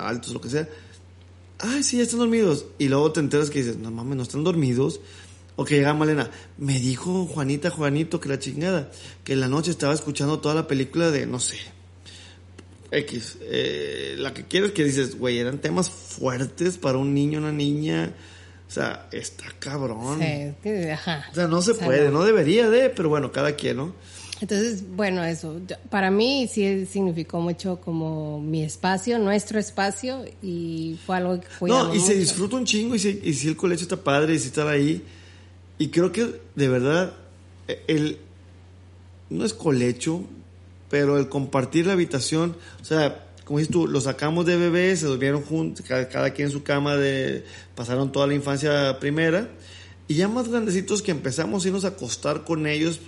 altos, 0.01 0.33
lo 0.33 0.41
que 0.41 0.49
sea. 0.49 0.67
Ay, 1.59 1.83
sí, 1.83 1.97
ya 1.97 2.03
están 2.03 2.19
dormidos. 2.19 2.65
Y 2.79 2.87
luego 2.87 3.11
te 3.11 3.19
enteras 3.19 3.49
que 3.49 3.59
dices, 3.59 3.77
no 3.77 3.91
mames, 3.91 4.15
no 4.15 4.23
están 4.23 4.43
dormidos. 4.45 5.01
O 5.59 5.65
que 5.65 5.75
llega 5.75 5.93
Malena, 5.93 6.31
me 6.57 6.79
dijo 6.79 7.25
Juanita, 7.25 7.69
Juanito, 7.69 8.21
que 8.21 8.29
la 8.29 8.39
chingada, 8.39 8.89
que 9.25 9.33
en 9.33 9.41
la 9.41 9.49
noche 9.49 9.71
estaba 9.71 9.93
escuchando 9.93 10.39
toda 10.39 10.55
la 10.55 10.67
película 10.67 11.11
de, 11.11 11.25
no 11.25 11.37
sé, 11.41 11.57
X. 12.91 13.39
eh, 13.41 14.15
la 14.17 14.33
que 14.33 14.45
quieres 14.45 14.71
que 14.71 14.85
dices, 14.85 15.19
güey, 15.19 15.37
eran 15.37 15.59
temas 15.59 15.89
fuertes 15.89 16.77
para 16.77 16.97
un 16.97 17.13
niño, 17.13 17.39
una 17.39 17.51
niña. 17.51 18.13
O 18.69 18.71
sea, 18.71 19.09
está 19.11 19.47
cabrón. 19.59 20.21
Sí, 20.63 20.69
ajá. 20.91 21.25
O 21.29 21.35
sea, 21.35 21.47
no 21.49 21.61
se 21.61 21.71
O 21.71 21.75
sea, 21.75 21.87
puede, 21.87 22.05
no. 22.05 22.19
no 22.19 22.23
debería 22.23 22.69
de, 22.69 22.89
pero 22.89 23.09
bueno, 23.09 23.33
cada 23.33 23.57
quien, 23.57 23.75
¿no? 23.75 23.93
Entonces, 24.39 24.81
bueno, 24.95 25.25
eso, 25.25 25.59
para 25.89 26.09
mí 26.09 26.47
sí 26.49 26.85
significó 26.85 27.41
mucho 27.41 27.81
como 27.81 28.39
mi 28.39 28.63
espacio, 28.63 29.19
nuestro 29.19 29.59
espacio, 29.59 30.23
y 30.41 30.97
fue 31.05 31.17
algo 31.17 31.41
que 31.41 31.47
cuidamos 31.59 31.87
No, 31.89 31.95
y 31.95 31.99
se 31.99 32.13
disfruta 32.13 32.55
un 32.55 32.63
chingo 32.63 32.95
y 32.95 32.99
si, 32.99 33.19
y 33.21 33.33
si 33.33 33.49
el 33.49 33.57
colegio 33.57 33.83
está 33.83 33.97
padre 33.97 34.35
y 34.35 34.39
si 34.39 34.47
estar 34.47 34.65
ahí. 34.65 35.03
Y 35.79 35.89
creo 35.89 36.11
que 36.11 36.39
de 36.53 36.67
verdad, 36.67 37.13
e- 37.67 37.81
el, 37.87 38.19
no 39.31 39.45
es 39.45 39.55
colecho, 39.55 40.23
pero 40.89 41.17
el 41.17 41.29
compartir 41.29 41.87
la 41.87 41.93
habitación, 41.93 42.55
o 42.81 42.85
sea, 42.85 43.25
como 43.45 43.57
dices 43.57 43.71
tú, 43.71 43.87
lo 43.87 44.01
sacamos 44.01 44.45
de 44.45 44.57
bebé, 44.57 44.95
se 44.95 45.07
durmieron 45.07 45.41
juntos, 45.41 45.83
cada, 45.87 46.07
cada 46.09 46.31
quien 46.31 46.49
en 46.49 46.51
su 46.51 46.61
cama, 46.61 46.95
de, 46.95 47.45
pasaron 47.75 48.11
toda 48.11 48.27
la 48.27 48.35
infancia 48.35 48.99
primera, 48.99 49.49
y 50.07 50.15
ya 50.15 50.27
más 50.27 50.49
grandecitos 50.49 51.01
que 51.01 51.11
empezamos 51.11 51.63
a 51.63 51.67
irnos 51.67 51.85
a 51.85 51.89
acostar 51.89 52.43
con 52.43 52.67
ellos 52.67 52.99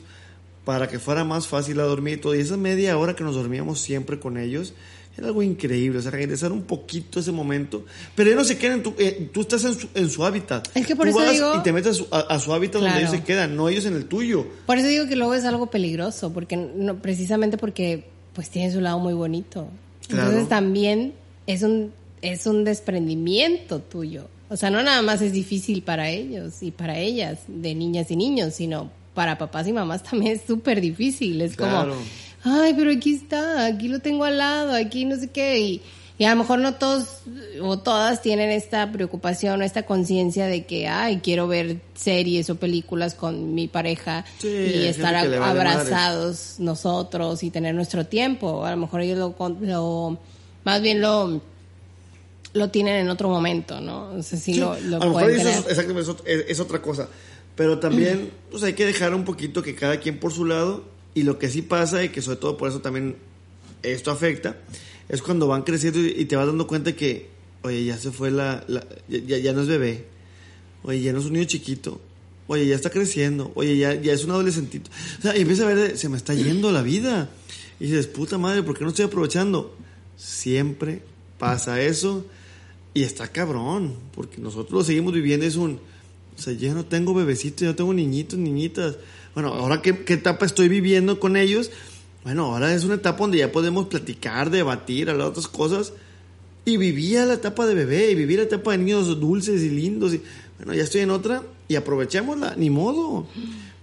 para 0.66 0.88
que 0.88 1.00
fuera 1.00 1.24
más 1.24 1.48
fácil 1.48 1.80
a 1.80 1.84
dormir 1.84 2.20
y 2.20 2.22
todo. 2.22 2.36
Y 2.36 2.40
esa 2.40 2.58
media 2.58 2.98
hora 2.98 3.16
que 3.16 3.24
nos 3.24 3.36
dormíamos 3.36 3.82
siempre 3.82 4.20
con 4.20 4.38
ellos, 4.38 4.74
era 5.18 5.28
algo 5.28 5.44
increíble, 5.44 6.00
o 6.00 6.02
sea, 6.02 6.12
regresar 6.12 6.52
un 6.52 6.62
poquito 6.64 7.20
a 7.20 7.22
ese 7.22 7.32
momento. 7.32 7.86
Pero 8.16 8.30
ellos 8.30 8.42
no 8.44 8.46
se 8.48 8.58
quedan, 8.58 8.82
tu, 8.82 8.94
eh, 8.98 9.30
tú 9.34 9.42
estás 9.42 9.64
en 9.66 9.76
su, 9.76 9.88
en 9.94 10.10
su 10.10 10.24
hábitat. 10.26 10.68
Es 10.76 10.88
que 10.88 10.96
por 10.96 11.06
Tú 11.10 11.12
eso 11.12 11.20
vas 11.20 11.34
digo- 11.34 11.56
Y 11.58 11.64
te 11.64 11.74
metes 11.74 11.92
a 11.92 11.94
su, 11.96 12.08
a- 12.12 12.20
a 12.22 12.40
su 12.40 12.54
hábitat 12.54 12.76
donde 12.82 12.90
Claro. 12.92 13.00
ellos 13.08 13.12
se 13.12 13.24
quedan, 13.24 13.56
no 13.56 13.68
ellos 13.70 13.86
en 13.86 13.96
el 13.96 14.06
tuyo. 14.06 14.48
Por 14.66 14.78
eso 14.78 14.88
digo 14.88 15.08
que 15.08 15.16
luego 15.16 15.34
es 15.34 15.44
algo 15.46 15.68
peligroso, 15.68 16.32
porque 16.34 16.56
no, 16.58 16.96
precisamente 17.02 17.58
porque 17.58 18.06
pues 18.34 18.50
tiene 18.50 18.72
su 18.72 18.80
lado 18.82 19.00
muy 19.00 19.14
bonito. 19.14 19.68
Claro. 20.08 20.28
Entonces 20.28 20.48
también 20.50 21.14
es 21.48 21.64
un, 21.64 21.92
es 22.22 22.46
un 22.48 22.64
desprendimiento 22.64 23.80
tuyo. 23.80 24.28
O 24.50 24.58
sea, 24.58 24.70
no 24.70 24.82
nada 24.84 25.02
más 25.02 25.22
es 25.22 25.32
difícil 25.34 25.82
para 25.82 26.10
ellos 26.10 26.62
y 26.62 26.72
para 26.72 26.98
ellas, 27.00 27.40
de 27.48 27.74
niñas 27.76 28.12
y 28.12 28.16
niños, 28.16 28.54
sino 28.54 28.90
para 29.14 29.38
papás 29.38 29.68
y 29.68 29.74
mamás 29.74 30.04
también 30.04 30.34
es 30.38 30.42
súper 30.48 30.80
difícil. 30.82 31.42
Es 31.42 31.56
Claro. 31.56 31.92
como, 31.92 32.02
ay, 32.44 32.74
pero 32.76 32.92
aquí 32.92 33.14
está, 33.16 33.66
aquí 33.66 33.88
lo 33.88 34.00
tengo 34.00 34.24
al 34.26 34.38
lado, 34.38 34.74
aquí 34.74 35.06
no 35.06 35.16
sé 35.16 35.30
qué. 35.30 35.60
Y, 35.60 35.82
y 36.18 36.26
a 36.26 36.32
lo 36.32 36.36
mejor 36.36 36.60
no 36.60 36.76
todos 36.76 37.22
o 37.62 37.80
todas 37.80 38.22
tienen 38.22 38.52
esta 38.52 38.92
preocupación 38.92 39.60
o 39.62 39.64
esta 39.64 39.84
conciencia 39.88 40.46
de 40.46 40.66
que, 40.66 40.88
ay, 40.88 41.20
quiero 41.24 41.48
ver 41.48 41.78
series 41.96 42.50
o 42.52 42.56
películas 42.56 43.16
con 43.16 43.56
mi 43.56 43.68
pareja 43.68 44.24
Sí, 44.40 44.48
y 44.48 44.86
estar 44.86 45.14
vale 45.16 45.38
abrazados 45.38 46.56
nosotros 46.60 47.42
y 47.44 47.50
tener 47.50 47.74
nuestro 47.74 48.06
tiempo. 48.06 48.66
A 48.66 48.72
lo 48.72 48.78
mejor 48.78 49.02
ellos 49.02 49.18
lo, 49.18 49.36
lo 49.62 50.20
más 50.64 50.82
bien 50.82 51.02
lo 51.02 51.42
lo 52.54 52.70
tienen 52.70 52.96
en 52.98 53.10
otro 53.10 53.30
momento, 53.30 53.80
¿no? 53.80 54.10
O 54.12 54.22
sea, 54.24 54.38
sí, 54.38 54.54
Sí, 54.56 54.60
lo, 54.60 54.78
lo 54.82 54.98
a 54.98 55.06
lo 55.06 55.14
mejor 55.14 55.30
eso 55.32 55.48
es, 55.50 55.58
exactamente, 55.70 56.02
es, 56.02 56.10
ot- 56.10 56.24
es- 56.26 56.46
es 56.50 56.60
otra 56.60 56.82
cosa. 56.82 57.08
Pero 57.56 57.80
también, 57.80 58.30
pues 58.52 58.62
hay 58.64 58.74
que 58.74 58.86
dejar 58.86 59.16
un 59.16 59.24
poquito 59.24 59.64
que 59.64 59.74
cada 59.74 60.00
quien 60.02 60.20
por 60.20 60.34
su 60.34 60.44
lado. 60.46 60.84
Y 61.14 61.24
lo 61.24 61.38
que 61.40 61.50
sí 61.50 61.62
pasa, 61.62 62.04
y 62.04 62.10
que 62.10 62.22
sobre 62.22 62.38
todo 62.38 62.58
por 62.58 62.70
eso 62.70 62.82
también 62.82 63.16
esto 63.84 64.12
afecta, 64.12 64.58
es 65.10 65.22
cuando 65.22 65.48
van 65.48 65.64
creciendo 65.64 66.00
y, 66.00 66.26
te 66.26 66.36
vas 66.36 66.48
dando 66.48 66.68
cuenta 66.68 66.96
que, 66.96 67.30
oye, 67.64 67.84
ya 67.86 67.98
se 67.98 68.12
fue 68.12 68.32
la. 68.32 68.66
ya, 69.08 69.38
ya 69.38 69.54
no 69.54 69.62
es 69.62 69.68
bebé. 69.68 70.06
Oye, 70.84 71.02
ya 71.02 71.14
no 71.14 71.20
es 71.20 71.26
un 71.26 71.34
niño 71.34 71.46
chiquito. 71.46 72.02
Oye, 72.48 72.66
ya 72.66 72.76
está 72.76 72.90
creciendo. 72.90 73.52
Oye, 73.56 73.78
ya, 73.78 73.94
ya 73.94 74.14
es 74.14 74.24
un 74.24 74.32
adolescentito. 74.32 74.90
O 75.20 75.22
sea, 75.22 75.38
y 75.38 75.42
empieza 75.42 75.64
a 75.64 75.74
ver, 75.74 75.98
se 75.98 76.10
me 76.10 76.18
está 76.18 76.34
yendo 76.34 76.72
la 76.72 76.82
vida. 76.82 77.30
Y 77.80 77.86
dices, 77.86 78.08
puta 78.08 78.38
madre, 78.38 78.64
¿por 78.64 78.78
qué 78.78 78.84
no 78.84 78.90
estoy 78.90 79.06
aprovechando? 79.06 79.76
Siempre 80.18 81.02
pasa 81.38 81.82
eso. 81.82 82.26
Y 82.94 83.04
está 83.04 83.28
cabrón, 83.28 83.96
porque 84.14 84.40
nosotros 84.42 84.72
lo 84.72 84.84
seguimos 84.84 85.14
viviendo, 85.14 85.46
es 85.46 85.56
un, 85.56 85.80
o 86.38 86.42
sea, 86.42 86.54
ya 86.54 86.74
no 86.74 86.86
tengo 86.86 87.14
bebecitos, 87.14 87.62
ya 87.62 87.68
no 87.68 87.76
tengo 87.76 87.94
niñitos, 87.94 88.38
niñitas. 88.38 88.98
Bueno, 89.34 89.54
ahora 89.54 89.82
qué, 89.82 90.04
qué 90.04 90.14
etapa 90.14 90.46
estoy 90.46 90.68
viviendo 90.68 91.20
con 91.20 91.38
ellos, 91.38 91.72
bueno, 92.24 92.54
ahora 92.54 92.74
es 92.74 92.84
una 92.84 92.96
etapa 92.96 93.20
donde 93.20 93.40
ya 93.40 93.52
podemos 93.52 93.88
platicar, 93.88 94.50
debatir, 94.52 95.10
hablar 95.10 95.28
de 95.28 95.32
otras 95.32 95.48
cosas. 95.48 95.94
Y 96.64 96.78
vivía 96.78 97.26
la 97.26 97.34
etapa 97.34 97.66
de 97.66 97.74
bebé, 97.74 98.12
y 98.12 98.16
viví 98.16 98.38
la 98.38 98.44
etapa 98.44 98.72
de 98.72 98.78
niños 98.78 99.20
dulces 99.20 99.62
y 99.64 99.70
lindos. 99.70 100.14
Y, 100.14 100.22
bueno, 100.60 100.76
ya 100.76 100.84
estoy 100.84 101.02
en 101.02 101.10
otra 101.10 101.42
y 101.68 101.76
aprovechémosla, 101.76 102.56
ni 102.56 102.70
modo. 102.70 103.26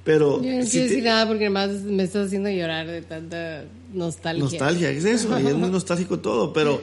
Pero... 0.04 0.40
Yo 0.40 0.52
no 0.52 0.64
sí 0.64 0.70
quiero 0.70 0.86
te- 0.86 0.88
decir 0.90 1.04
nada 1.04 1.26
porque 1.26 1.50
más 1.50 1.70
me 1.82 2.04
estás 2.04 2.26
haciendo 2.28 2.48
llorar 2.50 2.86
de 2.86 3.02
tanta 3.02 3.64
nostalgia. 3.92 4.44
Nostalgia, 4.44 4.92
¿qué 4.92 4.98
es 4.98 5.04
eso? 5.04 5.40
Y 5.40 5.46
es 5.48 5.54
muy 5.54 5.70
nostálgico 5.72 6.20
todo, 6.20 6.52
pero 6.52 6.80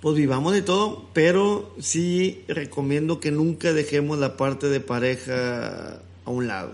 pues 0.00 0.16
vivamos 0.16 0.52
de 0.52 0.62
todo, 0.62 1.08
pero 1.12 1.74
sí 1.80 2.42
recomiendo 2.46 3.18
que 3.18 3.32
nunca 3.32 3.72
dejemos 3.72 4.18
la 4.20 4.36
parte 4.36 4.68
de 4.68 4.78
pareja 4.78 6.00
a 6.24 6.30
un 6.30 6.46
lado. 6.46 6.70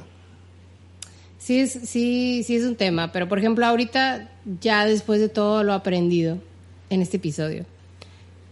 Sí, 1.39 1.61
es, 1.61 1.73
sí, 1.73 2.43
sí 2.45 2.57
es 2.57 2.65
un 2.65 2.75
tema, 2.75 3.13
pero 3.13 3.29
por 3.29 3.39
ejemplo 3.39 3.65
ahorita 3.65 4.29
ya 4.61 4.85
después 4.85 5.21
de 5.21 5.29
todo 5.29 5.63
lo 5.63 5.73
aprendido 5.73 6.39
en 6.91 7.01
este 7.01 7.19
episodio, 7.19 7.65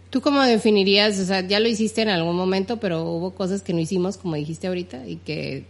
¿tú 0.09 0.21
cómo 0.21 0.41
definirías, 0.41 1.19
o 1.19 1.25
sea, 1.25 1.41
ya 1.41 1.59
lo 1.59 1.67
hiciste 1.67 2.01
en 2.01 2.09
algún 2.09 2.35
momento, 2.35 2.77
pero 2.77 3.03
hubo 3.03 3.31
cosas 3.31 3.61
que 3.61 3.73
no 3.73 3.79
hicimos 3.79 4.17
como 4.17 4.35
dijiste 4.35 4.67
ahorita 4.67 5.05
y 5.05 5.17
que 5.17 5.65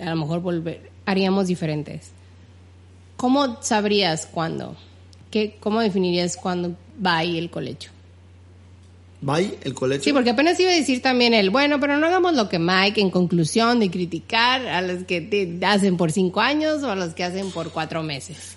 a 0.00 0.10
lo 0.10 0.16
mejor 0.16 0.40
volver, 0.40 0.90
haríamos 1.04 1.46
diferentes? 1.46 2.10
¿Cómo 3.16 3.62
sabrías 3.62 4.26
cuándo? 4.26 4.74
¿Qué, 5.30 5.56
¿Cómo 5.60 5.80
definirías 5.80 6.36
cuándo 6.36 6.74
va 7.04 7.18
ahí 7.18 7.38
el 7.38 7.50
colecho? 7.50 7.90
Bye, 9.24 9.54
el 9.62 9.72
colegio. 9.72 10.02
Sí, 10.02 10.12
porque 10.12 10.30
apenas 10.30 10.58
iba 10.58 10.70
a 10.70 10.74
decir 10.74 11.00
también 11.00 11.32
el, 11.32 11.50
bueno, 11.50 11.78
pero 11.78 11.96
no 11.96 12.06
hagamos 12.08 12.34
lo 12.34 12.48
que 12.48 12.58
Mike 12.58 13.00
en 13.00 13.10
conclusión 13.10 13.78
de 13.78 13.88
criticar 13.90 14.66
a 14.66 14.82
los 14.82 15.04
que 15.04 15.20
te 15.20 15.64
hacen 15.64 15.96
por 15.96 16.10
cinco 16.12 16.40
años 16.40 16.82
o 16.82 16.90
a 16.90 16.96
los 16.96 17.14
que 17.14 17.22
hacen 17.22 17.50
por 17.52 17.70
cuatro 17.70 18.02
meses. 18.02 18.56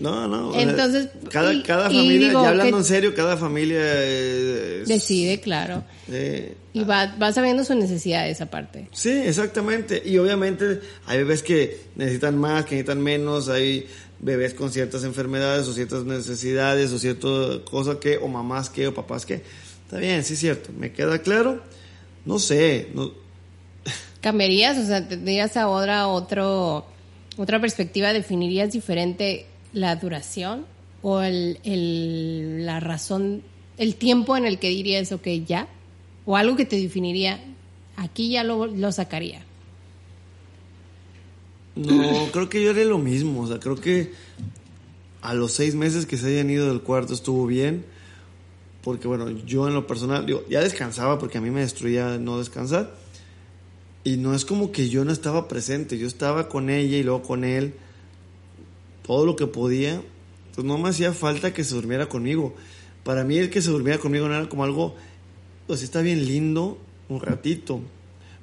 No, 0.00 0.26
no. 0.28 0.48
o 0.48 0.52
sea, 0.52 0.62
Entonces, 0.62 1.08
cada, 1.30 1.54
y- 1.54 1.62
cada 1.62 1.90
y 1.90 1.96
familia, 1.96 2.28
digo 2.28 2.42
ya 2.42 2.48
hablando 2.50 2.76
en 2.78 2.84
serio, 2.84 3.14
cada 3.14 3.36
familia 3.38 3.80
es- 4.04 4.88
Decide, 4.88 5.40
claro. 5.40 5.84
eh, 6.10 6.54
Y 6.74 6.80
va, 6.84 7.14
va 7.16 7.32
sabiendo 7.32 7.64
su 7.64 7.74
necesidad 7.74 8.28
esa 8.28 8.46
parte. 8.50 8.88
Sí, 8.92 9.10
exactamente. 9.10 10.02
Y 10.04 10.18
obviamente 10.18 10.80
hay 11.06 11.18
bebés 11.18 11.42
que 11.42 11.80
necesitan 11.96 12.36
más, 12.36 12.64
que 12.66 12.74
necesitan 12.74 13.00
menos, 13.02 13.48
hay 13.48 13.86
bebés 14.18 14.52
con 14.54 14.70
ciertas 14.72 15.04
enfermedades 15.04 15.66
o 15.68 15.72
ciertas 15.72 16.04
necesidades 16.04 16.92
o 16.92 16.98
ciertas 16.98 17.58
cosas 17.70 17.96
que, 17.96 18.16
o 18.18 18.26
mamás 18.28 18.68
que, 18.70 18.88
o 18.88 18.92
papás 18.94 19.24
que. 19.24 19.42
Está 19.94 20.04
bien, 20.04 20.24
sí 20.24 20.32
es 20.34 20.40
cierto, 20.40 20.70
me 20.76 20.90
queda 20.90 21.20
claro. 21.20 21.62
No 22.26 22.40
sé, 22.40 22.88
no, 22.94 23.12
¿Cambiarías? 24.20 24.76
O 24.76 24.84
sea, 24.84 25.06
¿tendrías 25.06 25.56
ahora 25.56 26.08
otro, 26.08 26.84
otra 27.36 27.60
perspectiva? 27.60 28.12
¿Definirías 28.12 28.72
diferente 28.72 29.46
la 29.72 29.94
duración 29.94 30.66
o 31.00 31.20
el, 31.22 31.60
el- 31.62 32.66
la 32.66 32.80
razón, 32.80 33.42
el 33.78 33.94
tiempo 33.94 34.36
en 34.36 34.46
el 34.46 34.58
que 34.58 34.68
dirías, 34.70 35.12
ok, 35.12 35.28
ya? 35.46 35.68
¿O 36.26 36.36
algo 36.36 36.56
que 36.56 36.64
te 36.64 36.74
definiría, 36.74 37.38
aquí 37.96 38.30
ya 38.30 38.42
lo, 38.42 38.66
lo 38.66 38.90
sacaría? 38.90 39.42
No, 41.76 42.26
creo 42.32 42.48
que 42.48 42.60
yo 42.64 42.70
haré 42.70 42.84
lo 42.84 42.98
mismo. 42.98 43.42
O 43.42 43.46
sea, 43.46 43.60
creo 43.60 43.76
que 43.76 44.10
a 45.22 45.34
los 45.34 45.52
seis 45.52 45.76
meses 45.76 46.04
que 46.04 46.16
se 46.16 46.26
hayan 46.26 46.50
ido 46.50 46.66
del 46.66 46.80
cuarto 46.80 47.14
estuvo 47.14 47.46
bien. 47.46 47.93
Porque, 48.84 49.08
bueno, 49.08 49.30
yo 49.30 49.66
en 49.66 49.72
lo 49.72 49.86
personal, 49.86 50.26
digo, 50.26 50.44
ya 50.48 50.60
descansaba 50.60 51.18
porque 51.18 51.38
a 51.38 51.40
mí 51.40 51.50
me 51.50 51.62
destruía 51.62 52.18
no 52.18 52.38
descansar. 52.38 52.94
Y 54.04 54.18
no 54.18 54.34
es 54.34 54.44
como 54.44 54.70
que 54.70 54.90
yo 54.90 55.06
no 55.06 55.10
estaba 55.10 55.48
presente. 55.48 55.96
Yo 55.96 56.06
estaba 56.06 56.50
con 56.50 56.68
ella 56.68 56.98
y 56.98 57.02
luego 57.02 57.22
con 57.22 57.44
él. 57.44 57.74
Todo 59.02 59.24
lo 59.24 59.36
que 59.36 59.46
podía. 59.46 60.02
Pues 60.54 60.66
no 60.66 60.76
me 60.76 60.90
hacía 60.90 61.14
falta 61.14 61.54
que 61.54 61.64
se 61.64 61.74
durmiera 61.74 62.10
conmigo. 62.10 62.54
Para 63.04 63.24
mí 63.24 63.38
el 63.38 63.48
que 63.48 63.62
se 63.62 63.70
durmiera 63.70 63.98
conmigo 63.98 64.28
no 64.28 64.34
era 64.34 64.48
como 64.48 64.64
algo, 64.64 64.94
pues 65.66 65.82
está 65.82 66.02
bien 66.02 66.26
lindo 66.26 66.78
un 67.08 67.20
ratito. 67.20 67.80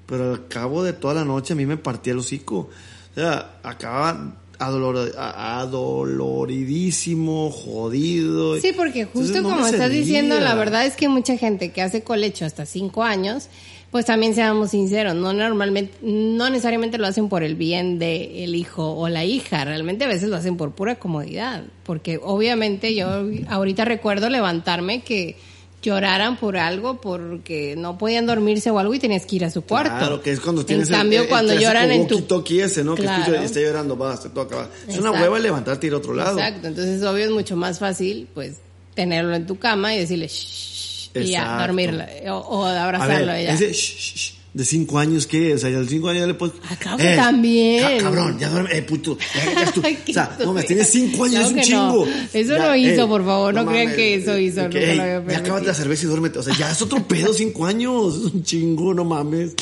Pero 0.07 0.31
al 0.31 0.47
cabo 0.47 0.83
de 0.83 0.93
toda 0.93 1.13
la 1.13 1.23
noche 1.23 1.53
a 1.53 1.55
mí 1.55 1.67
me 1.67 1.77
partía 1.77 2.13
el 2.13 2.19
hocico. 2.19 2.69
O 3.11 3.13
sea, 3.13 3.59
acababa 3.63 4.40
adolor, 4.61 5.11
adoloridísimo, 5.17 7.51
jodido. 7.51 8.59
Sí, 8.59 8.73
porque 8.75 9.05
justo 9.05 9.19
Entonces, 9.19 9.43
no 9.43 9.49
como 9.49 9.67
estás 9.67 9.91
diciendo, 9.91 10.37
la 10.39 10.55
verdad 10.55 10.85
es 10.85 10.95
que 10.95 11.09
mucha 11.09 11.37
gente 11.37 11.71
que 11.71 11.81
hace 11.81 12.03
colecho 12.03 12.45
hasta 12.45 12.65
cinco 12.65 13.03
años, 13.03 13.49
pues 13.89 14.05
también 14.05 14.35
seamos 14.35 14.71
sinceros, 14.71 15.15
no 15.15 15.33
normalmente, 15.33 15.93
no 16.01 16.49
necesariamente 16.49 16.97
lo 16.97 17.07
hacen 17.07 17.27
por 17.27 17.43
el 17.43 17.55
bien 17.55 17.99
del 17.99 18.31
el 18.35 18.55
hijo 18.55 18.93
o 18.93 19.09
la 19.09 19.25
hija, 19.25 19.65
realmente 19.65 20.05
a 20.05 20.07
veces 20.07 20.29
lo 20.29 20.37
hacen 20.37 20.55
por 20.57 20.71
pura 20.71 20.95
comodidad, 20.95 21.63
porque 21.83 22.17
obviamente 22.21 22.95
yo 22.95 23.25
ahorita 23.49 23.83
recuerdo 23.83 24.29
levantarme 24.29 25.01
que 25.01 25.35
lloraran 25.81 26.37
por 26.37 26.57
algo 26.57 27.01
porque 27.01 27.75
no 27.77 27.97
podían 27.97 28.25
dormirse 28.27 28.69
o 28.69 28.77
algo 28.79 28.93
y 28.93 28.99
tenías 28.99 29.25
que 29.25 29.37
ir 29.37 29.45
a 29.45 29.49
su 29.49 29.63
cuarto. 29.63 29.97
Claro, 29.97 30.21
que 30.21 30.31
es 30.31 30.39
cuando 30.39 30.63
tienes 30.65 30.89
En 30.89 30.95
cambio, 30.95 31.19
el, 31.19 31.23
el 31.25 31.29
cuando 31.29 31.53
lloran 31.55 31.91
en 31.91 32.07
tu 32.07 32.19
walkie-talkie 32.19 32.63
ese, 32.63 32.83
¿no? 32.83 32.95
Claro. 32.95 33.23
Que 33.23 33.31
escucha 33.31 33.43
está 33.45 33.59
llorando, 33.61 33.95
basta, 33.95 34.29
toca. 34.29 34.55
va. 34.57 34.69
Es 34.87 34.97
una 34.97 35.09
Exacto. 35.09 35.21
hueva 35.21 35.39
levantarte 35.39 35.87
y 35.87 35.89
ir 35.89 35.93
a 35.93 35.97
otro 35.97 36.13
lado. 36.13 36.37
Exacto, 36.37 36.67
entonces 36.67 37.01
obvio 37.03 37.25
es 37.25 37.31
mucho 37.31 37.55
más 37.55 37.79
fácil 37.79 38.27
pues 38.33 38.57
tenerlo 38.93 39.33
en 39.35 39.45
tu 39.47 39.57
cama 39.57 39.95
y 39.95 39.99
decirle 39.99 40.27
shh 40.27 41.09
y 41.13 41.25
ya 41.31 41.57
dormirla 41.59 42.07
o, 42.29 42.37
o 42.37 42.65
A 42.65 42.83
abrazarlo 42.85 43.33
ver, 43.33 43.41
y 43.41 43.45
ya. 43.45 43.53
ese 43.53 43.71
shh, 43.73 44.15
shh, 44.15 44.33
de 44.53 44.65
cinco 44.65 44.99
años, 44.99 45.27
¿qué? 45.27 45.53
O 45.53 45.57
sea, 45.57 45.69
ya 45.69 45.79
de 45.79 45.87
cinco 45.87 46.09
años 46.09 46.21
ya 46.21 46.27
le 46.27 46.33
puedes... 46.33 46.55
Ah, 46.69 46.75
claro 46.77 46.97
que 46.97 47.15
también. 47.15 48.01
cabrón, 48.01 48.37
ya 48.37 48.49
duerme, 48.49 48.77
eh, 48.77 48.81
puto, 48.81 49.17
ya, 49.33 49.45
ya, 49.45 49.65
ya 49.65 49.71
tú. 49.71 49.81
O 50.09 50.13
sea, 50.13 50.37
no, 50.39 50.53
me 50.53 50.63
tienes 50.63 50.89
cinco 50.89 51.23
años, 51.23 51.51
Claro 51.51 51.61
es 51.61 51.69
un 51.69 51.73
no. 51.73 51.91
chingo. 51.91 52.07
Eso 52.33 52.57
no 52.57 52.75
hizo, 52.75 53.07
por 53.07 53.25
favor, 53.25 53.53
no 53.53 53.65
crean 53.65 53.95
que 53.95 54.15
eso 54.15 54.37
hizo, 54.37 54.69
que, 54.69 54.79
nunca 54.79 54.95
lo 54.95 55.03
había 55.03 55.31
ya 55.31 55.37
acabas 55.39 55.65
la 55.65 55.73
cerveza 55.73 56.05
y 56.05 56.07
duérmete. 56.07 56.39
O 56.39 56.43
sea, 56.43 56.55
ya 56.57 56.71
es 56.71 56.81
otro 56.81 57.07
pedo, 57.07 57.33
cinco 57.33 57.65
años. 57.65 58.15
Es 58.15 58.33
un 58.33 58.43
chingo, 58.43 58.93
no 58.93 59.05
mames. 59.05 59.53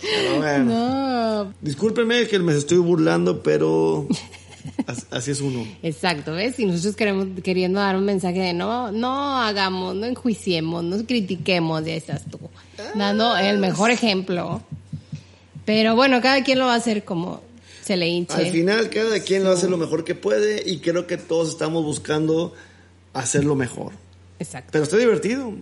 Pero 0.00 0.36
bueno. 0.36 0.64
No, 0.64 1.54
Discúlpenme 1.62 2.26
que 2.26 2.38
me 2.38 2.54
estoy 2.54 2.78
burlando, 2.78 3.42
pero 3.42 4.06
así 5.10 5.30
es 5.30 5.40
uno. 5.40 5.66
exacto, 5.82 6.32
¿ves? 6.32 6.58
Y 6.58 6.66
nosotros 6.66 6.96
queremos, 6.96 7.28
queriendo 7.42 7.80
dar 7.80 7.96
un 7.96 8.04
mensaje 8.04 8.40
de 8.40 8.52
no, 8.52 8.92
no 8.92 9.40
hagamos, 9.40 9.94
no 9.94 10.06
enjuiciemos, 10.06 10.84
no 10.84 11.04
critiquemos, 11.06 11.84
ya 11.84 11.94
estás 11.94 12.24
tú, 12.30 12.38
dando 12.94 13.36
el 13.36 13.58
mejor 13.58 13.90
ejemplo. 13.90 14.62
Pero 15.64 15.96
bueno, 15.96 16.20
cada 16.20 16.42
quien 16.44 16.58
lo 16.58 16.66
va 16.66 16.74
a 16.74 16.76
hacer 16.76 17.04
como 17.04 17.40
se 17.82 17.96
le 17.96 18.08
hinche. 18.08 18.34
Al 18.34 18.50
final, 18.50 18.90
cada 18.90 19.20
quien 19.20 19.44
lo 19.44 19.50
hace 19.50 19.68
lo 19.68 19.76
mejor 19.76 20.04
que 20.04 20.14
puede 20.14 20.68
y 20.68 20.78
creo 20.78 21.06
que 21.06 21.16
todos 21.16 21.48
estamos 21.50 21.84
buscando 21.84 22.52
hacerlo 23.12 23.54
mejor. 23.54 23.92
Exacto. 24.38 24.70
Pero 24.72 24.84
está 24.84 24.96
divertido. 24.96 25.54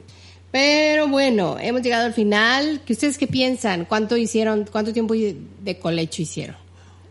Pero 0.51 1.09
bueno, 1.09 1.57
hemos 1.59 1.83
llegado 1.83 2.07
al 2.07 2.15
final. 2.15 2.83
¿Qué 2.85 2.93
ustedes 2.93 3.17
qué 3.17 3.27
piensan? 3.27 3.87
¿Cuánto 3.87 4.17
hicieron? 4.17 4.67
¿Cuánto 4.71 4.93
tiempo 4.93 5.15
de 5.15 5.79
colecho 5.79 6.23
hicieron? 6.23 6.57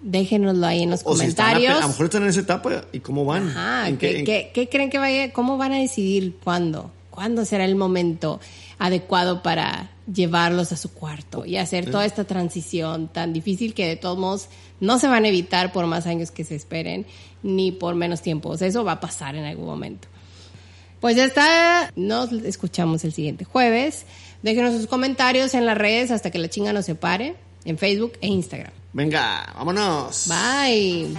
Déjenoslo 0.01 0.65
ahí 0.65 0.83
en 0.83 0.89
los 0.89 1.01
O 1.03 1.15
si 1.15 1.25
están 1.25 1.45
ape- 1.47 1.53
comentarios. 1.53 1.77
a 1.77 1.81
lo 1.81 1.87
mejor 1.89 2.05
están 2.05 2.23
en 2.23 2.29
esa 2.29 2.39
etapa 2.39 2.85
y 2.91 2.99
cómo 3.01 3.23
van. 3.25 3.49
Ajá, 3.49 3.87
¿En 3.89 3.97
¿qué, 3.97 4.09
qué- 4.09 4.19
en- 4.19 4.25
qué- 4.25 4.51
qué 4.53 4.69
creen 4.69 4.89
que 4.89 4.97
vaya? 4.97 5.31
¿Cómo 5.31 5.57
van 5.57 5.73
a 5.73 5.77
decidir 5.77 6.35
cuándo? 6.43 6.91
¿Cuándo 7.11 7.45
será 7.45 7.65
el 7.65 7.75
momento 7.75 8.39
adecuado 8.79 9.43
para 9.43 9.91
llevarlos 10.11 10.71
a 10.71 10.77
su 10.77 10.91
cuarto 10.91 11.45
y 11.45 11.57
hacer 11.57 11.91
toda 11.91 12.05
esta 12.05 12.23
transición 12.23 13.09
tan 13.09 13.31
difícil 13.33 13.73
que 13.73 13.85
de 13.85 13.95
todos 13.95 14.17
modos 14.17 14.47
no 14.79 14.97
se 14.97 15.07
van 15.07 15.25
a 15.25 15.27
evitar 15.27 15.71
por 15.71 15.85
más 15.85 16.07
años 16.07 16.31
que 16.31 16.43
se 16.45 16.55
esperen 16.55 17.05
ni 17.43 17.71
por 17.71 17.93
menos 17.95 18.21
tiempo? 18.21 18.49
O 18.49 18.57
sea, 18.57 18.67
eso 18.67 18.83
va 18.83 18.93
a 18.93 18.99
pasar 18.99 19.35
en 19.35 19.43
algún 19.45 19.65
momento. 19.65 20.07
Pues 20.99 21.15
ya 21.15 21.25
está, 21.25 21.91
nos 21.95 22.31
escuchamos 22.31 23.03
el 23.03 23.11
siguiente 23.13 23.43
jueves. 23.45 24.05
Déjenos 24.41 24.73
sus 24.75 24.87
comentarios 24.87 25.53
en 25.53 25.65
las 25.65 25.77
redes 25.77 26.09
hasta 26.11 26.31
que 26.31 26.39
la 26.39 26.49
chinga 26.49 26.73
nos 26.73 26.85
separe, 26.85 27.35
en 27.65 27.77
Facebook 27.77 28.13
e 28.21 28.27
Instagram. 28.27 28.71
Venga, 28.93 29.47
vámonos. 29.55 30.27
Bye. 30.27 31.15